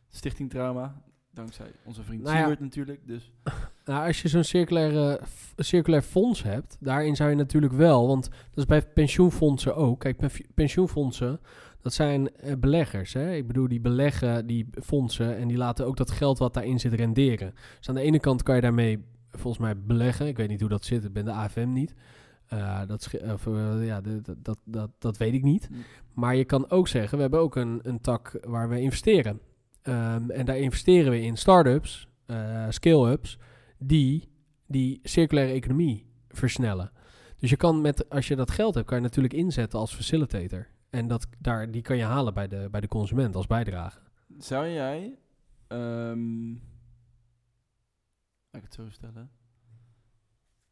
stichting 0.09 0.51
trauma. 0.51 1.03
Dankzij 1.31 1.73
onze 1.85 2.03
vriend 2.03 2.23
Nou 2.23 2.37
ja. 2.37 2.57
Natuurlijk. 2.61 3.07
Dus 3.07 3.33
Nou, 3.85 4.07
als 4.07 4.23
je 4.23 4.29
zo'n 4.29 4.45
circulair 5.57 6.03
fonds 6.03 6.43
hebt, 6.43 6.77
daarin 6.81 7.17
zou 7.17 7.31
je 7.31 7.37
natuurlijk 7.37 7.73
wel, 7.73 8.07
want 8.07 8.29
dat 8.29 8.59
is 8.59 8.67
bij 8.67 8.83
pensioenfondsen 8.83 9.77
ook. 9.77 10.01
Kijk, 10.01 10.45
pensioenfondsen, 10.55 11.41
dat 11.83 11.93
zijn 11.93 12.37
eh, 12.37 12.57
beleggers. 12.59 13.13
Hè? 13.13 13.35
Ik 13.35 13.47
bedoel, 13.47 13.69
die 13.69 13.81
beleggen 13.81 14.47
die 14.47 14.69
fondsen 14.83 15.37
en 15.37 15.49
die 15.49 15.57
laten 15.57 15.87
ook 15.87 15.97
dat 15.97 16.11
geld 16.11 16.39
wat 16.39 16.55
daarin 16.55 16.81
zit 16.81 16.93
renderen. 16.93 17.55
Dus 17.79 17.89
aan 17.89 17.95
de 17.95 18.01
ene 18.01 18.21
kant 18.21 18.43
kan 18.43 18.55
je 18.55 18.61
daarmee 18.61 19.05
volgens 19.31 19.63
mij 19.63 19.77
beleggen. 19.81 20.27
Ik 20.27 20.37
weet 20.37 20.49
niet 20.49 20.61
hoe 20.61 20.69
dat 20.69 20.85
zit, 20.85 21.05
ik 21.05 21.13
ben 21.13 21.25
de 21.25 21.33
AFM 21.33 21.73
niet. 21.73 21.95
Eh, 22.47 22.87
dat, 22.87 23.11
of, 23.33 23.47
eh, 23.47 23.87
ja, 23.87 24.01
de- 24.01 24.21
dat, 24.43 24.59
dat, 24.65 24.91
dat 24.99 25.17
weet 25.17 25.35
ik 25.35 25.43
niet. 25.43 25.69
Mm. 25.71 25.77
Maar 26.15 26.37
je 26.37 26.45
kan 26.45 26.71
ook 26.71 26.89
zeggen, 26.89 27.17
we 27.17 27.23
hebben 27.23 27.41
ook 27.41 27.57
een, 27.57 27.81
een 27.83 28.01
tak 28.01 28.39
waar 28.47 28.69
we 28.69 28.81
investeren. 28.81 29.41
Ehm, 29.83 30.31
en 30.31 30.45
daar 30.47 30.59
investeren 30.59 31.11
we 31.11 31.21
in 31.21 31.37
start-ups, 31.37 32.09
scale-ups, 32.69 33.39
die 33.79 34.29
die 34.67 35.01
circulaire 35.03 35.53
economie 35.53 36.07
versnellen. 36.29 36.91
Dus 37.39 37.51
je 37.51 37.57
kan 37.57 37.81
met, 37.81 38.09
als 38.11 38.29
je 38.29 38.37
dat 38.37 38.51
geld 38.51 38.75
hebt, 38.75 38.87
kan 38.87 38.97
je 38.97 39.03
natuurlijk 39.03 39.35
inzetten 39.35 39.79
als 39.79 39.95
facilitator. 39.95 40.67
En 40.93 41.09
dat, 41.09 41.27
daar, 41.39 41.71
die 41.71 41.83
kan 41.83 41.97
je 41.97 42.05
halen 42.05 42.35
bij 42.35 42.49
de, 42.49 42.69
bij 42.71 42.81
de 42.81 42.89
consument 42.89 43.35
als 43.35 43.47
bijdrage. 43.47 43.99
zou 44.39 44.69
jij, 44.69 45.19
laat 48.49 48.63
ik 48.63 48.63
het 48.63 48.75
zo 48.75 48.91
stellen, 48.91 49.31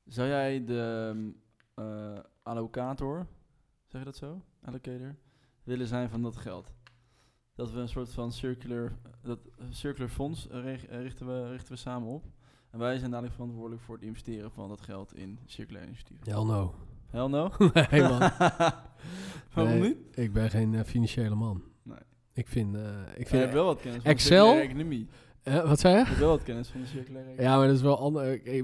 zou 0.05 0.29
jij 0.29 0.65
de 0.65 1.11
ehm, 1.15 1.31
eh, 1.75 2.19
allocator, 2.43 3.27
zeg 3.87 4.01
je 4.01 4.07
dat 4.07 4.17
zo? 4.17 4.43
Allocator, 4.65 5.17
willen 5.63 5.87
zijn 5.87 6.09
van 6.09 6.23
dat 6.23 6.37
geld? 6.37 6.73
Dat 7.55 7.71
we 7.73 7.81
een 7.81 7.89
soort 7.89 8.13
van 8.13 8.33
circular, 8.33 8.93
dat 9.23 9.39
circular 9.69 10.09
fonds 10.09 10.47
richten, 10.51 11.27
we, 11.27 11.49
richten 11.51 11.73
we 11.73 11.79
samen 11.79 12.09
op. 12.09 12.25
En 12.71 12.79
wij 12.79 12.99
zijn 12.99 13.11
dadelijk 13.11 13.35
verantwoordelijk 13.35 13.83
voor 13.83 13.95
het 13.95 14.05
investeren 14.05 14.51
van 14.51 14.69
dat 14.69 14.81
geld 14.81 15.15
in 15.15 15.39
circulaire 15.47 15.91
initiatieven. 15.91 16.33
Hell 16.33 16.45
no. 16.45 16.75
Hell 17.11 17.27
no? 17.29 17.51
nee 17.90 18.03
man, 18.03 18.18
Waarom 19.55 19.79
Nee. 19.79 19.81
niet? 19.81 19.96
ik 20.14 20.33
ben 20.33 20.51
geen 20.51 20.75
eh, 20.75 20.85
financiële 20.85 21.35
man. 21.35 21.62
Nee. 21.83 21.99
Ik 22.33 22.49
vind... 22.49 22.75
eh, 22.77 22.83
ik 23.16 23.29
vind 23.29 23.42
hebt 23.42 23.53
wel 23.55 23.64
wat 23.64 23.81
kennis 23.81 24.03
van 24.03 24.11
Excel? 24.11 24.53
de 24.55 24.61
economie. 24.61 25.09
Eh, 25.42 25.68
wat 25.68 25.81
zei 25.81 25.94
je? 25.94 26.01
Je 26.01 26.07
hebt 26.07 26.18
wel 26.18 26.29
wat 26.29 26.42
kennis 26.42 26.68
van 26.68 26.81
de 26.81 26.87
circulaire 26.87 27.31
economie. 27.31 27.51
Ja, 27.53 27.57
maar 27.59 27.66
dat 27.66 27.77
is 27.77 27.83
wel 27.83 27.99
ander. 27.99 28.23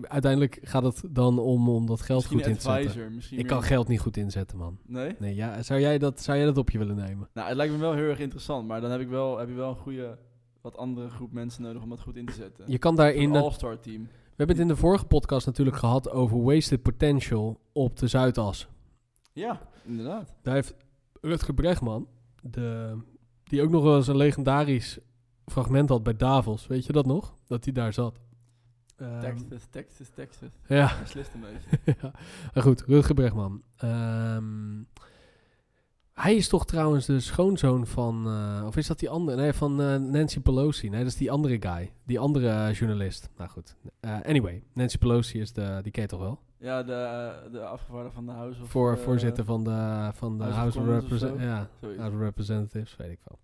Uiteindelijk 0.08 0.58
gaat 0.62 0.82
het 0.82 1.02
dan 1.10 1.38
om, 1.38 1.68
om 1.68 1.86
dat 1.86 2.00
geld 2.00 2.18
Misschien 2.18 2.38
goed 2.38 2.48
in 2.48 2.56
te 2.56 2.60
zetten. 2.90 3.14
misschien 3.14 3.38
Ik 3.38 3.44
meer- 3.44 3.52
kan 3.52 3.62
geld 3.62 3.88
niet 3.88 4.00
goed 4.00 4.16
inzetten, 4.16 4.58
man. 4.58 4.78
Nee? 4.86 5.14
Nee, 5.18 5.34
ja, 5.34 5.62
zou, 5.62 5.80
jij 5.80 5.98
dat, 5.98 6.20
zou 6.20 6.36
jij 6.36 6.46
dat 6.46 6.56
op 6.58 6.70
je 6.70 6.78
willen 6.78 6.96
nemen? 6.96 7.28
Nou, 7.32 7.48
het 7.48 7.56
lijkt 7.56 7.72
me 7.72 7.78
wel 7.78 7.92
heel 7.92 8.08
erg 8.08 8.18
interessant, 8.18 8.66
maar 8.66 8.80
dan 8.80 8.90
heb 8.90 9.00
ik 9.00 9.08
wel, 9.08 9.38
heb 9.38 9.48
je 9.48 9.54
wel 9.54 9.68
een 9.70 9.76
goede, 9.76 10.18
wat 10.60 10.76
andere 10.76 11.08
groep 11.08 11.32
mensen 11.32 11.62
nodig 11.62 11.82
om 11.82 11.88
dat 11.88 12.00
goed 12.00 12.16
in 12.16 12.26
te 12.26 12.32
zetten. 12.32 12.64
Je 12.70 12.78
kan 12.78 12.96
daarin... 12.96 13.34
een 13.34 13.42
all-star 13.42 13.78
team. 13.80 14.08
We 14.36 14.42
hebben 14.44 14.56
het 14.56 14.64
in 14.64 14.74
de 14.74 14.80
vorige 14.80 15.04
podcast 15.06 15.46
natuurlijk 15.46 15.76
gehad 15.76 16.10
over 16.10 16.42
wasted 16.42 16.82
potential 16.82 17.60
op 17.72 17.98
de 17.98 18.06
Zuidas. 18.06 18.68
Ja, 19.32 19.60
inderdaad. 19.84 20.34
Daar 20.42 20.54
heeft 20.54 20.74
Rutger 21.20 21.54
Bregman, 21.54 22.08
de, 22.42 22.96
die 23.44 23.62
ook 23.62 23.70
nog 23.70 23.82
wel 23.82 23.96
eens 23.96 24.06
een 24.06 24.16
legendarisch 24.16 24.98
fragment 25.46 25.88
had 25.88 26.02
bij 26.02 26.16
Davos. 26.16 26.66
Weet 26.66 26.86
je 26.86 26.92
dat 26.92 27.06
nog? 27.06 27.34
Dat 27.46 27.64
hij 27.64 27.72
daar 27.72 27.92
zat. 27.92 28.20
Ehm, 28.96 29.20
Texas, 29.20 29.66
Texas, 29.70 30.08
Texas. 30.14 30.48
ja, 30.66 30.98
Beslist 31.02 31.34
een 31.34 31.40
beetje. 31.40 31.94
ja, 32.02 32.10
maar 32.54 32.62
goed, 32.62 32.82
Rutger 32.86 33.14
Bregman. 33.14 33.62
Ehm, 33.76 34.82
Hij 36.20 36.34
is 36.34 36.48
toch 36.48 36.66
trouwens 36.66 37.06
de 37.06 37.20
schoonzoon 37.20 37.86
van... 37.86 38.26
eh, 38.26 38.66
of 38.66 38.76
is 38.76 38.86
dat 38.86 38.98
die 38.98 39.10
andere? 39.10 39.40
Nee, 39.40 39.52
van 39.52 39.82
eh, 39.82 39.96
Nancy 39.96 40.40
Pelosi. 40.40 40.88
Nee, 40.88 40.98
dat 40.98 41.08
is 41.08 41.16
die 41.16 41.30
andere 41.30 41.56
guy. 41.60 41.92
Die 42.06 42.18
andere 42.18 42.48
eh, 42.48 42.74
journalist. 42.74 43.30
Nou 43.36 43.50
goed. 43.50 43.76
Anyway, 44.22 44.62
Nancy 44.74 44.98
Pelosi 44.98 45.40
is 45.40 45.52
de... 45.52 45.78
Die 45.82 45.92
ken 45.92 46.06
toch 46.06 46.20
wel? 46.20 46.38
Ja, 46.58 46.82
de, 46.82 47.32
de 47.52 47.60
afgevaardigde 47.60 48.14
van 48.14 48.26
de 48.26 48.32
House 48.32 48.62
of... 48.62 48.68
Voor, 48.68 48.98
voorzitter 48.98 49.44
van 49.44 49.64
de, 49.64 50.10
van 50.12 50.38
de 50.38 50.44
House 50.44 50.78
of 50.78 50.84
House 50.84 51.00
Representatives. 51.00 51.44
Ja, 51.44 51.68
zoiets. 51.80 51.98
House 52.00 52.16
of 52.16 52.22
Representatives, 52.22 52.96
weet 52.96 53.10
ik 53.10 53.20
wel. 53.24 53.38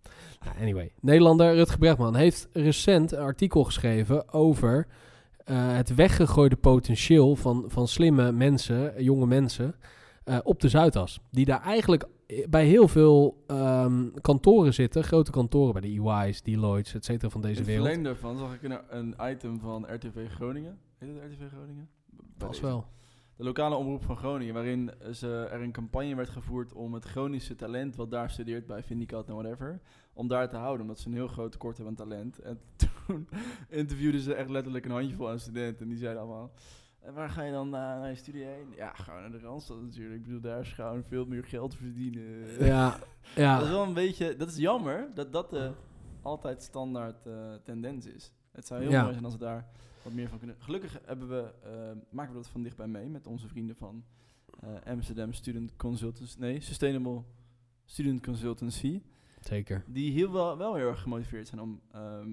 Nou, 0.45 0.57
anyway, 0.61 0.93
Nederlander 1.01 1.55
Rutger 1.55 1.79
Bregman 1.79 2.15
heeft 2.17 2.49
recent 2.53 3.13
een 3.13 3.23
artikel 3.23 3.65
geschreven 3.65 4.33
over 4.33 4.87
het 5.53 5.95
weggegooide 5.95 6.57
potentieel 6.57 7.37
van, 7.37 7.65
van 7.67 7.89
slimme 7.89 8.33
mensen, 8.33 9.05
jonge 9.05 9.27
mensen, 9.27 9.75
op 10.43 10.61
de 10.61 10.69
Zuidas. 10.69 11.21
Die 11.31 11.45
daar 11.45 11.63
eigenlijk 11.63 12.05
bij 12.49 12.67
heel 12.67 12.89
veel 12.89 13.43
ehm, 13.47 14.09
kantoren 14.21 14.75
zitten, 14.75 15.05
grote 15.05 15.31
kantoren, 15.31 15.73
bij 15.73 15.83
de 15.83 16.01
EY's, 16.01 16.43
Deloitte's, 16.43 16.95
et 16.95 17.05
cetera, 17.05 17.31
van 17.31 17.43
In 17.43 17.49
deze 17.49 17.65
wereld. 17.65 17.87
verlengde 17.87 18.09
daarvan 18.09 18.39
zag 18.39 18.55
ik 18.55 18.63
een, 18.63 18.79
een 18.89 19.15
item 19.21 19.61
van 19.61 19.95
RTV 19.95 20.31
Groningen. 20.31 20.79
Heet 20.99 21.09
het 21.15 21.33
RTV 21.33 21.49
Groningen? 21.53 21.89
Pas 22.39 22.61
wel. 22.61 22.87
De 23.37 23.45
lokale 23.45 23.75
omroep 23.75 24.05
van 24.05 24.17
Groningen, 24.17 24.55
waarin 24.55 24.91
ze, 25.13 25.49
er 25.51 25.61
een 25.61 25.73
campagne 25.73 26.15
werd 26.15 26.29
gevoerd 26.29 26.73
om 26.73 26.95
het 26.95 27.05
chronische 27.05 27.55
talent 27.55 27.97
wat 27.97 28.11
daar 28.11 28.31
studeert 28.31 28.67
bij 28.67 28.83
Vindicat 28.83 29.29
en 29.29 29.35
whatever, 29.35 29.81
om 30.13 30.29
daar 30.29 30.49
te 30.49 30.57
houden, 30.57 30.81
omdat 30.81 30.99
ze 30.99 31.09
een 31.09 31.15
heel 31.15 31.29
groot 31.29 31.53
tekort 31.53 31.77
hebben 31.77 31.97
aan 31.99 32.09
talent. 32.09 32.39
En 32.39 32.61
toen 33.07 33.29
interviewden 33.69 34.21
ze 34.21 34.35
echt 34.35 34.51
letterlijk 34.51 34.85
een 34.85 34.91
handjevol 34.91 35.29
aan 35.29 35.39
studenten 35.39 35.83
en 35.83 35.89
die 35.89 35.99
zeiden 35.99 36.23
allemaal, 36.23 36.53
en 37.03 37.15
waar 37.15 37.31
ga 37.31 37.43
je 37.43 37.53
dan 37.53 37.71
na- 37.71 37.99
naar 37.99 38.09
je 38.09 38.15
studie 38.15 38.45
heen? 38.45 38.67
Ja, 38.77 38.93
gewoon 38.95 39.21
naar 39.21 39.31
de 39.31 39.39
Randstad 39.41 39.83
natuurlijk. 39.83 40.15
Ik 40.21 40.23
bedoel, 40.25 40.41
daar 40.41 40.61
is 40.61 40.73
gewoon 40.73 41.03
veel 41.05 41.25
meer 41.27 41.45
geld 41.45 41.75
verdienen. 41.75 42.65
Ja, 42.65 42.91
Dat 42.99 42.99
is 43.25 43.35
ja. 43.35 43.69
wel 43.69 43.83
een 43.83 43.95
beetje, 43.95 44.37
dat 44.37 44.49
is 44.49 44.57
jammer 44.57 45.09
dat 45.15 45.33
dat 45.33 45.51
de 45.51 45.73
altijd 46.23 46.63
standaard 46.63 47.27
eh, 47.27 47.55
tendens 47.65 48.07
is. 48.07 48.33
Het 48.53 48.67
zou 48.67 48.81
heel 48.81 48.91
Ja. 48.91 49.01
mooi 49.01 49.13
zijn 49.13 49.25
als 49.25 49.35
we 49.35 49.39
daar 49.41 49.67
wat 50.03 50.13
meer 50.13 50.29
van 50.29 50.39
kunnen. 50.39 50.57
Gelukkig 50.59 51.01
hebben 51.05 51.29
we, 51.29 51.53
eh, 51.63 51.71
maken 52.11 52.33
we 52.33 52.39
dat 52.39 52.49
van 52.49 52.63
dichtbij 52.63 52.87
mee 52.87 53.09
met 53.09 53.27
onze 53.27 53.49
vrienden 53.49 53.77
van 53.77 54.05
eh, 54.61 54.69
Amsterdam 54.87 55.33
Student 55.33 55.77
Consultants, 55.77 56.37
nee, 56.37 56.61
Sustainable 56.61 57.23
Student 57.85 58.23
Consultancy. 58.23 59.03
zeker. 59.41 59.85
Die 59.87 60.13
heel 60.13 60.33
wel, 60.33 60.57
wel 60.57 60.75
heel 60.75 60.89
erg 60.89 61.01
gemotiveerd 61.03 61.49
zijn 61.49 61.61
om 61.61 61.81
ehm, 61.93 62.31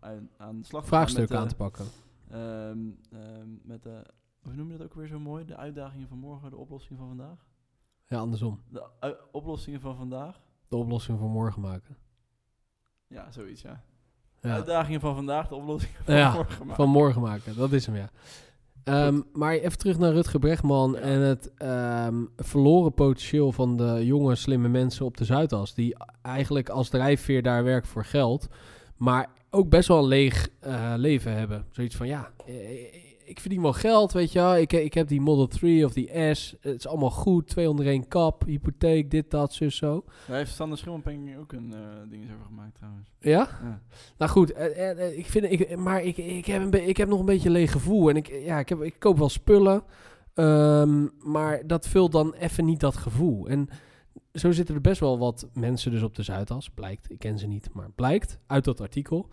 aan, 0.00 0.28
aan 0.36 0.58
de 0.60 0.66
slag 0.66 0.82
te 0.84 0.88
gaan 0.88 0.98
Vraagstukken 0.98 1.38
aan 1.38 1.48
te 1.48 1.56
pakken. 1.56 1.84
Ehm, 2.30 2.78
ehm, 3.12 3.48
met 3.62 3.82
de, 3.82 4.02
hoe 4.42 4.52
noem 4.54 4.70
je 4.70 4.76
dat 4.78 4.86
ook 4.86 4.94
weer 4.94 5.06
zo 5.06 5.18
mooi? 5.18 5.44
De 5.44 5.56
uitdagingen 5.56 6.08
van 6.08 6.18
morgen, 6.18 6.50
de 6.50 6.56
oplossingen 6.56 6.98
van 6.98 7.08
vandaag? 7.08 7.46
Ja, 8.06 8.18
andersom. 8.18 8.60
De 8.70 9.16
oplossingen 9.32 9.80
van 9.80 9.96
vandaag? 9.96 10.40
De 10.68 10.76
oplossing 10.76 11.18
voor 11.18 11.28
morgen 11.30 11.62
maken. 11.62 11.96
Ja, 13.06 13.30
zoiets, 13.30 13.62
ja. 13.62 13.82
Ja. 14.40 14.52
Uitdagingen 14.54 15.00
van 15.00 15.14
vandaag, 15.14 15.48
de 15.48 15.54
oplossingen 15.54 16.04
van 16.04 16.14
Ja, 16.14 16.32
morgen. 16.34 16.66
maar- 16.66 16.76
Van 16.76 16.88
morgen 16.88 17.22
maken, 17.22 17.56
dat 17.56 17.72
is 17.72 17.86
hem, 17.86 17.96
ja. 17.96 18.10
Ehm, 18.84 19.20
maar 19.32 19.52
even 19.52 19.78
terug 19.78 19.98
naar 19.98 20.12
Rutger 20.12 20.40
Bregman 20.40 20.92
Ja. 20.92 20.98
en 20.98 21.20
het 21.20 21.52
verloren 22.36 22.94
potentieel 22.94 23.52
van 23.52 23.76
de 23.76 24.06
jonge, 24.06 24.34
slimme 24.34 24.68
mensen 24.68 25.06
op 25.06 25.16
de 25.16 25.24
Zuidas. 25.24 25.74
Die 25.74 25.96
eigenlijk 26.22 26.68
als 26.68 26.88
drijfveer 26.88 27.42
daar 27.42 27.64
werken 27.64 27.88
voor 27.88 28.04
geld, 28.04 28.48
maar 28.96 29.30
ook 29.50 29.68
best 29.68 29.88
wel 29.88 29.98
een 29.98 30.08
leeg 30.08 30.48
eh, 30.60 30.94
leven 30.96 31.32
hebben. 31.32 31.66
Zoiets 31.70 31.96
van, 31.96 32.06
ja, 32.06 32.30
eh, 32.46 33.06
ik 33.28 33.40
verdien 33.40 33.62
wel 33.62 33.72
geld, 33.72 34.12
weet 34.12 34.32
je 34.32 34.38
wel. 34.38 34.56
Ik, 34.56 34.72
ik 34.72 34.94
heb 34.94 35.08
die 35.08 35.20
Model 35.20 35.46
3 35.46 35.84
of 35.84 35.92
die 35.92 36.34
S, 36.34 36.56
het 36.60 36.78
is 36.78 36.86
allemaal 36.86 37.10
goed. 37.10 37.48
Twee 37.48 37.70
onder 37.70 37.86
één 37.86 38.08
kap, 38.08 38.44
hypotheek, 38.46 39.10
dit, 39.10 39.30
dat, 39.30 39.52
zus, 39.52 39.76
zo. 39.76 40.04
Daar 40.26 40.36
heeft 40.36 40.54
Sander 40.54 40.78
Schimmelpenning 40.78 41.38
ook 41.38 41.52
een 41.52 41.72
eh 41.72 42.10
ding 42.10 42.24
over 42.32 42.44
gemaakt 42.44 42.74
trouwens. 42.74 43.08
Ja? 43.20 43.48
Ja. 43.62 43.82
Nou 44.18 44.30
goed, 44.30 44.52
eh, 44.52 44.90
eh, 44.90 45.06
eh, 45.06 45.18
ik 45.18 45.26
vind, 45.26 45.44
ik, 45.52 45.76
maar 45.76 46.02
ik, 46.02 46.16
ik, 46.16 46.46
heb 46.46 46.62
een 46.62 46.88
ik 46.88 46.96
heb 46.96 47.08
nog 47.08 47.20
een 47.20 47.26
beetje 47.26 47.48
een 47.48 47.54
leeg 47.54 47.72
gevoel. 47.72 48.08
En 48.08 48.16
ik, 48.16 48.26
ja, 48.44 48.58
ik, 48.58 48.68
heb, 48.68 48.82
ik 48.82 48.94
koop 48.98 49.18
wel 49.18 49.28
spullen, 49.28 49.82
ehm, 50.34 51.06
maar 51.22 51.66
dat 51.66 51.88
vult 51.88 52.12
dan 52.12 52.34
even 52.34 52.64
niet 52.64 52.80
dat 52.80 52.96
gevoel. 52.96 53.48
En 53.48 53.68
zo 54.38 54.52
zitten 54.52 54.74
er 54.74 54.80
best 54.80 55.00
wel 55.00 55.18
wat 55.18 55.48
mensen 55.52 55.90
dus 55.90 56.02
op 56.02 56.14
de 56.14 56.22
Zuidas, 56.22 56.70
blijkt. 56.70 57.10
Ik 57.10 57.18
ken 57.18 57.38
ze 57.38 57.46
niet, 57.46 57.68
maar 57.72 57.90
blijkt 57.90 58.38
uit 58.46 58.64
dat 58.64 58.80
artikel. 58.80 59.28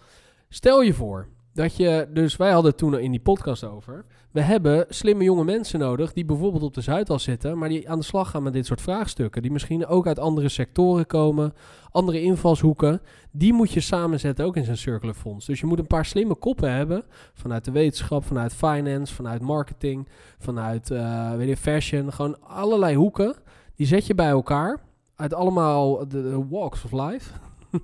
Stel 0.49 0.81
je 0.81 0.93
voor 0.93 1.27
dat 1.53 1.75
je, 1.75 2.07
dus 2.13 2.35
wij 2.35 2.51
hadden 2.51 2.71
het 2.71 2.79
toen 2.79 2.99
in 2.99 3.11
die 3.11 3.19
podcast 3.19 3.63
over. 3.63 4.05
We 4.31 4.41
hebben 4.41 4.85
slimme 4.89 5.23
jonge 5.23 5.43
mensen 5.43 5.79
nodig 5.79 6.13
die 6.13 6.25
bijvoorbeeld 6.25 6.63
op 6.63 6.73
de 6.73 6.81
Zuidas 6.81 7.23
zitten, 7.23 7.57
maar 7.57 7.69
die 7.69 7.89
aan 7.89 7.99
de 7.99 8.05
slag 8.05 8.29
gaan 8.29 8.43
met 8.43 8.53
dit 8.53 8.65
soort 8.65 8.81
vraagstukken. 8.81 9.41
Die 9.41 9.51
misschien 9.51 9.85
ook 9.85 10.07
uit 10.07 10.19
andere 10.19 10.49
sectoren 10.49 11.07
komen, 11.07 11.53
andere 11.91 12.21
invalshoeken 12.21 13.01
die 13.31 13.53
moet 13.53 13.71
je 13.71 13.79
samenzetten 13.79 14.45
ook 14.45 14.55
in 14.55 14.63
zijn 14.63 14.77
circular 14.77 15.15
fonds. 15.15 15.45
Dus 15.45 15.59
je 15.59 15.65
moet 15.65 15.79
een 15.79 15.87
paar 15.87 16.05
slimme 16.05 16.35
koppen 16.35 16.71
hebben 16.71 17.03
vanuit 17.33 17.65
de 17.65 17.71
wetenschap, 17.71 18.23
vanuit 18.23 18.53
finance, 18.53 19.13
vanuit 19.13 19.41
marketing, 19.41 20.07
vanuit 20.37 20.91
eh, 20.91 21.35
weet 21.35 21.47
je, 21.47 21.57
fashion, 21.57 22.13
gewoon 22.13 22.41
allerlei 22.41 22.95
hoeken. 22.95 23.35
Die 23.75 23.87
zet 23.87 24.07
je 24.07 24.15
bij 24.15 24.29
elkaar 24.29 24.79
uit 25.15 25.33
allemaal 25.33 26.07
de, 26.07 26.21
de 26.21 26.47
walks 26.49 26.83
of 26.83 26.91
life. 26.91 27.31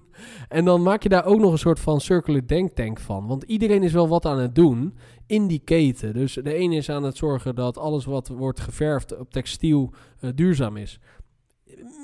en 0.50 0.66
dan 0.66 0.84
maak 0.84 1.04
je 1.04 1.10
daar 1.10 1.26
ook 1.26 1.40
nog 1.40 1.52
een 1.52 1.58
soort 1.58 1.80
van 1.80 2.02
circular 2.02 2.48
denktank 2.48 3.00
van. 3.00 3.28
Want 3.28 3.44
iedereen 3.44 3.84
is 3.84 3.94
wel 3.94 4.08
wat 4.08 4.26
aan 4.26 4.40
het 4.40 4.56
doen 4.56 4.98
in 5.26 5.48
die 5.48 5.62
keten. 5.64 6.14
Dus 6.14 6.34
de 6.34 6.54
ene 6.54 6.76
is 6.76 6.90
aan 6.90 7.04
het 7.04 7.18
zorgen 7.18 7.56
dat 7.56 7.78
alles 7.78 8.06
wat 8.06 8.28
wordt 8.28 8.60
geverfd 8.60 9.18
op 9.18 9.32
textiel 9.32 9.94
eh, 10.20 10.30
duurzaam 10.36 10.78
is 10.78 11.00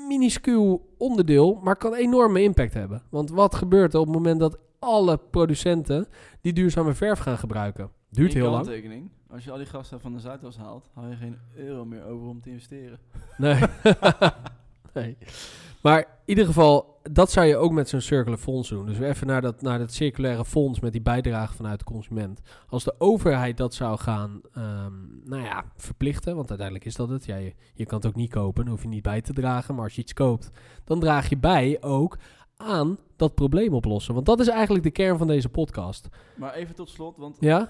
minuscuul 0.08 0.94
onderdeel, 0.98 1.60
maar 1.62 1.76
kan 1.76 1.94
enorme 1.94 2.42
impact 2.42 2.74
hebben. 2.74 3.02
Want 3.10 3.30
wat 3.30 3.54
gebeurt 3.54 3.94
er 3.94 4.00
op 4.00 4.06
het 4.06 4.14
moment 4.14 4.40
dat 4.40 4.58
alle 4.78 5.18
producenten 5.30 6.06
die 6.40 6.52
duurzame 6.52 6.94
verf 6.94 7.18
gaan 7.18 7.38
gebruiken? 7.38 7.90
Duurt 8.10 8.32
heel 8.32 8.50
lang. 8.50 9.10
Als 9.30 9.44
je 9.44 9.50
al 9.50 9.56
die 9.56 9.66
gasten 9.66 10.00
van 10.00 10.12
de 10.12 10.20
Zuidas 10.20 10.56
haalt, 10.56 10.90
haal 10.94 11.08
je 11.08 11.16
geen 11.16 11.38
euro 11.56 11.84
meer 11.84 12.04
over 12.04 12.26
om 12.26 12.40
te 12.40 12.50
investeren. 12.50 12.98
Nee. 13.36 13.60
nee. 14.94 15.16
Maar 15.82 15.98
in 15.98 16.06
ieder 16.24 16.46
geval, 16.46 17.00
dat 17.02 17.30
zou 17.30 17.46
je 17.46 17.56
ook 17.56 17.72
met 17.72 17.88
zo'n 17.88 18.00
circulaire 18.00 18.42
fonds 18.42 18.68
doen. 18.68 18.86
Dus 18.86 18.98
even 18.98 19.26
naar 19.26 19.40
dat, 19.40 19.62
naar 19.62 19.78
dat 19.78 19.92
circulaire 19.92 20.44
fonds 20.44 20.80
met 20.80 20.92
die 20.92 21.00
bijdrage 21.00 21.54
vanuit 21.54 21.78
de 21.78 21.84
consument. 21.84 22.40
Als 22.68 22.84
de 22.84 22.94
overheid 22.98 23.56
dat 23.56 23.74
zou 23.74 23.98
gaan, 23.98 24.40
ehm, 24.52 24.92
nou 25.24 25.42
ja, 25.42 25.64
verplichten, 25.76 26.36
want 26.36 26.48
uiteindelijk 26.48 26.86
is 26.86 26.94
dat 26.94 27.08
het. 27.08 27.24
Ja, 27.24 27.36
je, 27.36 27.54
je 27.74 27.86
kan 27.86 27.98
het 27.98 28.06
ook 28.06 28.14
niet 28.14 28.30
kopen, 28.30 28.64
dan 28.64 28.72
hoef 28.72 28.82
je 28.82 28.88
niet 28.88 29.02
bij 29.02 29.20
te 29.20 29.32
dragen. 29.32 29.74
Maar 29.74 29.84
als 29.84 29.94
je 29.94 30.02
iets 30.02 30.12
koopt, 30.12 30.50
dan 30.84 31.00
draag 31.00 31.28
je 31.28 31.36
bij 31.36 31.76
ook 31.80 32.18
aan 32.56 32.98
dat 33.16 33.34
probleem 33.34 33.74
oplossen. 33.74 34.14
Want 34.14 34.26
dat 34.26 34.40
is 34.40 34.48
eigenlijk 34.48 34.84
de 34.84 34.90
kern 34.90 35.18
van 35.18 35.26
deze 35.26 35.48
podcast. 35.48 36.08
Maar 36.36 36.54
even 36.54 36.74
tot 36.74 36.88
slot, 36.90 37.16
want 37.16 37.36
Ja? 37.40 37.68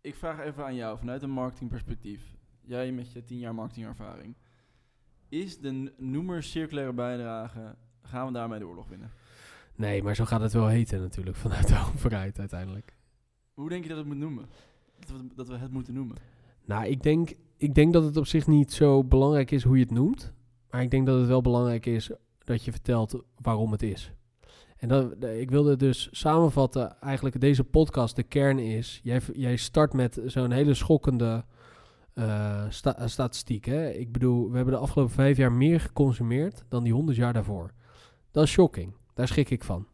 ik 0.00 0.14
vraag 0.14 0.40
even 0.40 0.64
aan 0.64 0.74
jou 0.74 0.98
vanuit 0.98 1.22
een 1.22 1.30
marketingperspectief. 1.30 2.22
Jij 2.60 2.92
met 2.92 3.12
je 3.12 3.24
10 3.24 3.38
jaar 3.38 3.54
marketingervaring. 3.54 4.34
Is 5.28 5.58
de 5.58 5.92
noemer 5.96 6.42
circulaire 6.42 6.92
bijdrage, 6.92 7.74
gaan 8.02 8.26
we 8.26 8.32
daarmee 8.32 8.58
de 8.58 8.66
oorlog 8.66 8.88
winnen? 8.88 9.10
Nee, 9.74 10.02
maar 10.02 10.16
zo 10.16 10.24
gaat 10.24 10.40
het 10.40 10.52
wel 10.52 10.66
heten 10.66 11.00
natuurlijk 11.00 11.36
vanuit 11.36 11.68
de 11.68 11.84
overheid 11.94 12.38
uiteindelijk. 12.38 12.96
Hoe 13.54 13.68
denk 13.68 13.82
je 13.82 13.88
dat 13.88 13.98
het 13.98 14.06
moet 14.06 14.16
noemen? 14.16 14.46
Dat 14.98 15.10
we, 15.10 15.26
dat 15.34 15.48
we 15.48 15.56
het 15.56 15.72
moeten 15.72 15.94
noemen? 15.94 16.16
Nou, 16.64 16.86
ik 16.86 17.02
denk, 17.02 17.34
ik 17.56 17.74
denk 17.74 17.92
dat 17.92 18.04
het 18.04 18.16
op 18.16 18.26
zich 18.26 18.46
niet 18.46 18.72
zo 18.72 19.04
belangrijk 19.04 19.50
is 19.50 19.62
hoe 19.62 19.76
je 19.76 19.82
het 19.82 19.92
noemt. 19.92 20.32
Maar 20.70 20.82
ik 20.82 20.90
denk 20.90 21.06
dat 21.06 21.18
het 21.18 21.28
wel 21.28 21.40
belangrijk 21.40 21.86
is 21.86 22.10
dat 22.44 22.64
je 22.64 22.70
vertelt 22.70 23.22
waarom 23.36 23.72
het 23.72 23.82
is. 23.82 24.12
En 24.76 24.88
dat, 24.88 25.24
ik 25.24 25.50
wilde 25.50 25.76
dus 25.76 26.08
samenvatten, 26.10 27.00
eigenlijk 27.00 27.40
deze 27.40 27.64
podcast, 27.64 28.16
de 28.16 28.22
kern 28.22 28.58
is... 28.58 29.00
Jij, 29.02 29.20
jij 29.32 29.56
start 29.56 29.92
met 29.92 30.20
zo'n 30.24 30.50
hele 30.50 30.74
schokkende 30.74 31.44
sta- 32.68 32.96
eh, 32.98 33.06
statistiek. 33.06 33.64
Hè? 33.64 33.88
Ik 33.90 34.12
bedoel, 34.12 34.50
we 34.50 34.56
hebben 34.56 34.74
de 34.74 34.80
afgelopen 34.80 35.14
vijf 35.14 35.36
jaar 35.36 35.52
meer 35.52 35.80
geconsumeerd 35.80 36.64
dan 36.68 36.82
die 36.84 36.92
honderd 36.92 37.16
jaar 37.16 37.32
daarvoor. 37.32 37.70
Dat 38.30 38.44
is 38.44 38.50
shocking. 38.50 38.92
Daar 39.14 39.28
schrik 39.28 39.50
ik 39.50 39.64
van. 39.64 39.86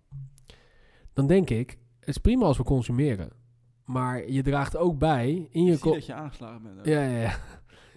Dan 1.12 1.26
denk 1.26 1.50
ik, 1.50 1.78
het 2.00 2.08
is 2.08 2.18
prima 2.18 2.44
als 2.44 2.56
we 2.56 2.62
consumeren. 2.64 3.30
Maar 3.84 4.30
je 4.30 4.42
draagt 4.42 4.76
ook 4.76 4.98
bij 4.98 5.48
in 5.50 5.64
je... 5.64 5.72
Ik 5.72 5.78
zie 5.82 5.92
dat 5.92 6.06
je 6.06 6.14
aangeslagen 6.14 6.62
bent. 6.62 6.78
ook. 6.78 6.84
ja, 6.87 7.02
ja, 7.02 7.18
ja. 7.20 7.37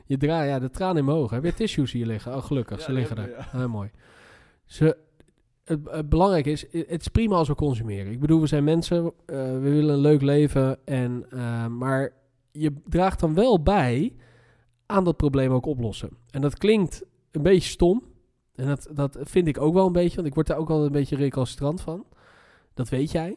Je 0.05 0.17
draait, 0.17 0.49
ja, 0.49 0.59
de 0.59 0.69
tranen 0.69 0.97
in 0.97 1.05
mijn 1.05 1.17
ogen. 1.17 1.35
Heb 1.35 1.43
je 1.45 1.53
tissues 1.53 1.91
hier 1.91 2.05
liggen? 2.05 2.35
Oh, 2.35 2.43
gelukkig, 2.43 2.77
Ja, 2.77 2.83
ze 2.83 2.91
liggen 2.91 3.17
er. 3.17 3.27
we, 3.51 3.57
Ah, 3.57 3.65
mooi. 3.65 3.89
Ze, 4.65 4.97
het, 5.63 5.79
het 5.91 6.09
belangrijke 6.09 6.51
is, 6.51 6.61
het 6.71 7.01
is 7.01 7.07
prima 7.07 7.35
als 7.35 7.47
we 7.47 7.55
consumeren. 7.55 8.11
Ik 8.11 8.19
bedoel, 8.19 8.41
we 8.41 8.47
zijn 8.47 8.63
mensen, 8.63 9.05
eh, 9.05 9.35
we 9.35 9.59
willen 9.59 9.93
een 9.93 9.99
leuk 10.01 10.21
leven. 10.21 10.85
En, 10.85 11.25
maar 11.77 12.11
je 12.57 12.73
draagt 12.85 13.19
dan 13.19 13.33
wel 13.33 13.63
bij 13.63 14.15
aan 14.85 15.03
dat 15.03 15.17
probleem 15.17 15.51
ook 15.51 15.65
oplossen. 15.65 16.09
En 16.29 16.41
dat 16.41 16.57
klinkt 16.57 17.03
een 17.31 17.41
beetje 17.41 17.69
stom. 17.69 18.03
En 18.55 18.67
dat, 18.67 18.87
dat 18.93 19.17
vind 19.21 19.47
ik 19.47 19.61
ook 19.61 19.73
wel 19.73 19.85
een 19.85 19.91
beetje, 19.91 20.15
want 20.15 20.27
ik 20.27 20.33
word 20.33 20.47
daar 20.47 20.57
ook 20.57 20.67
wel 20.67 20.85
een 20.85 20.91
beetje 20.91 21.15
recalcitrant 21.15 21.81
van. 21.81 22.05
Dat 22.73 22.89
weet 22.89 23.11
jij. 23.11 23.35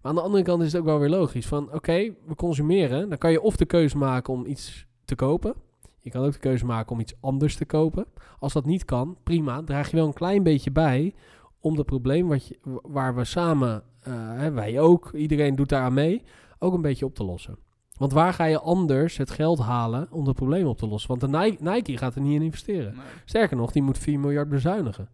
Maar 0.00 0.12
aan 0.12 0.14
de 0.14 0.20
andere 0.20 0.42
kant 0.44 0.62
is 0.62 0.72
het 0.72 0.80
ook 0.80 0.86
wel 0.86 0.98
weer 0.98 1.08
logisch. 1.08 1.46
Van 1.46 1.72
oké, 1.72 2.14
we 2.26 2.34
consumeren. 2.36 3.08
Dan 3.08 3.18
kan 3.18 3.30
je 3.30 3.40
of 3.40 3.56
de 3.56 3.64
keuze 3.66 3.96
maken 3.96 4.32
om 4.32 4.46
iets 4.46 4.86
te 5.04 5.14
kopen. 5.14 5.54
Je 6.00 6.10
kan 6.10 6.24
ook 6.24 6.32
de 6.32 6.38
keuze 6.38 6.64
maken 6.66 6.92
om 6.92 7.00
iets 7.00 7.14
anders 7.20 7.56
te 7.56 7.64
kopen. 7.64 8.06
Als 8.38 8.52
dat 8.52 8.64
niet 8.64 8.84
kan, 8.84 9.16
prima. 9.22 9.62
Draag 9.62 9.90
je 9.90 9.96
wel 9.96 10.06
een 10.06 10.12
klein 10.12 10.42
beetje 10.42 10.70
bij 10.70 11.14
om 11.60 11.76
het 11.76 11.86
probleem 11.86 12.28
wat 12.28 12.46
je, 12.46 12.58
wa- 12.62 12.80
waar 12.82 13.14
we 13.14 13.24
samen, 13.24 13.82
eh, 14.00 14.46
wij 14.48 14.80
ook, 14.80 15.12
iedereen 15.12 15.54
doet 15.56 15.68
daar 15.68 15.82
aan 15.82 15.94
mee, 15.94 16.22
ook 16.58 16.74
een 16.74 16.82
beetje 16.82 17.04
op 17.04 17.14
te 17.14 17.24
lossen. 17.24 17.56
Want 17.98 18.12
waar 18.12 18.32
ga 18.32 18.44
je 18.44 18.60
anders 18.60 19.16
het 19.16 19.30
geld 19.30 19.58
halen 19.58 20.08
om 20.10 20.26
het 20.26 20.36
probleem 20.36 20.66
op 20.66 20.78
te 20.78 20.86
lossen? 20.86 21.08
Want 21.08 21.20
de 21.20 21.56
Nike, 21.58 21.98
gaat 21.98 22.14
er 22.14 22.20
niet 22.20 22.34
in 22.34 22.42
investeren. 22.42 22.94
Nee. 22.94 23.04
Sterker 23.24 23.56
nog, 23.56 23.72
die 23.72 23.82
moet 23.82 23.98
4 23.98 24.20
miljard 24.20 24.48
bezuinigen 24.48 25.08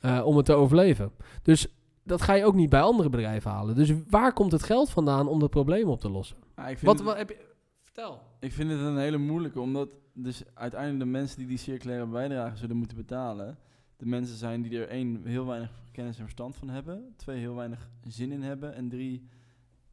eh, 0.00 0.22
om 0.24 0.36
het 0.36 0.46
te 0.46 0.52
overleven. 0.52 1.12
Dus 1.42 1.66
dat 2.02 2.22
ga 2.22 2.32
je 2.32 2.44
ook 2.44 2.54
niet 2.54 2.70
bij 2.70 2.80
andere 2.80 3.08
bedrijven 3.08 3.50
halen. 3.50 3.74
Dus 3.74 3.92
waar 4.10 4.32
komt 4.32 4.52
het 4.52 4.62
geld 4.62 4.90
vandaan 4.90 5.28
om 5.28 5.38
dat 5.38 5.50
probleem 5.50 5.88
op 5.88 6.00
te 6.00 6.10
lossen? 6.10 6.36
Maar 6.54 6.70
ik 6.70 6.78
vind 6.78 6.92
Wat, 6.92 7.06
wat 7.06 7.16
heb 7.16 7.28
je... 7.28 7.54
Vertel. 7.80 8.22
Ik 8.40 8.52
vind 8.52 8.70
het 8.70 8.80
een 8.80 8.98
hele 8.98 9.18
moeilijke, 9.18 9.60
omdat 9.60 9.88
dus 10.12 10.42
uiteindelijk 10.54 11.00
de 11.04 11.10
mensen 11.10 11.38
die 11.38 11.46
die 11.46 11.56
circulaire 11.56 12.06
bijdrage 12.06 12.56
zullen 12.56 12.76
moeten 12.76 12.96
betalen, 12.96 13.58
de 13.96 14.06
mensen 14.06 14.36
zijn 14.36 14.62
die 14.62 14.78
er 14.78 14.88
één, 14.88 15.24
heel 15.24 15.46
weinig 15.46 15.70
kennis 15.92 16.16
en 16.16 16.22
verstand 16.22 16.56
van 16.56 16.68
hebben, 16.68 17.12
twee, 17.16 17.38
heel 17.38 17.54
weinig 17.54 17.88
zin 18.08 18.32
in 18.32 18.42
hebben 18.42 18.74
en 18.74 18.88
drie, 18.88 19.28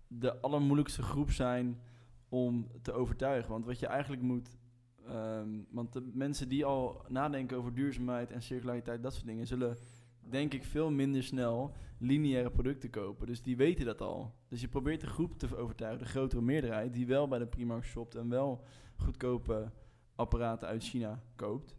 de 0.08 0.42
allermoeilijkste 0.42 1.02
groep 1.02 1.32
zijn 1.32 1.80
om 2.34 2.68
te 2.82 2.92
overtuigen. 2.92 3.52
Want 3.52 3.66
wat 3.66 3.80
je 3.80 3.88
eigenlijk 3.88 4.22
moet, 4.22 4.58
ehm, 5.06 5.50
want 5.70 5.94
de 5.94 6.10
mensen 6.14 6.50
die 6.50 6.66
al 6.66 7.06
nadenken 7.08 7.58
over 7.58 7.74
duurzaamheid 7.74 8.32
en 8.32 8.42
circulariteit, 8.42 9.04
dat 9.04 9.14
soort 9.14 9.26
dingen, 9.26 9.48
zullen 9.48 9.78
denk 10.30 10.54
ik 10.54 10.64
veel 10.64 10.92
minder 10.92 11.24
snel 11.24 11.76
lineaire 11.98 12.52
producten 12.52 12.90
kopen. 12.90 13.28
Dus 13.28 13.42
die 13.42 13.58
weten 13.58 13.86
dat 13.86 14.02
al. 14.02 14.34
Dus 14.48 14.62
je 14.62 14.68
probeert 14.68 15.02
de 15.02 15.08
groep 15.08 15.38
te 15.38 15.58
overtuigen, 15.58 16.04
de 16.04 16.10
grotere 16.10 16.42
meerderheid, 16.42 16.94
die 16.94 17.08
wel 17.08 17.28
bij 17.28 17.40
de 17.40 17.48
Primark 17.48 17.86
shopt 17.86 18.16
en 18.16 18.30
wel 18.30 18.64
goedkope 18.96 19.72
apparaten 20.16 20.68
uit 20.68 20.84
China 20.84 21.24
koopt. 21.36 21.76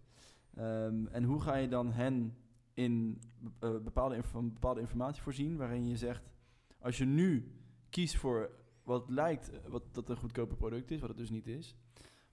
Ehm, 0.54 1.06
en 1.06 1.24
hoe 1.24 1.40
ga 1.40 1.54
je 1.56 1.68
dan 1.68 1.92
hen 1.92 2.36
in 2.74 3.20
eh, 3.60 3.70
bepaalde, 3.70 4.20
bepaalde 4.32 4.80
informatie 4.80 5.22
voorzien, 5.22 5.56
waarin 5.56 5.88
je 5.88 5.96
zegt, 5.96 6.30
als 6.78 6.98
je 6.98 7.04
nu 7.04 7.52
kiest 7.90 8.16
voor 8.16 8.50
wat 8.84 9.10
lijkt 9.10 9.50
eh, 9.50 9.58
wat 9.68 9.94
dat 9.94 10.08
een 10.08 10.16
goedkoper 10.16 10.56
product 10.56 10.90
is, 10.90 11.00
wat 11.00 11.08
het 11.08 11.18
dus 11.18 11.30
niet 11.30 11.46
is, 11.46 11.76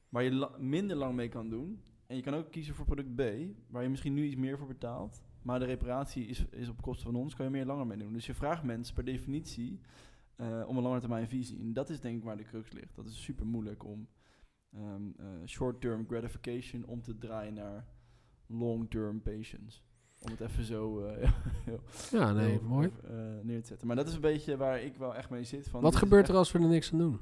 waar 0.09 0.23
je 0.23 0.49
minder 0.57 0.97
lang 0.97 1.15
mee 1.15 1.29
kan 1.29 1.49
doen, 1.49 1.81
en 2.07 2.15
je 2.15 2.21
kan 2.21 2.33
ook 2.33 2.51
kiezen 2.51 2.75
voor 2.75 2.85
product 2.85 3.15
B, 3.15 3.21
waar 3.67 3.83
je 3.83 3.89
misschien 3.89 4.13
nu 4.13 4.25
iets 4.25 4.35
meer 4.35 4.57
voor 4.57 4.67
betaalt, 4.67 5.23
maar 5.41 5.59
de 5.59 5.65
reparatie 5.65 6.25
is, 6.25 6.45
is 6.45 6.69
op 6.69 6.81
kosten 6.81 7.11
van 7.11 7.21
ons, 7.21 7.35
kan 7.35 7.45
je 7.45 7.51
meer 7.51 7.65
langer 7.65 7.87
mee 7.87 7.97
doen. 7.97 8.13
Dus 8.13 8.25
je 8.25 8.33
vraagt 8.33 8.63
mensen 8.63 8.95
per 8.95 9.05
definitie 9.05 9.79
eh, 10.35 10.63
om 10.67 10.77
een 10.77 10.83
lange 10.83 10.99
termijn 10.99 11.27
visie. 11.27 11.59
En 11.59 11.73
dat 11.73 11.89
is 11.89 11.99
denk 11.99 12.17
ik 12.17 12.23
waar 12.23 12.37
de 12.37 12.43
crux 12.43 12.71
ligt. 12.71 12.95
Dat 12.95 13.05
is 13.05 13.23
super 13.23 13.45
moeilijk 13.45 13.83
om 13.83 14.07
ehm, 14.71 15.11
eh, 15.17 15.25
short-term 15.45 16.07
gratification 16.07 16.85
om 16.85 17.01
te 17.01 17.17
draaien 17.17 17.53
naar 17.53 17.85
long-term 18.47 19.21
patience. 19.21 19.81
Om 20.21 20.31
het 20.31 20.39
even 20.41 20.63
zo 20.63 20.99
eh, 21.05 21.31
Ja, 22.11 22.31
nee, 22.31 22.49
heel, 22.49 22.61
mooi. 22.61 22.91
eh, 23.03 23.11
neer 23.41 23.61
te 23.61 23.67
zetten. 23.67 23.87
Maar 23.87 23.95
dat 23.95 24.07
is 24.07 24.13
een 24.13 24.21
beetje 24.21 24.57
waar 24.57 24.81
ik 24.81 24.95
wel 24.95 25.15
echt 25.15 25.29
mee 25.29 25.43
zit. 25.43 25.67
Van, 25.69 25.81
Wat 25.81 25.95
gebeurt 25.95 26.27
er 26.27 26.35
als 26.35 26.51
we 26.51 26.59
er 26.59 26.67
niks 26.67 26.91
aan 26.91 26.97
doen? 26.99 27.19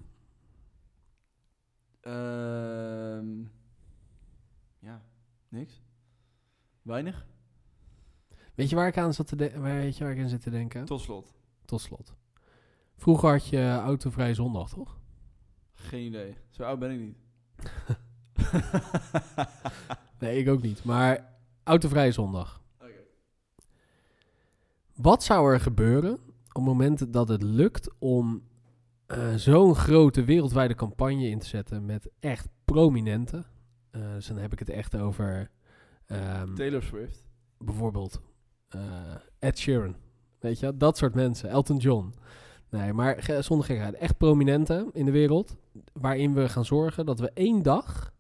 Ehm, 2.02 3.42
ja, 4.80 5.02
niks. 5.50 5.82
Weinig. 6.82 7.28
Weet 8.56 8.70
je 8.70 8.76
waar 8.76 8.88
ik 8.88 8.98
aan 8.98 9.14
zat 9.14 9.28
te 9.28 9.36
denken? 9.36 9.62
Weet 9.62 9.98
je 9.98 10.04
waar 10.04 10.14
ik 10.14 10.20
aan 10.22 10.30
zit 10.30 10.42
te 10.42 10.50
denken? 10.50 10.86
Tot 10.86 11.02
slot. 11.02 11.34
Tot 11.66 11.82
slot. 11.82 12.14
Vroeger 12.96 13.30
had 13.30 13.48
je 13.48 13.80
autovrij 13.84 14.34
zondag, 14.34 14.70
toch? 14.70 15.00
Geen 15.74 16.06
idee. 16.06 16.36
Zo 16.50 16.64
oud 16.64 16.80
ben 16.80 16.92
ik 16.92 17.00
niet. 17.00 17.18
Nee, 20.20 20.38
ik 20.40 20.50
ook 20.50 20.62
niet. 20.62 20.84
Maar 20.84 21.34
autovrij 21.64 22.12
zondag. 22.12 22.59
Wat 25.02 25.24
zou 25.24 25.54
er 25.54 25.60
gebeuren 25.60 26.14
op 26.14 26.20
het 26.54 26.64
moment 26.64 27.14
dat 27.14 27.28
het 27.28 27.42
lukt 27.44 27.90
om 28.00 28.44
eh, 29.06 29.34
zo'n 29.36 29.76
grote 29.76 30.24
wereldwijde 30.24 30.76
campagne 30.76 31.28
in 31.30 31.40
te 31.40 31.46
zetten 31.48 31.86
met 31.86 32.10
echt 32.20 32.48
prominente? 32.66 33.46
eh, 33.92 34.02
dus 34.14 34.28
dan 34.28 34.38
heb 34.38 34.52
ik 34.54 34.60
het 34.60 34.70
echt 34.70 34.96
over 34.98 35.50
ehm, 36.06 36.56
Taylor 36.56 36.84
Swift. 36.84 37.24
bijvoorbeeld 37.58 38.22
eh, 38.68 38.82
Ed 39.40 39.58
Sheeran. 39.60 39.96
Weet 40.40 40.60
je, 40.60 40.78
dat 40.78 40.98
soort 40.98 41.14
mensen. 41.14 41.50
Elton 41.50 41.78
John. 41.78 42.14
Nee, 42.70 42.94
maar 42.94 43.24
ge- 43.24 43.42
zonder 43.42 43.66
gekheid. 43.66 43.94
Echt 43.94 44.18
prominente 44.18 44.90
in 44.94 45.06
de 45.06 45.12
wereld. 45.12 45.56
Waarin 45.94 46.34
we 46.34 46.50
gaan 46.50 46.66
zorgen 46.66 47.06
dat 47.06 47.20
we 47.20 47.32
één 47.34 47.62
dag 47.64 48.14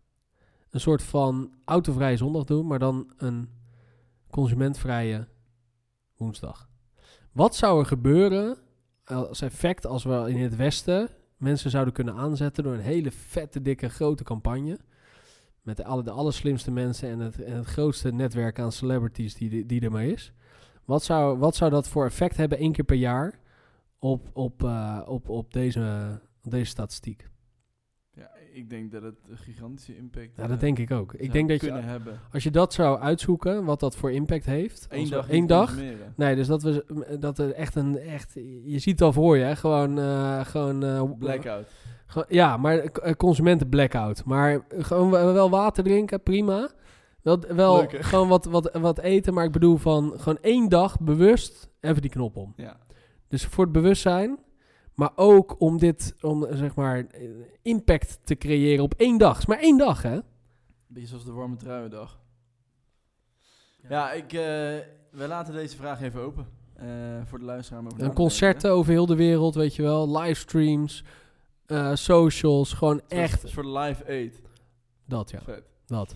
een 0.69 0.79
soort 0.79 1.03
van 1.03 1.53
autovrije 1.65 2.17
zondag 2.17 2.43
doen, 2.43 2.67
maar 2.67 2.79
dan 2.79 3.11
een 3.17 3.49
consumentvrije 4.29 5.27
woensdag. 6.17 6.68
Wat 7.31 7.55
zou 7.55 7.79
er 7.79 7.85
gebeuren 7.85 8.57
als 9.05 9.41
effect 9.41 9.85
als 9.85 10.03
we 10.03 10.25
in 10.27 10.41
het 10.41 10.55
Westen 10.55 11.09
mensen 11.37 11.69
zouden 11.69 11.93
kunnen 11.93 12.13
aanzetten 12.13 12.63
door 12.63 12.73
een 12.73 12.79
hele 12.79 13.11
vette, 13.11 13.61
dikke, 13.61 13.89
grote 13.89 14.23
campagne? 14.23 14.79
Met 15.61 15.77
de, 15.77 15.83
alle, 15.85 16.03
de 16.03 16.11
allerslimste 16.11 16.71
mensen 16.71 17.09
en 17.09 17.19
het, 17.19 17.41
en 17.41 17.55
het 17.55 17.65
grootste 17.65 18.11
netwerk 18.11 18.59
aan 18.59 18.71
celebrities 18.71 19.35
die, 19.35 19.65
die 19.65 19.81
er 19.81 19.91
maar 19.91 20.05
is. 20.05 20.33
Wat 20.85 21.03
zou, 21.03 21.37
wat 21.37 21.55
zou 21.55 21.71
dat 21.71 21.87
voor 21.87 22.05
effect 22.05 22.37
hebben 22.37 22.57
één 22.57 22.71
keer 22.71 22.85
per 22.85 22.95
jaar 22.95 23.39
op, 23.99 24.29
op, 24.33 24.63
eh, 24.63 25.01
op, 25.05 25.29
op, 25.29 25.53
deze, 25.53 26.19
op 26.43 26.51
deze 26.51 26.69
statistiek? 26.69 27.29
Ja, 28.19 28.29
ik 28.53 28.69
denk 28.69 28.91
dat 28.91 29.01
het 29.03 29.15
een 29.29 29.37
gigantische 29.37 29.95
impact 29.97 30.35
Ja, 30.35 30.41
dat 30.43 30.51
eh, 30.51 30.59
denk 30.59 30.79
ik 30.79 30.91
ook. 30.91 31.13
Ik 31.13 31.31
denk 31.31 31.49
dat 31.49 31.57
kunnen 31.59 31.81
je, 31.81 31.87
hebben. 31.87 32.19
als 32.31 32.43
je 32.43 32.51
dat 32.51 32.73
zou 32.73 32.99
uitzoeken, 32.99 33.65
wat 33.65 33.79
dat 33.79 33.95
voor 33.95 34.11
impact 34.11 34.45
heeft. 34.45 34.87
Eén 34.89 35.09
dag. 35.09 35.29
één 35.29 35.47
dag. 35.47 35.75
Nee, 36.15 36.35
dus 36.35 36.47
dat 36.47 36.63
we 36.63 36.85
dat 37.19 37.37
er 37.37 37.51
echt 37.53 37.75
een 37.75 37.97
echt. 37.97 38.33
Je 38.63 38.79
ziet 38.79 38.91
het 38.99 39.01
al 39.01 39.13
voor 39.13 39.37
je, 39.37 39.43
hè? 39.43 39.55
gewoon, 39.55 39.99
eh, 39.99 40.45
gewoon. 40.45 40.83
eh, 40.83 41.03
Blackout. 41.19 41.67
Gewoon- 42.05 42.27
ja, 42.29 42.57
maar 42.57 42.91
consumenten 43.17 43.69
blackout. 43.69 44.25
Maar 44.25 44.65
gewoon 44.69 45.09
wel 45.11 45.49
water 45.49 45.83
drinken, 45.83 46.23
prima. 46.23 46.69
Wel, 47.21 47.39
wel 47.39 47.85
gewoon 47.89 48.27
wat, 48.27 48.45
wat, 48.45 48.69
wat 48.81 48.99
eten, 48.99 49.33
maar 49.33 49.45
ik 49.45 49.51
bedoel 49.51 49.77
van 49.77 50.13
gewoon 50.15 50.37
één 50.41 50.69
dag 50.69 50.99
bewust 50.99 51.69
even 51.79 52.01
die 52.01 52.11
knop 52.11 52.35
om. 52.37 52.53
Ja. 52.55 52.77
Dus 53.27 53.45
voor 53.45 53.63
het 53.63 53.73
bewustzijn, 53.73 54.39
maar 54.99 55.11
ook 55.15 55.61
om 55.61 55.77
dit, 55.77 56.15
om 56.21 56.47
zeg 56.51 56.75
maar 56.75 57.05
impact 57.61 58.19
te 58.23 58.35
creëren 58.35 58.83
op 58.83 58.93
één 58.97 59.17
dag. 59.17 59.31
Het 59.31 59.39
is 59.39 59.45
maar 59.45 59.59
één 59.59 59.77
dag, 59.77 60.01
hè? 60.01 60.19
Beetje 60.87 61.07
zoals 61.07 61.25
de 61.25 61.31
warme 61.31 61.55
truiendag. 61.55 62.19
Ja, 63.89 64.11
ik, 64.11 64.33
eh, 64.33 64.39
we 65.11 65.27
laten 65.27 65.53
deze 65.53 65.75
vraag 65.75 66.01
even 66.01 66.21
open. 66.21 66.47
eh, 66.75 66.87
voor 67.25 67.39
de 67.39 67.45
luisteraar. 67.45 67.85
over 67.85 68.01
Een 68.01 68.09
te 68.09 68.15
concerten 68.15 68.71
over 68.71 68.91
heel 68.91 69.05
de 69.05 69.15
wereld, 69.15 69.55
weet 69.55 69.75
je 69.75 69.81
wel. 69.81 70.17
Livestreams, 70.19 71.03
eh, 71.65 71.95
socials, 71.95 72.73
gewoon 72.73 73.01
echt 73.07 73.43
Een 73.43 73.49
soort 73.49 73.65
live 73.65 74.05
aid. 74.07 74.41
dat, 75.05 75.29
ja. 75.29 75.41
Vet. 75.41 75.63
Dat. 75.85 76.11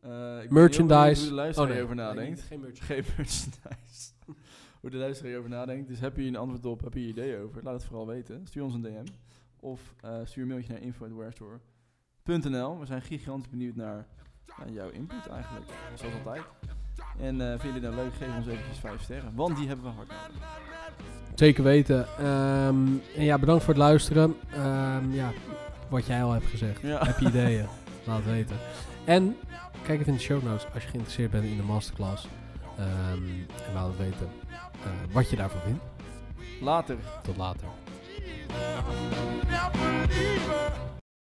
Eh, 0.00 0.10
ik 0.10 0.10
ben 0.10 0.40
heel 0.40 0.48
Merchandise. 0.50 0.98
benieuwd 1.04 1.18
hoe 1.18 1.28
de 1.28 1.34
luisteraar 1.34 1.68
Oh, 1.70 1.74
nee. 1.74 1.82
hierover 1.86 1.96
nadenkt. 1.96 2.40
Geen 2.40 2.60
merchandise. 2.60 2.92
Geen 2.94 3.04
merchandise. 3.16 3.91
Hoe 4.82 4.90
de 4.90 4.96
luisteraar 4.96 5.30
hierover 5.30 5.56
nadenkt. 5.56 5.88
Dus 5.88 6.00
heb 6.00 6.16
je 6.16 6.22
een 6.22 6.36
antwoord 6.36 6.64
op, 6.64 6.80
heb 6.80 6.94
je 6.94 7.00
ideeën 7.00 7.40
over, 7.40 7.62
laat 7.62 7.74
het 7.74 7.84
vooral 7.84 8.06
weten. 8.06 8.46
Stuur 8.46 8.62
ons 8.62 8.74
een 8.74 8.82
DM. 8.82 9.06
Of 9.60 9.94
eh, 10.00 10.18
stuur 10.24 10.42
een 10.42 10.48
mailtje 10.48 10.72
naar 10.72 10.82
info.warestore.nl. 10.82 12.78
We 12.78 12.86
zijn 12.86 13.02
gigantisch 13.02 13.50
benieuwd 13.50 13.76
naar 13.76 14.06
jouw 14.72 14.88
input 14.88 15.26
eigenlijk, 15.28 15.70
zoals 15.94 16.14
altijd. 16.14 16.42
En 17.18 17.40
eh 17.40 17.48
vind 17.60 17.74
je 17.74 17.80
dit 17.80 17.82
nou 17.82 17.94
leuk, 17.94 18.14
geef 18.14 18.36
ons 18.36 18.46
eventjes 18.46 18.78
5 18.78 19.02
sterren, 19.02 19.34
want 19.34 19.56
die 19.56 19.66
hebben 19.66 19.84
we 19.84 19.90
hard 19.90 20.08
nodig. 20.08 20.60
Zeker 21.34 21.64
weten. 21.64 22.06
Ehm, 22.18 22.86
en 23.16 23.24
ja, 23.24 23.38
bedankt 23.38 23.64
voor 23.64 23.74
het 23.74 23.82
luisteren. 23.82 24.36
Ehm, 24.50 25.12
ja, 25.12 25.32
wat 25.88 26.06
jij 26.06 26.22
al 26.22 26.32
hebt 26.32 26.46
gezegd. 26.46 26.80
Ja. 26.80 27.04
Heb 27.04 27.18
je 27.18 27.26
ideeën? 27.26 27.66
Laat 28.06 28.16
het 28.16 28.26
weten. 28.26 28.56
En 29.04 29.36
kijk 29.82 30.00
even 30.00 30.12
in 30.12 30.18
de 30.18 30.24
show 30.24 30.42
notes 30.42 30.66
als 30.74 30.82
je 30.82 30.88
geïnteresseerd 30.88 31.30
bent 31.30 31.44
in 31.44 31.56
de 31.56 31.62
masterclass. 31.62 32.28
Ehm, 32.78 33.22
en 33.66 33.74
laat 33.74 33.88
het 33.88 33.96
weten 33.96 34.28
eh, 34.84 34.90
wat 35.12 35.30
je 35.30 35.36
daarvoor 35.36 35.60
vindt. 35.60 35.82
Later. 36.60 36.96
Tot 37.22 37.36
later. 37.36 37.68